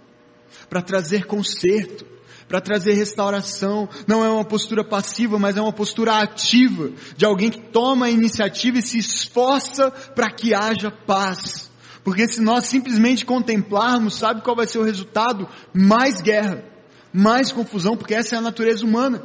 para 0.68 0.83
trazer 0.83 1.24
conserto, 1.24 2.07
para 2.49 2.61
trazer 2.61 2.93
restauração. 2.95 3.88
Não 4.07 4.24
é 4.24 4.28
uma 4.28 4.45
postura 4.45 4.84
passiva, 4.84 5.38
mas 5.38 5.57
é 5.57 5.61
uma 5.61 5.72
postura 5.72 6.20
ativa 6.20 6.90
de 7.16 7.24
alguém 7.24 7.51
que 7.51 7.61
toma 7.61 8.07
a 8.07 8.11
iniciativa 8.11 8.78
e 8.78 8.82
se 8.82 8.99
esforça 8.99 9.90
para 9.90 10.30
que 10.30 10.55
haja 10.55 10.90
paz. 10.90 11.70
Porque 12.05 12.26
se 12.26 12.40
nós 12.40 12.66
simplesmente 12.66 13.24
contemplarmos, 13.24 14.16
sabe 14.16 14.43
qual 14.43 14.57
vai 14.57 14.66
ser 14.66 14.78
o 14.78 14.84
resultado? 14.84 15.49
Mais 15.72 16.20
guerra, 16.20 16.64
mais 17.12 17.53
confusão, 17.53 17.97
porque 17.97 18.14
essa 18.14 18.34
é 18.34 18.38
a 18.38 18.43
natureza 18.43 18.84
humana. 18.84 19.22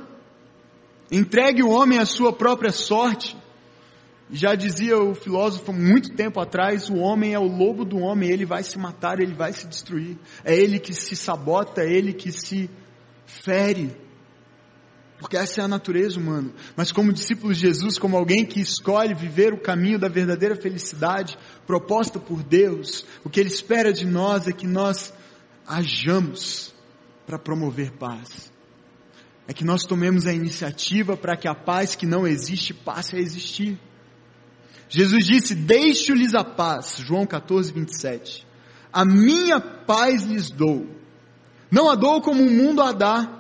Entregue 1.11 1.63
o 1.63 1.70
homem 1.70 1.99
à 1.99 2.05
sua 2.05 2.34
própria 2.34 2.72
sorte. 2.72 3.36
Já 4.30 4.55
dizia 4.55 4.97
o 4.97 5.15
filósofo 5.15 5.72
muito 5.72 6.13
tempo 6.13 6.39
atrás, 6.41 6.89
o 6.89 6.97
homem 6.97 7.34
é 7.34 7.39
o 7.39 7.47
lobo 7.47 7.86
do 7.86 7.97
homem, 7.97 8.30
ele 8.30 8.45
vai 8.45 8.61
se 8.61 8.78
matar, 8.78 9.22
ele 9.22 9.34
vai 9.34 9.53
se 9.53 9.65
destruir. 9.65 10.18
É 10.43 10.53
ele 10.53 10.80
que 10.80 10.93
se 10.93 11.15
sabota, 11.15 11.82
é 11.82 11.91
ele 11.91 12.11
que 12.11 12.32
se 12.32 12.70
fere. 13.28 13.95
Porque 15.19 15.38
essa 15.38 15.61
é 15.61 15.63
a 15.63 15.67
natureza 15.67 16.19
humana. 16.19 16.51
Mas 16.75 16.91
como 16.91 17.13
discípulos 17.13 17.57
de 17.57 17.67
Jesus, 17.67 17.99
como 17.99 18.17
alguém 18.17 18.45
que 18.45 18.59
escolhe 18.59 19.13
viver 19.13 19.53
o 19.53 19.61
caminho 19.61 19.99
da 19.99 20.07
verdadeira 20.07 20.55
felicidade 20.55 21.38
proposta 21.65 22.19
por 22.19 22.43
Deus, 22.43 23.05
o 23.23 23.30
que 23.30 23.39
Ele 23.39 23.49
espera 23.49 23.91
de 23.91 24.05
nós 24.05 24.47
é 24.47 24.51
que 24.51 24.67
nós 24.67 25.13
hajamos 25.67 26.73
para 27.25 27.38
promover 27.38 27.91
paz. 27.91 28.51
É 29.47 29.53
que 29.53 29.63
nós 29.63 29.84
tomemos 29.84 30.28
a 30.28 30.34
iniciativa 30.34 31.17
para 31.17 31.36
que 31.36 31.47
a 31.47 31.55
paz 31.55 31.95
que 31.95 32.05
não 32.05 32.28
existe 32.28 32.73
passe 32.73 33.15
a 33.15 33.19
existir. 33.19 33.80
Jesus 34.89 35.25
disse: 35.25 35.55
Deixo-lhes 35.55 36.34
a 36.36 36.43
paz. 36.43 36.97
João 36.99 37.25
14, 37.25 37.71
27. 37.71 38.45
A 38.91 39.05
minha 39.05 39.59
paz 39.59 40.23
lhes 40.23 40.49
dou. 40.49 40.88
Não 41.72 41.89
a 41.89 41.95
dou 41.95 42.22
como 42.22 42.43
o 42.43 42.49
mundo 42.49 42.82
a 42.82 42.91
dá. 42.91 43.34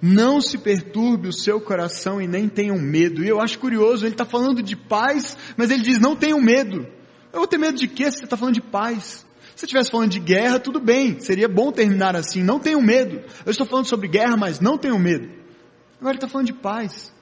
Não 0.00 0.40
se 0.40 0.58
perturbe 0.58 1.28
o 1.28 1.32
seu 1.32 1.60
coração 1.60 2.20
e 2.20 2.28
nem 2.28 2.48
tenham 2.48 2.78
medo. 2.78 3.24
E 3.24 3.28
eu 3.28 3.40
acho 3.40 3.58
curioso, 3.58 4.04
ele 4.04 4.14
está 4.14 4.24
falando 4.24 4.62
de 4.62 4.76
paz, 4.76 5.36
mas 5.56 5.70
ele 5.70 5.82
diz: 5.82 5.98
não 5.98 6.14
tenham 6.14 6.40
medo. 6.40 6.86
Eu 7.32 7.40
vou 7.40 7.46
ter 7.46 7.58
medo 7.58 7.76
de 7.76 7.88
quê 7.88 8.10
se 8.10 8.18
você 8.18 8.24
está 8.24 8.36
falando 8.36 8.54
de 8.54 8.62
paz? 8.62 9.26
Se 9.56 9.64
estivesse 9.64 9.90
falando 9.90 10.10
de 10.10 10.20
guerra, 10.20 10.60
tudo 10.60 10.78
bem, 10.78 11.18
seria 11.18 11.48
bom 11.48 11.72
terminar 11.72 12.14
assim. 12.14 12.44
Não 12.44 12.60
tenham 12.60 12.80
medo. 12.80 13.20
Eu 13.44 13.50
estou 13.50 13.66
falando 13.66 13.86
sobre 13.86 14.06
guerra, 14.06 14.36
mas 14.36 14.60
não 14.60 14.78
tenham 14.78 15.00
medo. 15.00 15.28
Agora 16.00 16.12
ele 16.12 16.18
está 16.18 16.28
falando 16.28 16.46
de 16.46 16.52
paz. 16.52 17.12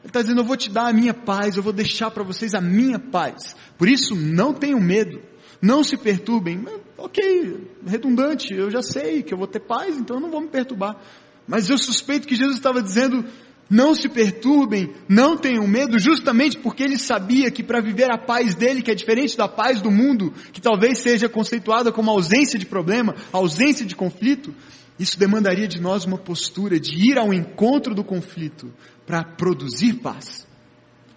Ele 0.00 0.10
está 0.10 0.22
dizendo: 0.22 0.40
eu 0.40 0.44
vou 0.44 0.56
te 0.56 0.70
dar 0.70 0.86
a 0.86 0.92
minha 0.92 1.12
paz, 1.12 1.56
eu 1.56 1.62
vou 1.64 1.72
deixar 1.72 2.12
para 2.12 2.22
vocês 2.22 2.54
a 2.54 2.60
minha 2.60 3.00
paz. 3.00 3.56
Por 3.76 3.88
isso, 3.88 4.14
não 4.14 4.52
tenham 4.52 4.78
medo. 4.78 5.20
Não 5.66 5.82
se 5.82 5.96
perturbem. 5.96 6.64
Ok, 6.96 7.68
redundante, 7.84 8.54
eu 8.54 8.70
já 8.70 8.82
sei 8.82 9.24
que 9.24 9.34
eu 9.34 9.38
vou 9.38 9.48
ter 9.48 9.58
paz, 9.58 9.96
então 9.96 10.16
eu 10.16 10.22
não 10.22 10.30
vou 10.30 10.40
me 10.40 10.46
perturbar. 10.46 10.96
Mas 11.44 11.68
eu 11.68 11.76
suspeito 11.76 12.28
que 12.28 12.36
Jesus 12.36 12.54
estava 12.54 12.80
dizendo, 12.80 13.24
não 13.68 13.92
se 13.92 14.08
perturbem, 14.08 14.94
não 15.08 15.36
tenham 15.36 15.66
medo, 15.66 15.98
justamente 15.98 16.56
porque 16.56 16.84
ele 16.84 16.96
sabia 16.96 17.50
que 17.50 17.64
para 17.64 17.80
viver 17.80 18.08
a 18.12 18.16
paz 18.16 18.54
dele, 18.54 18.80
que 18.80 18.92
é 18.92 18.94
diferente 18.94 19.36
da 19.36 19.48
paz 19.48 19.82
do 19.82 19.90
mundo, 19.90 20.32
que 20.52 20.60
talvez 20.60 20.98
seja 20.98 21.28
conceituada 21.28 21.90
como 21.90 22.12
ausência 22.12 22.60
de 22.60 22.66
problema, 22.66 23.16
ausência 23.32 23.84
de 23.84 23.96
conflito, 23.96 24.54
isso 25.00 25.18
demandaria 25.18 25.66
de 25.66 25.80
nós 25.80 26.04
uma 26.04 26.16
postura 26.16 26.78
de 26.78 27.10
ir 27.10 27.18
ao 27.18 27.34
encontro 27.34 27.92
do 27.92 28.04
conflito 28.04 28.72
para 29.04 29.24
produzir 29.24 29.94
paz, 29.94 30.46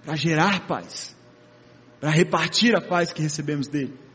para 0.04 0.16
gerar 0.16 0.66
paz, 0.66 1.16
para 2.02 2.10
repartir 2.10 2.76
a 2.76 2.82
paz 2.82 3.14
que 3.14 3.22
recebemos 3.22 3.68
dele. 3.68 4.09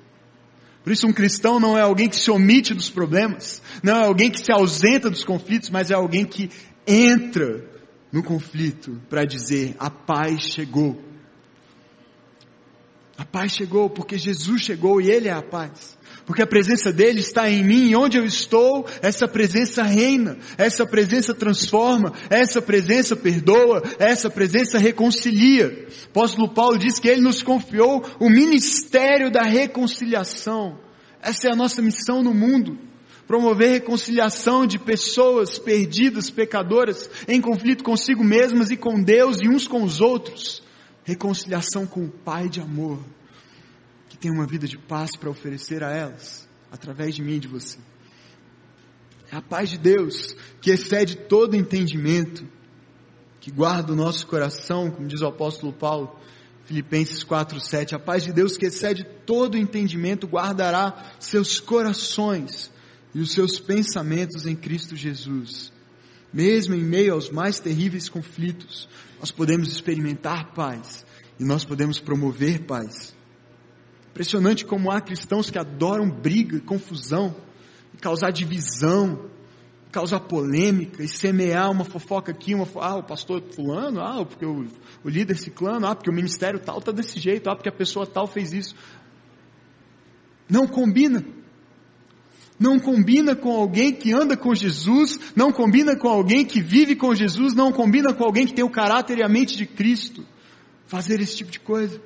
Por 0.84 0.92
isso, 0.92 1.06
um 1.06 1.12
cristão 1.12 1.58
não 1.58 1.78
é 1.78 1.80
alguém 1.80 2.10
que 2.10 2.16
se 2.16 2.30
omite 2.30 2.74
dos 2.74 2.90
problemas, 2.90 3.62
não 3.82 3.96
é 3.96 4.04
alguém 4.04 4.30
que 4.30 4.38
se 4.38 4.52
ausenta 4.52 5.08
dos 5.08 5.24
conflitos, 5.24 5.70
mas 5.70 5.90
é 5.90 5.94
alguém 5.94 6.26
que 6.26 6.50
entra 6.86 7.64
no 8.12 8.22
conflito 8.22 9.00
para 9.08 9.24
dizer: 9.24 9.74
a 9.78 9.88
paz 9.88 10.42
chegou. 10.42 11.13
A 13.16 13.24
paz 13.24 13.52
chegou 13.52 13.88
porque 13.88 14.18
Jesus 14.18 14.62
chegou 14.62 15.00
e 15.00 15.10
Ele 15.10 15.28
é 15.28 15.32
a 15.32 15.42
paz. 15.42 15.96
Porque 16.26 16.42
a 16.42 16.46
presença 16.46 16.90
dele 16.90 17.20
está 17.20 17.50
em 17.50 17.62
mim 17.62 17.90
e 17.90 17.96
onde 17.96 18.16
eu 18.16 18.24
estou, 18.24 18.86
essa 19.02 19.28
presença 19.28 19.82
reina, 19.82 20.38
essa 20.56 20.86
presença 20.86 21.34
transforma, 21.34 22.14
essa 22.30 22.62
presença 22.62 23.14
perdoa, 23.14 23.82
essa 23.98 24.30
presença 24.30 24.78
reconcilia. 24.78 25.86
O 26.06 26.08
apóstolo 26.08 26.48
Paulo 26.48 26.78
diz 26.78 26.98
que 26.98 27.08
ele 27.08 27.20
nos 27.20 27.42
confiou 27.42 28.02
o 28.18 28.30
ministério 28.30 29.30
da 29.30 29.42
reconciliação. 29.42 30.78
Essa 31.20 31.48
é 31.48 31.52
a 31.52 31.56
nossa 31.56 31.82
missão 31.82 32.22
no 32.22 32.32
mundo. 32.32 32.78
Promover 33.26 33.70
reconciliação 33.70 34.66
de 34.66 34.78
pessoas 34.78 35.58
perdidas, 35.58 36.30
pecadoras, 36.30 37.10
em 37.28 37.40
conflito 37.40 37.84
consigo 37.84 38.24
mesmas 38.24 38.70
e 38.70 38.76
com 38.76 39.02
Deus 39.02 39.38
e 39.42 39.48
uns 39.48 39.68
com 39.68 39.82
os 39.82 40.00
outros. 40.00 40.63
Reconciliação 41.04 41.86
com 41.86 42.04
o 42.04 42.10
Pai 42.10 42.48
de 42.48 42.60
amor 42.60 42.98
tem 44.24 44.32
uma 44.32 44.46
vida 44.46 44.66
de 44.66 44.78
paz 44.78 45.14
para 45.14 45.28
oferecer 45.28 45.84
a 45.84 45.90
elas, 45.90 46.48
através 46.72 47.14
de 47.14 47.22
mim 47.22 47.34
e 47.34 47.40
de 47.40 47.46
você. 47.46 47.76
É 49.30 49.36
a 49.36 49.42
paz 49.42 49.68
de 49.68 49.76
Deus 49.76 50.34
que 50.62 50.70
excede 50.70 51.14
todo 51.14 51.54
entendimento, 51.54 52.48
que 53.38 53.50
guarda 53.50 53.92
o 53.92 53.94
nosso 53.94 54.26
coração, 54.26 54.90
como 54.90 55.06
diz 55.06 55.20
o 55.20 55.26
apóstolo 55.26 55.74
Paulo, 55.74 56.18
Filipenses 56.64 57.22
4:7. 57.22 57.94
A 57.94 57.98
paz 57.98 58.22
de 58.22 58.32
Deus 58.32 58.56
que 58.56 58.64
excede 58.64 59.04
todo 59.26 59.58
entendimento 59.58 60.26
guardará 60.26 61.12
seus 61.20 61.60
corações 61.60 62.72
e 63.14 63.20
os 63.20 63.30
seus 63.30 63.60
pensamentos 63.60 64.46
em 64.46 64.56
Cristo 64.56 64.96
Jesus. 64.96 65.70
Mesmo 66.32 66.74
em 66.74 66.82
meio 66.82 67.12
aos 67.12 67.28
mais 67.28 67.60
terríveis 67.60 68.08
conflitos, 68.08 68.88
nós 69.24 69.30
podemos 69.30 69.72
experimentar 69.72 70.52
paz 70.52 71.02
e 71.40 71.44
nós 71.46 71.64
podemos 71.64 71.98
promover 71.98 72.64
paz. 72.66 73.16
Impressionante 74.10 74.66
como 74.66 74.90
há 74.90 75.00
cristãos 75.00 75.48
que 75.48 75.58
adoram 75.58 76.10
briga, 76.10 76.60
confusão, 76.60 77.34
causar 78.02 78.32
divisão, 78.32 79.30
causar 79.90 80.20
polêmica 80.20 81.02
e 81.02 81.08
semear 81.08 81.70
uma 81.70 81.86
fofoca 81.86 82.32
aqui, 82.32 82.54
uma 82.54 82.68
ah, 82.82 82.96
o 82.96 83.02
pastor 83.02 83.42
fulano, 83.54 84.02
ah, 84.02 84.26
porque 84.26 84.44
o, 84.44 84.66
o 85.02 85.08
líder 85.08 85.38
ciclano, 85.38 85.86
ah, 85.86 85.94
porque 85.94 86.10
o 86.10 86.14
ministério 86.14 86.60
tal 86.60 86.76
está 86.76 86.92
desse 86.92 87.18
jeito, 87.18 87.48
ah, 87.48 87.56
porque 87.56 87.70
a 87.70 87.72
pessoa 87.72 88.06
tal 88.06 88.26
fez 88.26 88.52
isso. 88.52 88.74
Não 90.46 90.66
combina. 90.66 91.24
Não 92.64 92.80
combina 92.80 93.36
com 93.36 93.50
alguém 93.50 93.92
que 93.92 94.10
anda 94.10 94.38
com 94.38 94.54
Jesus, 94.54 95.20
não 95.36 95.52
combina 95.52 95.94
com 95.94 96.08
alguém 96.08 96.46
que 96.46 96.62
vive 96.62 96.96
com 96.96 97.14
Jesus, 97.14 97.52
não 97.52 97.70
combina 97.70 98.14
com 98.14 98.24
alguém 98.24 98.46
que 98.46 98.54
tem 98.54 98.64
o 98.64 98.70
caráter 98.70 99.18
e 99.18 99.22
a 99.22 99.28
mente 99.28 99.54
de 99.54 99.66
Cristo. 99.66 100.26
Fazer 100.86 101.20
esse 101.20 101.36
tipo 101.36 101.50
de 101.50 101.60
coisa. 101.60 102.00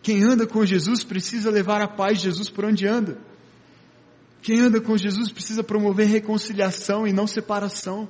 Quem 0.00 0.22
anda 0.22 0.46
com 0.46 0.64
Jesus 0.64 1.02
precisa 1.02 1.50
levar 1.50 1.82
a 1.82 1.88
paz 1.88 2.18
de 2.18 2.26
Jesus 2.26 2.48
por 2.48 2.64
onde 2.64 2.86
anda. 2.86 3.18
Quem 4.42 4.60
anda 4.60 4.80
com 4.80 4.96
Jesus 4.96 5.32
precisa 5.32 5.64
promover 5.64 6.06
reconciliação 6.06 7.04
e 7.04 7.12
não 7.12 7.26
separação. 7.26 8.08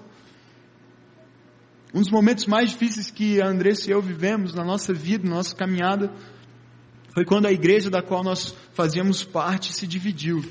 Um 1.95 2.03
dos 2.03 2.11
momentos 2.11 2.45
mais 2.45 2.69
difíceis 2.69 3.11
que 3.11 3.41
a 3.41 3.47
Andressa 3.47 3.89
e 3.89 3.95
eu 3.95 4.03
vivemos 4.03 4.53
na 4.53 4.63
nossa 4.63 4.93
vida, 4.93 5.27
na 5.27 5.37
nossa 5.37 5.57
caminhada, 5.57 6.13
foi 7.15 7.25
quando 7.25 7.47
a 7.47 7.53
igreja 7.53 7.91
da 7.91 8.03
qual 8.03 8.23
nós 8.23 8.55
fazíamos 8.73 9.25
parte 9.25 9.73
se 9.73 9.87
dividiu. 9.87 10.45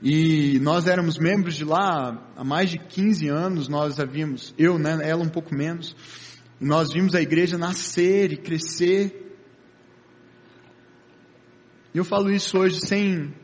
E 0.00 0.60
nós 0.60 0.86
éramos 0.86 1.18
membros 1.18 1.56
de 1.56 1.64
lá 1.64 2.30
há 2.36 2.44
mais 2.44 2.70
de 2.70 2.78
15 2.78 3.28
anos, 3.28 3.68
nós 3.68 3.98
havíamos, 3.98 4.54
eu, 4.56 4.78
né, 4.78 4.98
ela 5.02 5.22
um 5.22 5.28
pouco 5.28 5.54
menos, 5.54 5.96
e 6.60 6.64
nós 6.64 6.92
vimos 6.92 7.14
a 7.14 7.20
igreja 7.20 7.58
nascer 7.58 8.32
e 8.32 8.36
crescer. 8.36 9.36
E 11.92 11.98
eu 11.98 12.04
falo 12.04 12.30
isso 12.30 12.56
hoje 12.56 12.80
sem 12.80 13.34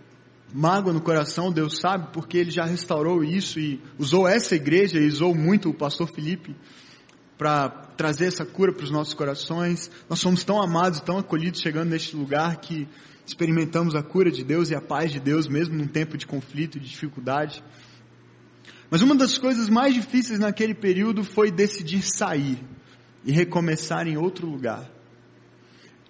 mágoa 0.53 0.93
no 0.93 1.01
coração, 1.01 1.51
Deus 1.51 1.79
sabe, 1.81 2.13
porque 2.13 2.39
Ele 2.39 2.51
já 2.53 2.65
restaurou 2.65 3.25
isso 3.25 3.59
e 3.59 3.83
usou 3.99 4.29
essa 4.29 4.55
igreja 4.55 5.01
e 5.01 5.09
usou 5.09 5.35
muito 5.35 5.71
o 5.71 5.75
pastor 5.75 6.07
Felipe 6.07 6.55
para 7.37 7.69
trazer 7.97 8.27
essa 8.27 8.45
cura 8.45 8.73
para 8.73 8.85
os 8.85 8.91
nossos 8.91 9.15
corações. 9.15 9.91
Nós 10.09 10.21
somos 10.21 10.45
tão 10.45 10.61
amados, 10.63 11.01
tão 11.01 11.19
acolhidos 11.19 11.61
chegando 11.61 11.91
neste 11.91 12.17
lugar 12.17 12.57
que 12.57 12.89
experimentamos 13.27 13.95
a 13.95 14.03
cura 14.03 14.31
de 14.31 14.45
Deus 14.45 14.71
e 14.71 14.75
a 14.75 14.81
paz 14.81 15.11
de 15.11 15.21
Deus, 15.21 15.49
mesmo 15.49 15.77
num 15.77 15.87
tempo 15.87 16.17
de 16.17 16.27
conflito 16.27 16.77
e 16.77 16.81
de 16.81 16.89
dificuldade. 16.89 17.63
Mas 18.91 19.03
uma 19.03 19.15
das 19.15 19.39
coisas 19.39 19.69
mais 19.69 19.95
difíceis 19.95 20.39
naquele 20.39 20.75
período 20.75 21.25
foi 21.25 21.51
decidir 21.51 22.03
sair 22.03 22.59
e 23.25 23.33
recomeçar 23.33 24.07
em 24.07 24.17
outro 24.17 24.47
lugar. 24.47 24.91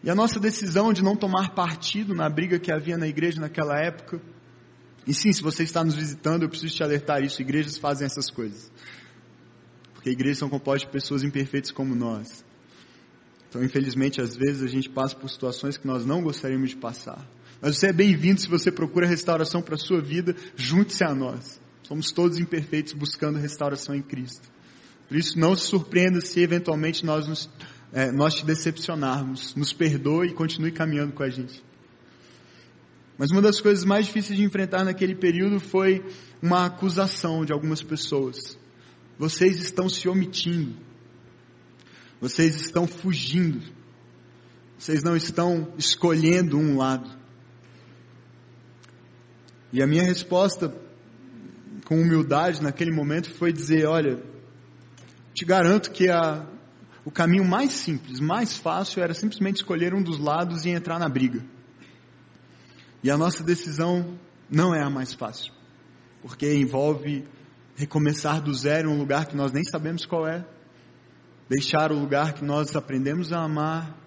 E 0.03 0.11
a 0.11 0.15
nossa 0.15 0.39
decisão 0.39 0.93
de 0.93 1.03
não 1.03 1.17
tomar 1.17 1.55
partido 1.55 2.15
na 2.15 2.29
briga 2.29 2.59
que 2.59 2.71
havia 2.71 2.99
na 2.99 3.09
igreja 3.09 3.41
naquela 3.41 3.79
época. 3.79 4.21
E 5.07 5.15
sim, 5.15 5.33
se 5.33 5.41
você 5.41 5.63
está 5.63 5.83
nos 5.83 5.95
visitando, 5.95 6.43
eu 6.43 6.49
preciso 6.49 6.75
te 6.75 6.83
alertar 6.83 7.23
isso. 7.23 7.41
Igrejas 7.41 7.79
fazem 7.79 8.05
essas 8.05 8.31
coisas. 8.31 8.71
Porque 10.05 10.13
igrejas 10.13 10.37
são 10.37 10.51
compostas 10.51 10.83
de 10.83 10.93
pessoas 10.93 11.23
imperfeitas 11.23 11.71
como 11.71 11.95
nós. 11.95 12.45
Então, 13.49 13.65
infelizmente, 13.65 14.21
às 14.21 14.37
vezes 14.37 14.63
a 14.63 14.67
gente 14.67 14.91
passa 14.91 15.17
por 15.17 15.31
situações 15.31 15.79
que 15.79 15.87
nós 15.87 16.05
não 16.05 16.23
gostaríamos 16.23 16.69
de 16.69 16.77
passar. 16.77 17.27
Mas 17.59 17.79
você 17.79 17.87
é 17.87 17.93
bem-vindo 17.93 18.39
se 18.39 18.47
você 18.47 18.71
procura 18.71 19.07
restauração 19.07 19.63
para 19.63 19.77
a 19.77 19.79
sua 19.79 20.03
vida, 20.03 20.37
junte-se 20.57 21.03
a 21.05 21.15
nós. 21.15 21.59
Somos 21.85 22.13
todos 22.13 22.39
imperfeitos 22.39 22.93
buscando 22.93 23.39
restauração 23.39 23.95
em 23.95 24.03
Cristo. 24.03 24.47
Por 25.09 25.17
isso, 25.17 25.39
não 25.39 25.57
se 25.57 25.69
surpreenda 25.69 26.21
se 26.21 26.39
eventualmente 26.39 27.07
nós, 27.07 27.27
nos, 27.27 27.49
é, 27.91 28.13
nós 28.13 28.35
te 28.35 28.45
decepcionarmos. 28.45 29.55
Nos 29.55 29.73
perdoe 29.73 30.29
e 30.29 30.35
continue 30.35 30.71
caminhando 30.71 31.15
com 31.15 31.23
a 31.23 31.31
gente. 31.31 31.65
Mas 33.17 33.31
uma 33.31 33.41
das 33.41 33.59
coisas 33.59 33.87
mais 33.87 34.05
difíceis 34.05 34.39
de 34.39 34.45
enfrentar 34.45 34.85
naquele 34.85 35.15
período 35.15 35.59
foi 35.59 36.05
uma 36.43 36.67
acusação 36.67 37.43
de 37.43 37.55
algumas 37.55 37.83
pessoas. 37.83 38.63
Vocês 39.19 39.61
estão 39.63 39.89
se 39.89 40.09
omitindo. 40.09 40.77
Vocês 42.21 42.55
estão 42.57 42.87
fugindo. 42.87 43.63
Vocês 44.79 45.03
não 45.03 45.17
estão 45.17 45.73
escolhendo 45.79 46.59
um 46.59 46.77
lado. 46.77 47.11
E 49.73 49.83
a 49.83 49.87
minha 49.87 50.03
resposta, 50.03 50.75
com 51.85 52.01
humildade 52.01 52.63
naquele 52.63 52.93
momento, 52.93 53.31
foi 53.31 53.53
dizer: 53.53 53.87
Olha, 53.87 54.23
te 55.33 55.45
garanto 55.45 55.91
que 55.91 56.09
a, 56.09 56.47
o 57.05 57.11
caminho 57.11 57.45
mais 57.45 57.73
simples, 57.73 58.21
mais 58.21 58.57
fácil, 58.57 59.03
era 59.03 59.15
simplesmente 59.15 59.57
escolher 59.57 59.95
um 59.95 60.03
dos 60.03 60.19
lados 60.19 60.65
e 60.65 60.71
entrar 60.71 60.99
na 60.99 61.09
briga. 61.09 61.45
E 63.03 63.11
a 63.11 63.19
nossa 63.19 63.43
decisão 63.43 64.19
não 64.49 64.75
é 64.75 64.83
a 64.83 64.89
mais 64.89 65.13
fácil, 65.13 65.53
porque 66.23 66.55
envolve 66.55 67.25
recomeçar 67.77 68.41
do 68.41 68.55
zero 68.55 68.89
em 68.89 68.93
um 68.93 68.99
lugar 68.99 69.27
que 69.27 69.37
nós 69.37 69.53
nem 69.53 69.65
sabemos 69.65 70.07
qual 70.07 70.27
é, 70.27 70.47
deixar 71.49 71.91
o 71.93 71.99
lugar 71.99 72.33
que 72.33 72.45
nós 72.45 72.75
aprendemos 72.75 73.33
a 73.33 73.43
amar, 73.43 73.99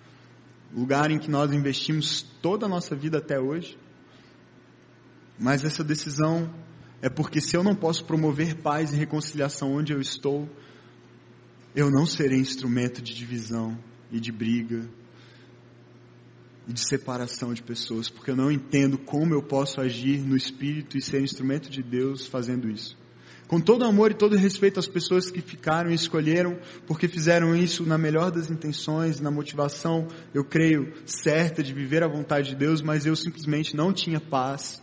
lugar 0.73 1.11
em 1.11 1.19
que 1.19 1.29
nós 1.29 1.51
investimos 1.51 2.21
toda 2.41 2.65
a 2.65 2.69
nossa 2.69 2.95
vida 2.95 3.17
até 3.17 3.39
hoje. 3.39 3.77
Mas 5.39 5.63
essa 5.63 5.83
decisão 5.83 6.51
é 7.01 7.09
porque 7.09 7.39
se 7.39 7.55
eu 7.55 7.63
não 7.63 7.75
posso 7.75 8.05
promover 8.05 8.55
paz 8.55 8.91
e 8.91 8.95
reconciliação 8.95 9.73
onde 9.73 9.93
eu 9.93 10.01
estou, 10.01 10.49
eu 11.75 11.91
não 11.91 12.05
serei 12.05 12.39
instrumento 12.39 13.01
de 13.01 13.13
divisão 13.13 13.77
e 14.11 14.19
de 14.19 14.31
briga 14.31 14.89
e 16.67 16.73
de 16.73 16.85
separação 16.85 17.53
de 17.53 17.61
pessoas, 17.61 18.09
porque 18.09 18.31
eu 18.31 18.35
não 18.35 18.51
entendo 18.51 18.97
como 18.97 19.33
eu 19.33 19.43
posso 19.43 19.79
agir 19.79 20.19
no 20.19 20.35
espírito 20.35 20.97
e 20.97 21.01
ser 21.01 21.21
instrumento 21.21 21.69
de 21.69 21.83
Deus 21.83 22.25
fazendo 22.25 22.69
isso 22.69 22.97
com 23.47 23.61
todo 23.61 23.85
amor 23.85 24.11
e 24.11 24.13
todo 24.13 24.35
respeito 24.35 24.79
às 24.79 24.87
pessoas 24.87 25.31
que 25.31 25.41
ficaram 25.41 25.89
e 25.89 25.93
escolheram, 25.93 26.59
porque 26.85 27.07
fizeram 27.07 27.55
isso 27.55 27.85
na 27.85 27.97
melhor 27.97 28.29
das 28.29 28.51
intenções, 28.51 29.21
na 29.21 29.31
motivação, 29.31 30.07
eu 30.33 30.43
creio, 30.43 30.93
certa 31.05 31.63
de 31.63 31.73
viver 31.73 32.03
a 32.03 32.07
vontade 32.07 32.49
de 32.49 32.55
Deus, 32.55 32.81
mas 32.81 33.05
eu 33.05 33.15
simplesmente 33.15 33.75
não 33.75 33.93
tinha 33.93 34.19
paz 34.19 34.81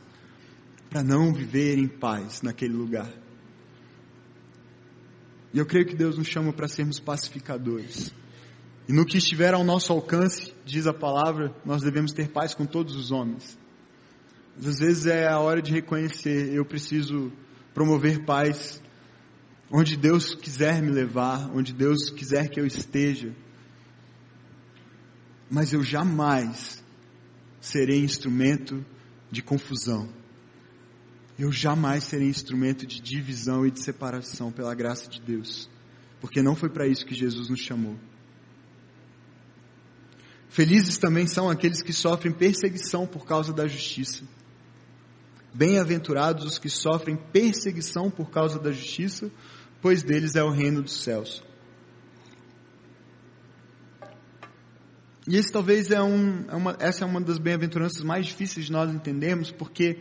para 0.89 1.03
não 1.03 1.33
viver 1.35 1.77
em 1.79 1.89
paz 1.89 2.41
naquele 2.41 2.73
lugar. 2.73 3.13
E 5.53 5.59
eu 5.59 5.67
creio 5.67 5.87
que 5.87 5.95
Deus 5.95 6.17
nos 6.17 6.27
chama 6.27 6.53
para 6.53 6.67
sermos 6.67 6.99
pacificadores. 6.99 8.13
E 8.89 8.93
no 8.93 9.05
que 9.05 9.19
estiver 9.19 9.55
ao 9.55 9.63
nosso 9.63 9.93
alcance, 9.93 10.53
diz 10.65 10.87
a 10.87 10.93
palavra, 10.93 11.55
nós 11.65 11.83
devemos 11.83 12.13
ter 12.13 12.29
paz 12.29 12.55
com 12.55 12.65
todos 12.65 12.97
os 12.97 13.13
homens. 13.13 13.59
Mas 14.57 14.67
às 14.67 14.79
vezes 14.79 15.07
é 15.07 15.29
a 15.29 15.39
hora 15.39 15.61
de 15.61 15.73
reconhecer, 15.73 16.53
eu 16.53 16.65
preciso 16.65 17.31
promover 17.75 18.25
paz 18.25 18.81
onde 19.71 19.97
Deus 19.97 20.35
quiser 20.35 20.81
me 20.81 20.91
levar, 20.91 21.51
onde 21.51 21.73
Deus 21.73 22.09
quiser 22.09 22.49
que 22.49 22.61
eu 22.61 22.67
esteja. 22.67 23.35
Mas 25.51 25.73
eu 25.73 25.83
jamais 25.83 26.83
serei 27.61 27.99
instrumento 27.99 28.85
de 29.31 29.43
confusão. 29.43 30.09
Eu 31.37 31.51
jamais 31.51 32.05
serei 32.05 32.29
instrumento 32.29 32.87
de 32.87 33.01
divisão 33.01 33.67
e 33.67 33.71
de 33.71 33.83
separação 33.83 34.53
pela 34.53 34.75
graça 34.75 35.11
de 35.11 35.21
Deus. 35.21 35.69
Porque 36.21 36.41
não 36.41 36.55
foi 36.55 36.71
para 36.71 36.87
isso 36.87 37.05
que 37.05 37.15
Jesus 37.15 37.49
nos 37.49 37.61
chamou. 37.61 37.99
Felizes 40.49 40.97
também 40.99 41.27
são 41.27 41.51
aqueles 41.51 41.83
que 41.83 41.93
sofrem 41.93 42.33
perseguição 42.33 43.09
por 43.09 43.27
causa 43.27 43.53
da 43.53 43.67
justiça 43.67 44.23
Bem-aventurados 45.55 46.45
os 46.45 46.59
que 46.59 46.69
sofrem 46.69 47.17
perseguição 47.17 48.11
por 48.11 48.29
causa 48.29 48.59
da 48.59 48.73
justiça, 48.73 49.31
pois 49.81 50.03
deles 50.03 50.35
é 50.35 50.43
o 50.43 50.51
reino 50.51 50.83
dos 50.83 51.01
céus. 51.01 51.45
E 55.27 55.37
esse 55.37 55.53
talvez 55.53 55.91
é, 55.91 56.03
um, 56.03 56.45
é 56.49 56.55
uma, 56.55 56.77
essa 56.81 57.05
é 57.05 57.07
uma 57.07 57.21
das 57.21 57.39
bem-aventuranças 57.39 58.03
mais 58.03 58.27
difíceis 58.27 58.67
de 58.67 58.73
nós 58.73 58.93
entendermos, 58.93 59.51
porque 59.51 59.99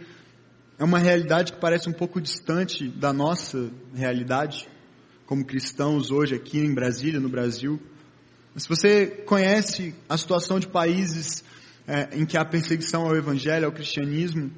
é 0.77 0.83
uma 0.83 0.99
realidade 0.99 1.53
que 1.53 1.59
parece 1.59 1.87
um 1.87 1.93
pouco 1.93 2.19
distante 2.19 2.89
da 2.89 3.13
nossa 3.13 3.69
realidade, 3.93 4.67
como 5.25 5.45
cristãos 5.45 6.11
hoje 6.11 6.35
aqui 6.35 6.59
em 6.59 6.73
Brasília, 6.73 7.19
no 7.19 7.29
Brasil. 7.29 7.79
Se 8.57 8.67
você 8.67 9.05
conhece 9.05 9.95
a 10.09 10.17
situação 10.17 10.59
de 10.59 10.67
países 10.67 11.43
é, 11.87 12.09
em 12.17 12.25
que 12.25 12.37
há 12.37 12.43
perseguição 12.43 13.03
ao 13.03 13.15
Evangelho, 13.15 13.65
ao 13.65 13.71
cristianismo, 13.71 14.51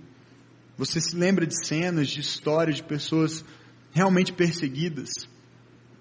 você 0.77 0.99
se 0.99 1.15
lembra 1.15 1.45
de 1.45 1.65
cenas, 1.65 2.09
de 2.09 2.19
histórias 2.19 2.77
de 2.77 2.83
pessoas 2.83 3.43
realmente 3.91 4.33
perseguidas, 4.33 5.27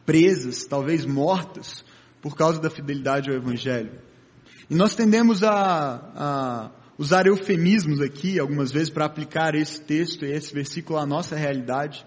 presas, 0.04 0.64
talvez 0.64 1.04
mortas, 1.06 1.84
por 2.20 2.36
causa 2.36 2.60
da 2.60 2.68
fidelidade 2.68 3.30
ao 3.30 3.36
Evangelho. 3.36 3.92
E 4.68 4.74
nós 4.74 4.94
tendemos 4.94 5.42
a, 5.42 5.52
a 6.16 6.70
usar 6.98 7.26
eufemismos 7.26 8.00
aqui, 8.00 8.38
algumas 8.38 8.72
vezes, 8.72 8.90
para 8.90 9.04
aplicar 9.04 9.54
esse 9.54 9.80
texto 9.80 10.24
e 10.24 10.32
esse 10.32 10.52
versículo 10.52 10.98
à 10.98 11.06
nossa 11.06 11.36
realidade. 11.36 12.04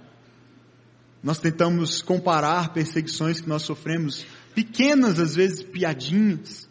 Nós 1.23 1.39
tentamos 1.39 2.01
comparar 2.01 2.73
perseguições 2.73 3.39
que 3.39 3.47
nós 3.47 3.61
sofremos, 3.61 4.25
pequenas, 4.53 5.19
às 5.19 5.35
vezes, 5.35 5.63
piadinhas, 5.63 6.67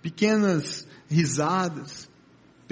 pequenas 0.00 0.86
risadas, 1.08 2.08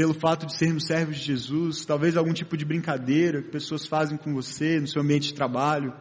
pelo 0.01 0.14
fato 0.14 0.46
de 0.46 0.57
sermos 0.57 0.86
servos 0.86 1.18
de 1.18 1.24
Jesus, 1.24 1.84
talvez 1.84 2.16
algum 2.16 2.32
tipo 2.32 2.57
de 2.57 2.64
brincadeira 2.64 3.42
que 3.42 3.51
pessoas 3.51 3.84
fazem 3.84 4.16
com 4.16 4.32
você 4.32 4.80
no 4.80 4.86
seu 4.86 5.03
ambiente 5.03 5.28
de 5.28 5.34
trabalho, 5.34 5.92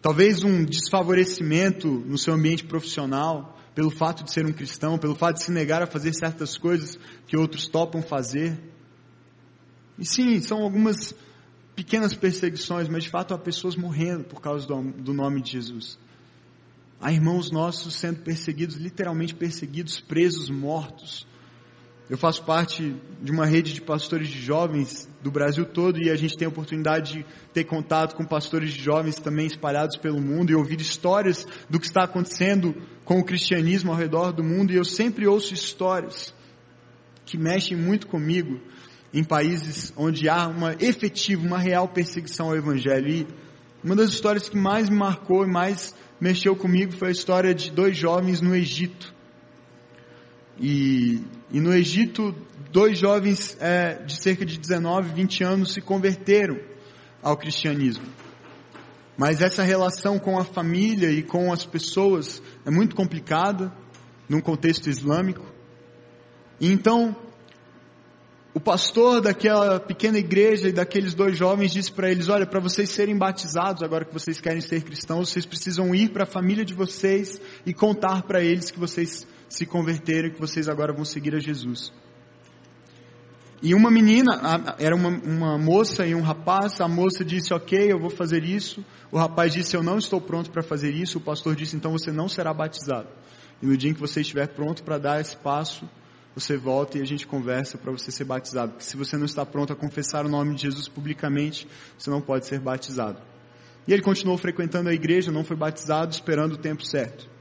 talvez 0.00 0.44
um 0.44 0.64
desfavorecimento 0.64 1.88
no 1.88 2.16
seu 2.16 2.32
ambiente 2.32 2.62
profissional, 2.62 3.58
pelo 3.74 3.90
fato 3.90 4.22
de 4.22 4.30
ser 4.30 4.46
um 4.46 4.52
cristão, 4.52 4.98
pelo 4.98 5.16
fato 5.16 5.38
de 5.38 5.42
se 5.42 5.50
negar 5.50 5.82
a 5.82 5.86
fazer 5.88 6.14
certas 6.14 6.56
coisas 6.56 6.96
que 7.26 7.36
outros 7.36 7.66
topam 7.66 8.02
fazer. 8.02 8.56
E 9.98 10.06
sim, 10.06 10.40
são 10.40 10.62
algumas 10.62 11.12
pequenas 11.74 12.14
perseguições, 12.14 12.88
mas 12.88 13.02
de 13.02 13.10
fato 13.10 13.34
há 13.34 13.38
pessoas 13.38 13.74
morrendo 13.74 14.22
por 14.22 14.40
causa 14.40 14.64
do, 14.64 14.80
do 14.80 15.12
nome 15.12 15.42
de 15.42 15.50
Jesus. 15.50 15.98
Há 17.00 17.12
irmãos 17.12 17.50
nossos 17.50 17.96
sendo 17.96 18.20
perseguidos, 18.20 18.76
literalmente 18.76 19.34
perseguidos, 19.34 19.98
presos, 19.98 20.48
mortos 20.48 21.26
eu 22.12 22.18
faço 22.18 22.44
parte 22.44 22.94
de 23.22 23.32
uma 23.32 23.46
rede 23.46 23.72
de 23.72 23.80
pastores 23.80 24.28
de 24.28 24.38
jovens 24.38 25.08
do 25.22 25.30
Brasil 25.30 25.64
todo 25.64 25.98
e 25.98 26.10
a 26.10 26.14
gente 26.14 26.36
tem 26.36 26.44
a 26.44 26.50
oportunidade 26.50 27.14
de 27.14 27.26
ter 27.54 27.64
contato 27.64 28.14
com 28.14 28.22
pastores 28.22 28.74
de 28.74 28.82
jovens 28.82 29.18
também 29.18 29.46
espalhados 29.46 29.96
pelo 29.96 30.20
mundo 30.20 30.52
e 30.52 30.54
ouvir 30.54 30.78
histórias 30.78 31.46
do 31.70 31.80
que 31.80 31.86
está 31.86 32.04
acontecendo 32.04 32.74
com 33.02 33.18
o 33.18 33.24
cristianismo 33.24 33.90
ao 33.90 33.96
redor 33.96 34.30
do 34.30 34.44
mundo 34.44 34.74
e 34.74 34.76
eu 34.76 34.84
sempre 34.84 35.26
ouço 35.26 35.54
histórias 35.54 36.34
que 37.24 37.38
mexem 37.38 37.78
muito 37.78 38.06
comigo 38.06 38.60
em 39.10 39.24
países 39.24 39.90
onde 39.96 40.28
há 40.28 40.46
uma 40.48 40.74
efetiva, 40.80 41.46
uma 41.46 41.58
real 41.58 41.88
perseguição 41.88 42.48
ao 42.48 42.56
Evangelho. 42.56 43.08
E 43.08 43.26
uma 43.82 43.96
das 43.96 44.10
histórias 44.10 44.50
que 44.50 44.58
mais 44.58 44.90
me 44.90 44.96
marcou 44.96 45.46
e 45.46 45.50
mais 45.50 45.94
mexeu 46.20 46.54
comigo 46.54 46.92
foi 46.92 47.08
a 47.08 47.12
história 47.12 47.54
de 47.54 47.70
dois 47.70 47.96
jovens 47.96 48.42
no 48.42 48.54
Egito. 48.54 49.14
E, 50.58 51.22
e 51.50 51.60
no 51.60 51.72
Egito, 51.74 52.34
dois 52.70 52.98
jovens 52.98 53.56
é, 53.60 54.02
de 54.02 54.16
cerca 54.16 54.44
de 54.44 54.58
19, 54.58 55.12
20 55.12 55.44
anos 55.44 55.72
se 55.72 55.80
converteram 55.80 56.58
ao 57.22 57.36
cristianismo. 57.36 58.04
Mas 59.16 59.40
essa 59.42 59.62
relação 59.62 60.18
com 60.18 60.38
a 60.38 60.44
família 60.44 61.10
e 61.10 61.22
com 61.22 61.52
as 61.52 61.64
pessoas 61.64 62.42
é 62.64 62.70
muito 62.70 62.96
complicada 62.96 63.72
num 64.28 64.40
contexto 64.40 64.88
islâmico. 64.88 65.44
E 66.58 66.72
então, 66.72 67.14
o 68.54 68.60
pastor 68.60 69.20
daquela 69.20 69.78
pequena 69.80 70.18
igreja 70.18 70.68
e 70.68 70.72
daqueles 70.72 71.14
dois 71.14 71.36
jovens 71.36 71.72
disse 71.72 71.92
para 71.92 72.10
eles: 72.10 72.28
Olha, 72.28 72.46
para 72.46 72.60
vocês 72.60 72.90
serem 72.90 73.16
batizados, 73.16 73.82
agora 73.82 74.04
que 74.04 74.12
vocês 74.12 74.40
querem 74.40 74.60
ser 74.60 74.82
cristãos, 74.82 75.30
vocês 75.30 75.44
precisam 75.44 75.94
ir 75.94 76.10
para 76.10 76.24
a 76.24 76.26
família 76.26 76.64
de 76.64 76.74
vocês 76.74 77.40
e 77.64 77.72
contar 77.74 78.22
para 78.22 78.42
eles 78.42 78.70
que 78.70 78.78
vocês 78.78 79.26
se 79.52 79.66
converteram 79.66 80.28
e 80.28 80.30
que 80.30 80.40
vocês 80.40 80.66
agora 80.66 80.92
vão 80.92 81.04
seguir 81.04 81.34
a 81.34 81.38
Jesus. 81.38 81.92
E 83.62 83.74
uma 83.74 83.90
menina, 83.90 84.40
era 84.78 84.96
uma, 84.96 85.08
uma 85.08 85.58
moça 85.58 86.06
e 86.06 86.14
um 86.14 86.22
rapaz, 86.22 86.80
a 86.80 86.88
moça 86.88 87.24
disse: 87.24 87.54
Ok, 87.54 87.92
eu 87.92 88.00
vou 88.00 88.10
fazer 88.10 88.42
isso. 88.44 88.84
O 89.10 89.18
rapaz 89.18 89.52
disse: 89.52 89.76
Eu 89.76 89.82
não 89.82 89.98
estou 89.98 90.20
pronto 90.20 90.50
para 90.50 90.62
fazer 90.62 90.92
isso. 90.92 91.18
O 91.18 91.20
pastor 91.20 91.54
disse: 91.54 91.76
Então 91.76 91.92
você 91.92 92.10
não 92.10 92.28
será 92.28 92.52
batizado. 92.52 93.08
E 93.62 93.66
no 93.66 93.76
dia 93.76 93.90
em 93.90 93.94
que 93.94 94.00
você 94.00 94.22
estiver 94.22 94.48
pronto 94.48 94.82
para 94.82 94.98
dar 94.98 95.20
esse 95.20 95.36
passo, 95.36 95.88
você 96.34 96.56
volta 96.56 96.98
e 96.98 97.02
a 97.02 97.04
gente 97.04 97.26
conversa 97.26 97.76
para 97.78 97.92
você 97.92 98.10
ser 98.10 98.24
batizado. 98.24 98.72
Porque 98.72 98.84
se 98.84 98.96
você 98.96 99.16
não 99.16 99.26
está 99.26 99.44
pronto 99.44 99.72
a 99.72 99.76
confessar 99.76 100.24
o 100.24 100.28
nome 100.28 100.54
de 100.54 100.62
Jesus 100.62 100.88
publicamente, 100.88 101.68
você 101.96 102.10
não 102.10 102.20
pode 102.20 102.46
ser 102.46 102.58
batizado. 102.58 103.20
E 103.86 103.92
ele 103.92 104.02
continuou 104.02 104.38
frequentando 104.38 104.88
a 104.88 104.94
igreja, 104.94 105.30
não 105.30 105.44
foi 105.44 105.56
batizado, 105.56 106.12
esperando 106.12 106.54
o 106.54 106.58
tempo 106.58 106.84
certo. 106.84 107.31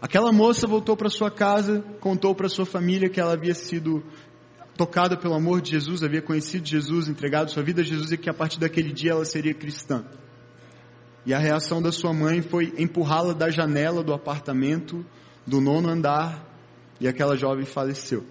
Aquela 0.00 0.32
moça 0.32 0.66
voltou 0.66 0.96
para 0.96 1.10
sua 1.10 1.30
casa, 1.30 1.84
contou 2.00 2.34
para 2.34 2.48
sua 2.48 2.64
família 2.64 3.08
que 3.08 3.20
ela 3.20 3.32
havia 3.32 3.54
sido 3.54 4.04
tocada 4.76 5.16
pelo 5.16 5.34
amor 5.34 5.60
de 5.60 5.72
Jesus, 5.72 6.04
havia 6.04 6.22
conhecido 6.22 6.64
Jesus, 6.64 7.08
entregado 7.08 7.50
sua 7.50 7.64
vida 7.64 7.80
a 7.80 7.84
Jesus 7.84 8.12
e 8.12 8.16
que 8.16 8.30
a 8.30 8.34
partir 8.34 8.60
daquele 8.60 8.92
dia 8.92 9.10
ela 9.10 9.24
seria 9.24 9.52
cristã. 9.52 10.04
E 11.26 11.34
a 11.34 11.38
reação 11.38 11.82
da 11.82 11.90
sua 11.90 12.12
mãe 12.12 12.40
foi 12.42 12.72
empurrá-la 12.78 13.32
da 13.32 13.50
janela 13.50 14.04
do 14.04 14.14
apartamento 14.14 15.04
do 15.44 15.60
nono 15.60 15.88
andar 15.88 16.46
e 17.00 17.08
aquela 17.08 17.36
jovem 17.36 17.64
faleceu. 17.64 18.24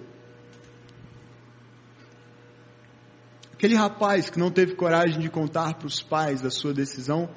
Aquele 3.52 3.76
rapaz 3.76 4.30
que 4.30 4.40
não 4.40 4.50
teve 4.50 4.74
coragem 4.74 5.20
de 5.20 5.30
contar 5.30 5.74
para 5.74 5.88
os 5.88 6.02
pais 6.02 6.42
da 6.42 6.50
sua 6.50 6.74
decisão, 6.74 7.30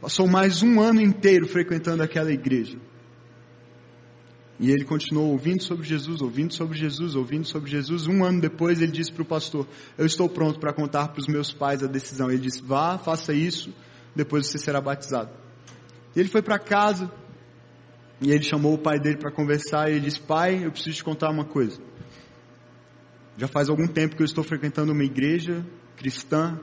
passou 0.00 0.26
mais 0.26 0.62
um 0.62 0.80
ano 0.80 1.00
inteiro 1.00 1.46
frequentando 1.46 2.02
aquela 2.02 2.32
igreja. 2.32 2.78
E 4.60 4.72
ele 4.72 4.84
continuou 4.84 5.30
ouvindo 5.30 5.62
sobre 5.62 5.86
Jesus, 5.86 6.20
ouvindo 6.20 6.52
sobre 6.52 6.76
Jesus, 6.76 7.14
ouvindo 7.14 7.46
sobre 7.46 7.70
Jesus. 7.70 8.08
Um 8.08 8.24
ano 8.24 8.40
depois 8.40 8.80
ele 8.80 8.90
disse 8.90 9.12
para 9.12 9.22
o 9.22 9.24
pastor: 9.24 9.68
Eu 9.96 10.04
estou 10.04 10.28
pronto 10.28 10.58
para 10.58 10.72
contar 10.72 11.08
para 11.08 11.20
os 11.20 11.28
meus 11.28 11.52
pais 11.52 11.82
a 11.82 11.86
decisão. 11.86 12.28
Ele 12.28 12.40
disse: 12.40 12.60
Vá, 12.62 12.98
faça 12.98 13.32
isso, 13.32 13.72
depois 14.16 14.46
você 14.46 14.58
será 14.58 14.80
batizado. 14.80 15.30
E 16.16 16.18
ele 16.18 16.28
foi 16.28 16.42
para 16.42 16.58
casa, 16.58 17.10
e 18.20 18.32
ele 18.32 18.42
chamou 18.42 18.74
o 18.74 18.78
pai 18.78 18.98
dele 18.98 19.16
para 19.16 19.30
conversar 19.30 19.90
e 19.90 19.94
ele 19.94 20.06
disse: 20.06 20.20
Pai, 20.20 20.64
eu 20.64 20.72
preciso 20.72 20.96
te 20.96 21.04
contar 21.04 21.30
uma 21.30 21.44
coisa. 21.44 21.80
Já 23.36 23.46
faz 23.46 23.68
algum 23.68 23.86
tempo 23.86 24.16
que 24.16 24.22
eu 24.22 24.26
estou 24.26 24.42
frequentando 24.42 24.92
uma 24.92 25.04
igreja 25.04 25.64
cristã, 25.96 26.58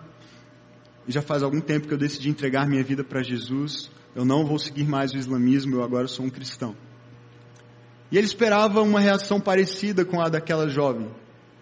e 1.08 1.14
já 1.14 1.22
faz 1.22 1.44
algum 1.44 1.62
tempo 1.62 1.88
que 1.88 1.94
eu 1.94 1.98
decidi 1.98 2.30
entregar 2.30 2.68
minha 2.68 2.84
vida 2.84 3.06
para 3.06 3.24
Jesus. 3.24 3.90
Eu 4.14 4.26
não 4.26 4.46
vou 4.46 4.60
seguir 4.60 4.84
mais 4.84 5.14
o 5.14 5.18
islamismo, 5.18 5.76
eu 5.76 5.84
agora 5.84 6.08
sou 6.08 6.26
um 6.26 6.30
cristão. 6.30 6.76
E 8.16 8.18
ele 8.18 8.28
esperava 8.28 8.82
uma 8.82 9.02
reação 9.02 9.42
parecida 9.42 10.06
com 10.06 10.22
a 10.22 10.30
daquela 10.30 10.70
jovem, 10.70 11.12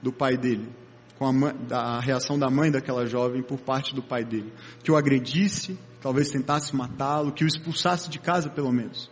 do 0.03 0.13
pai 0.13 0.37
dele, 0.37 0.69
com 1.17 1.25
a, 1.25 1.95
a 1.95 1.99
reação 1.99 2.37
da 2.37 2.47
mãe 2.47 2.69
daquela 2.69 3.07
jovem 3.07 3.41
por 3.41 3.59
parte 3.59 3.95
do 3.95 4.03
pai 4.03 4.23
dele. 4.23 4.53
Que 4.83 4.91
o 4.91 4.95
agredisse, 4.95 5.75
talvez 5.99 6.29
tentasse 6.29 6.75
matá-lo, 6.75 7.31
que 7.31 7.43
o 7.43 7.47
expulsasse 7.47 8.07
de 8.07 8.19
casa 8.19 8.51
pelo 8.51 8.71
menos. 8.71 9.09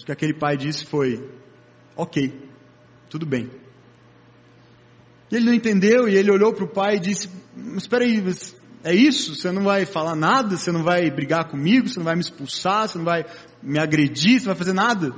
O 0.00 0.04
que 0.04 0.10
aquele 0.10 0.34
pai 0.34 0.56
disse 0.56 0.84
foi: 0.84 1.30
Ok, 1.94 2.36
tudo 3.08 3.24
bem. 3.24 3.48
E 5.30 5.36
ele 5.36 5.46
não 5.46 5.54
entendeu 5.54 6.08
e 6.08 6.16
ele 6.16 6.32
olhou 6.32 6.52
para 6.52 6.64
o 6.64 6.68
pai 6.68 6.96
e 6.96 6.98
disse: 6.98 7.30
Mas 7.56 7.84
espera 7.84 8.02
aí, 8.02 8.20
é 8.82 8.92
isso? 8.92 9.36
Você 9.36 9.52
não 9.52 9.62
vai 9.62 9.86
falar 9.86 10.16
nada? 10.16 10.56
Você 10.56 10.72
não 10.72 10.82
vai 10.82 11.08
brigar 11.08 11.48
comigo? 11.48 11.88
Você 11.88 12.00
não 12.00 12.04
vai 12.04 12.16
me 12.16 12.20
expulsar? 12.20 12.88
Você 12.88 12.98
não 12.98 13.04
vai 13.04 13.24
me 13.62 13.78
agredir? 13.78 14.40
Você 14.40 14.46
não 14.46 14.54
vai 14.54 14.58
fazer 14.58 14.72
nada? 14.72 15.14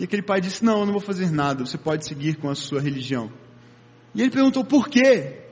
E 0.00 0.04
aquele 0.04 0.22
pai 0.22 0.40
disse: 0.40 0.64
Não, 0.64 0.80
eu 0.80 0.86
não 0.86 0.92
vou 0.92 1.00
fazer 1.00 1.30
nada. 1.30 1.66
Você 1.66 1.76
pode 1.76 2.06
seguir 2.06 2.36
com 2.36 2.48
a 2.48 2.54
sua 2.54 2.80
religião. 2.80 3.30
E 4.14 4.22
ele 4.22 4.30
perguntou: 4.30 4.64
Por 4.64 4.88
quê? 4.88 5.42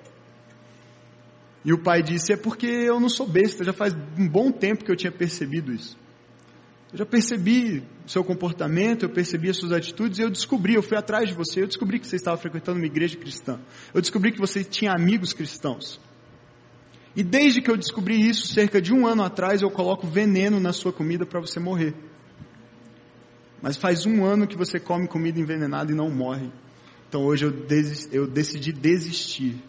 E 1.62 1.70
o 1.70 1.78
pai 1.78 2.02
disse: 2.02 2.32
É 2.32 2.36
porque 2.36 2.66
eu 2.66 2.98
não 2.98 3.10
sou 3.10 3.26
besta. 3.26 3.62
Já 3.62 3.74
faz 3.74 3.94
um 4.18 4.26
bom 4.26 4.50
tempo 4.50 4.86
que 4.86 4.90
eu 4.90 4.96
tinha 4.96 5.12
percebido 5.12 5.70
isso. 5.70 5.98
Eu 6.90 6.96
já 6.96 7.04
percebi 7.04 7.84
o 8.06 8.08
seu 8.08 8.24
comportamento, 8.24 9.02
eu 9.02 9.10
percebi 9.10 9.50
as 9.50 9.58
suas 9.58 9.70
atitudes 9.70 10.18
e 10.18 10.22
eu 10.22 10.30
descobri, 10.30 10.76
eu 10.76 10.82
fui 10.82 10.96
atrás 10.96 11.28
de 11.28 11.34
você, 11.34 11.60
eu 11.60 11.66
descobri 11.66 11.98
que 11.98 12.06
você 12.06 12.16
estava 12.16 12.38
frequentando 12.38 12.78
uma 12.78 12.86
igreja 12.86 13.18
cristã. 13.18 13.60
Eu 13.92 14.00
descobri 14.00 14.32
que 14.32 14.38
você 14.38 14.64
tinha 14.64 14.92
amigos 14.92 15.34
cristãos. 15.34 16.00
E 17.14 17.22
desde 17.22 17.60
que 17.60 17.70
eu 17.70 17.76
descobri 17.76 18.18
isso, 18.18 18.46
cerca 18.54 18.80
de 18.80 18.94
um 18.94 19.06
ano 19.06 19.22
atrás, 19.22 19.60
eu 19.60 19.70
coloco 19.70 20.06
veneno 20.06 20.58
na 20.58 20.72
sua 20.72 20.90
comida 20.90 21.26
para 21.26 21.38
você 21.38 21.60
morrer. 21.60 21.94
Mas 23.60 23.76
faz 23.76 24.06
um 24.06 24.24
ano 24.24 24.46
que 24.46 24.56
você 24.56 24.78
come 24.78 25.08
comida 25.08 25.40
envenenada 25.40 25.90
e 25.90 25.94
não 25.94 26.10
morre. 26.10 26.50
Então 27.08 27.24
hoje 27.24 27.44
eu, 27.46 27.66
eu 28.12 28.26
decidi 28.26 28.72
desistir 28.72 29.62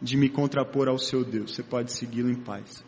de 0.00 0.16
me 0.16 0.28
contrapor 0.28 0.88
ao 0.88 0.98
seu 0.98 1.24
Deus. 1.24 1.54
Você 1.54 1.62
pode 1.62 1.92
segui-lo 1.92 2.30
em 2.30 2.36
paz. 2.36 2.84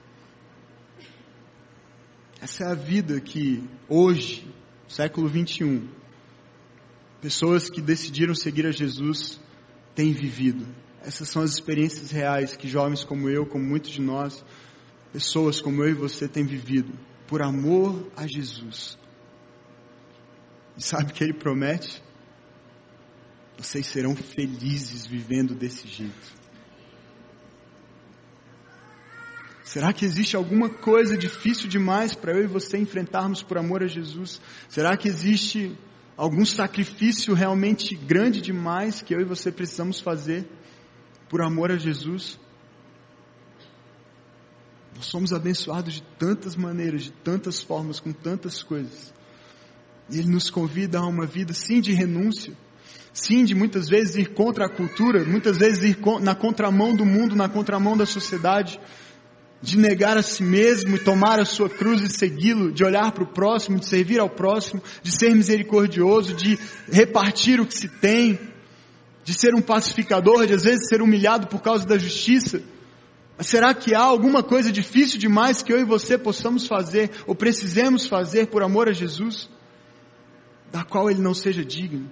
Essa 2.41 2.65
é 2.65 2.67
a 2.69 2.75
vida 2.75 3.21
que 3.21 3.63
hoje, 3.89 4.47
século 4.89 5.29
21, 5.29 5.87
pessoas 7.21 7.69
que 7.69 7.83
decidiram 7.83 8.35
seguir 8.35 8.67
a 8.67 8.71
Jesus 8.71 9.39
têm 9.95 10.13
vivido. 10.13 10.67
Essas 11.03 11.29
são 11.29 11.43
as 11.43 11.53
experiências 11.53 12.11
reais 12.11 12.57
que 12.57 12.69
jovens 12.69 13.05
como 13.05 13.29
eu, 13.29 13.45
como 13.45 13.65
muitos 13.65 13.91
de 13.91 14.01
nós, 14.01 14.45
pessoas 15.13 15.61
como 15.61 15.83
eu 15.83 15.91
e 15.91 15.95
você 15.95 16.29
têm 16.29 16.45
vivido, 16.45 16.93
por 17.27 17.43
amor 17.43 18.07
a 18.17 18.27
Jesus. 18.27 18.99
E 20.77 20.83
sabe 20.85 21.11
o 21.11 21.15
que 21.15 21.25
ele 21.25 21.33
promete? 21.33 22.03
Vocês 23.59 23.87
serão 23.87 24.17
felizes 24.17 25.07
vivendo 25.07 25.55
desse 25.55 25.87
jeito. 25.87 26.41
Será 29.63 29.93
que 29.93 30.05
existe 30.05 30.35
alguma 30.35 30.69
coisa 30.69 31.17
difícil 31.17 31.69
demais 31.69 32.15
para 32.15 32.33
eu 32.33 32.43
e 32.43 32.47
você 32.49 32.77
enfrentarmos 32.77 33.43
por 33.43 33.57
amor 33.57 33.85
a 33.85 33.87
Jesus? 33.87 34.41
Será 34.69 34.97
que 34.97 35.07
existe 35.07 35.79
algum 36.17 36.45
sacrifício 36.45 37.35
realmente 37.35 37.95
grande 37.95 38.41
demais 38.41 39.01
que 39.01 39.15
eu 39.15 39.21
e 39.21 39.25
você 39.25 39.53
precisamos 39.53 40.01
fazer 40.01 40.45
por 41.29 41.41
amor 41.41 41.71
a 41.71 41.77
Jesus? 41.77 42.37
Nós 44.97 45.07
somos 45.07 45.33
abençoados 45.33 45.95
de 45.95 46.03
tantas 46.19 46.57
maneiras, 46.57 47.05
de 47.05 47.13
tantas 47.13 47.63
formas, 47.63 48.01
com 48.01 48.13
tantas 48.13 48.63
coisas. 48.63 49.15
E 50.11 50.19
Ele 50.19 50.29
nos 50.29 50.51
convida 50.51 50.99
a 50.99 51.07
uma 51.07 51.27
vida, 51.27 51.53
sim, 51.53 51.81
de 51.81 51.93
renúncia, 51.93 52.53
sim, 53.13 53.45
de 53.45 53.55
muitas 53.55 53.89
vezes 53.89 54.17
ir 54.17 54.35
contra 54.35 54.67
a 54.67 54.69
cultura, 54.69 55.25
muitas 55.25 55.59
vezes 55.59 55.83
ir 55.83 55.99
na 56.21 56.35
contramão 56.35 56.95
do 56.95 57.05
mundo, 57.05 57.37
na 57.37 57.49
contramão 57.49 57.97
da 57.97 58.07
sociedade, 58.07 58.81
de 59.63 59.77
negar 59.77 60.17
a 60.17 60.23
si 60.23 60.43
mesmo 60.43 60.97
e 60.97 60.99
tomar 60.99 61.39
a 61.39 61.45
sua 61.45 61.69
cruz 61.69 62.01
e 62.01 62.09
segui-lo, 62.09 62.73
de 62.73 62.83
olhar 62.83 63.13
para 63.13 63.25
o 63.25 63.27
próximo, 63.27 63.79
de 63.79 63.87
servir 63.87 64.19
ao 64.19 64.31
próximo, 64.31 64.83
de 65.03 65.13
ser 65.13 65.35
misericordioso, 65.35 66.35
de 66.35 66.59
repartir 66.91 67.61
o 67.61 67.67
que 67.67 67.75
se 67.75 67.89
tem, 67.89 68.39
de 69.23 69.35
ser 69.35 69.55
um 69.55 69.61
pacificador, 69.61 70.47
de 70.47 70.55
às 70.55 70.65
vezes 70.65 70.89
ser 70.89 71.03
humilhado 71.03 71.47
por 71.47 71.61
causa 71.61 71.87
da 71.87 71.99
justiça. 71.99 72.63
Mas 73.37 73.49
será 73.49 73.75
que 73.75 73.95
há 73.95 74.01
alguma 74.01 74.43
coisa 74.43 74.73
difícil 74.73 75.19
demais 75.19 75.63
que 75.63 75.73
eu 75.73 75.79
e 75.79 75.85
você 75.85 76.17
possamos 76.17 76.67
fazer 76.67 77.11
ou 77.27 77.35
precisemos 77.35 78.07
fazer 78.07 78.47
por 78.47 78.63
amor 78.63 78.89
a 78.89 78.93
Jesus, 78.93 79.49
da 80.71 80.85
qual 80.85 81.11
ele 81.11 81.21
não 81.21 81.35
seja 81.35 81.65
digno? 81.65 82.11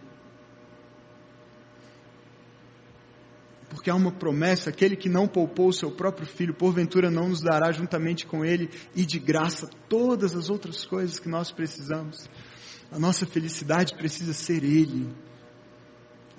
porque 3.79 3.91
há 3.91 3.95
uma 3.95 4.13
promessa: 4.13 4.71
aquele 4.71 4.97
que 4.97 5.09
não 5.09 5.27
poupou 5.29 5.69
o 5.69 5.73
seu 5.73 5.91
próprio 5.91 6.27
filho, 6.27 6.53
porventura 6.53 7.11
não 7.11 7.29
nos 7.29 7.41
dará 7.41 7.71
juntamente 7.71 8.27
com 8.27 8.45
ele 8.45 8.71
e 8.95 9.05
de 9.05 9.19
graça 9.19 9.69
todas 9.89 10.35
as 10.35 10.51
outras 10.51 10.85
coisas 10.85 11.19
que 11.19 11.29
nós 11.29 11.53
precisamos. 11.53 12.29
A 12.91 12.99
nossa 12.99 13.27
felicidade 13.27 13.95
precisa 13.95 14.33
ser 14.33 14.65
Ele. 14.65 15.15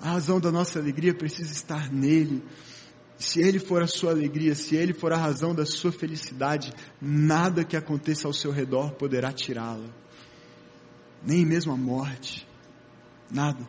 A 0.00 0.10
razão 0.10 0.40
da 0.40 0.50
nossa 0.50 0.78
alegria 0.78 1.14
precisa 1.14 1.52
estar 1.52 1.92
nele. 1.92 2.42
Se 3.16 3.40
Ele 3.40 3.58
for 3.58 3.82
a 3.82 3.86
sua 3.86 4.10
alegria, 4.10 4.54
se 4.54 4.74
Ele 4.74 4.92
for 4.92 5.12
a 5.12 5.16
razão 5.16 5.54
da 5.54 5.64
sua 5.64 5.92
felicidade, 5.92 6.72
nada 7.00 7.64
que 7.64 7.76
aconteça 7.76 8.26
ao 8.26 8.32
seu 8.32 8.50
redor 8.50 8.92
poderá 8.92 9.32
tirá-la. 9.32 9.88
Nem 11.24 11.44
mesmo 11.44 11.72
a 11.72 11.76
morte. 11.76 12.46
Nada. 13.30 13.66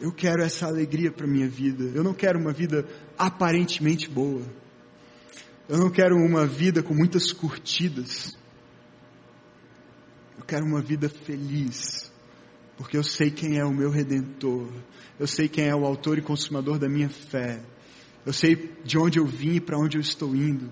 Eu 0.00 0.12
quero 0.12 0.42
essa 0.42 0.66
alegria 0.66 1.10
para 1.10 1.26
minha 1.26 1.48
vida. 1.48 1.84
Eu 1.94 2.02
não 2.02 2.12
quero 2.12 2.38
uma 2.38 2.52
vida 2.52 2.86
aparentemente 3.16 4.08
boa. 4.08 4.42
Eu 5.68 5.78
não 5.78 5.90
quero 5.90 6.16
uma 6.16 6.46
vida 6.46 6.82
com 6.82 6.94
muitas 6.94 7.32
curtidas. 7.32 8.36
Eu 10.36 10.44
quero 10.44 10.66
uma 10.66 10.82
vida 10.82 11.08
feliz, 11.08 12.12
porque 12.76 12.98
eu 12.98 13.02
sei 13.02 13.30
quem 13.30 13.56
é 13.58 13.64
o 13.64 13.72
meu 13.72 13.88
redentor. 13.88 14.68
Eu 15.18 15.26
sei 15.26 15.48
quem 15.48 15.68
é 15.68 15.74
o 15.74 15.86
autor 15.86 16.18
e 16.18 16.22
consumador 16.22 16.78
da 16.78 16.88
minha 16.88 17.08
fé. 17.08 17.62
Eu 18.26 18.32
sei 18.32 18.72
de 18.84 18.98
onde 18.98 19.18
eu 19.18 19.26
vim 19.26 19.54
e 19.54 19.60
para 19.60 19.78
onde 19.78 19.96
eu 19.96 20.00
estou 20.00 20.34
indo. 20.34 20.68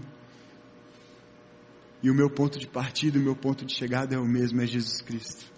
E 2.03 2.11
o 2.11 2.15
meu 2.15 2.29
ponto 2.29 2.59
de 2.59 2.67
partida, 2.67 3.19
o 3.19 3.23
meu 3.23 3.37
ponto 3.37 3.65
de 3.65 3.75
chegada 3.75 4.15
é 4.15 4.19
o 4.19 4.27
mesmo, 4.27 4.61
é 4.61 4.67
Jesus 4.67 5.01
Cristo. 5.01 5.52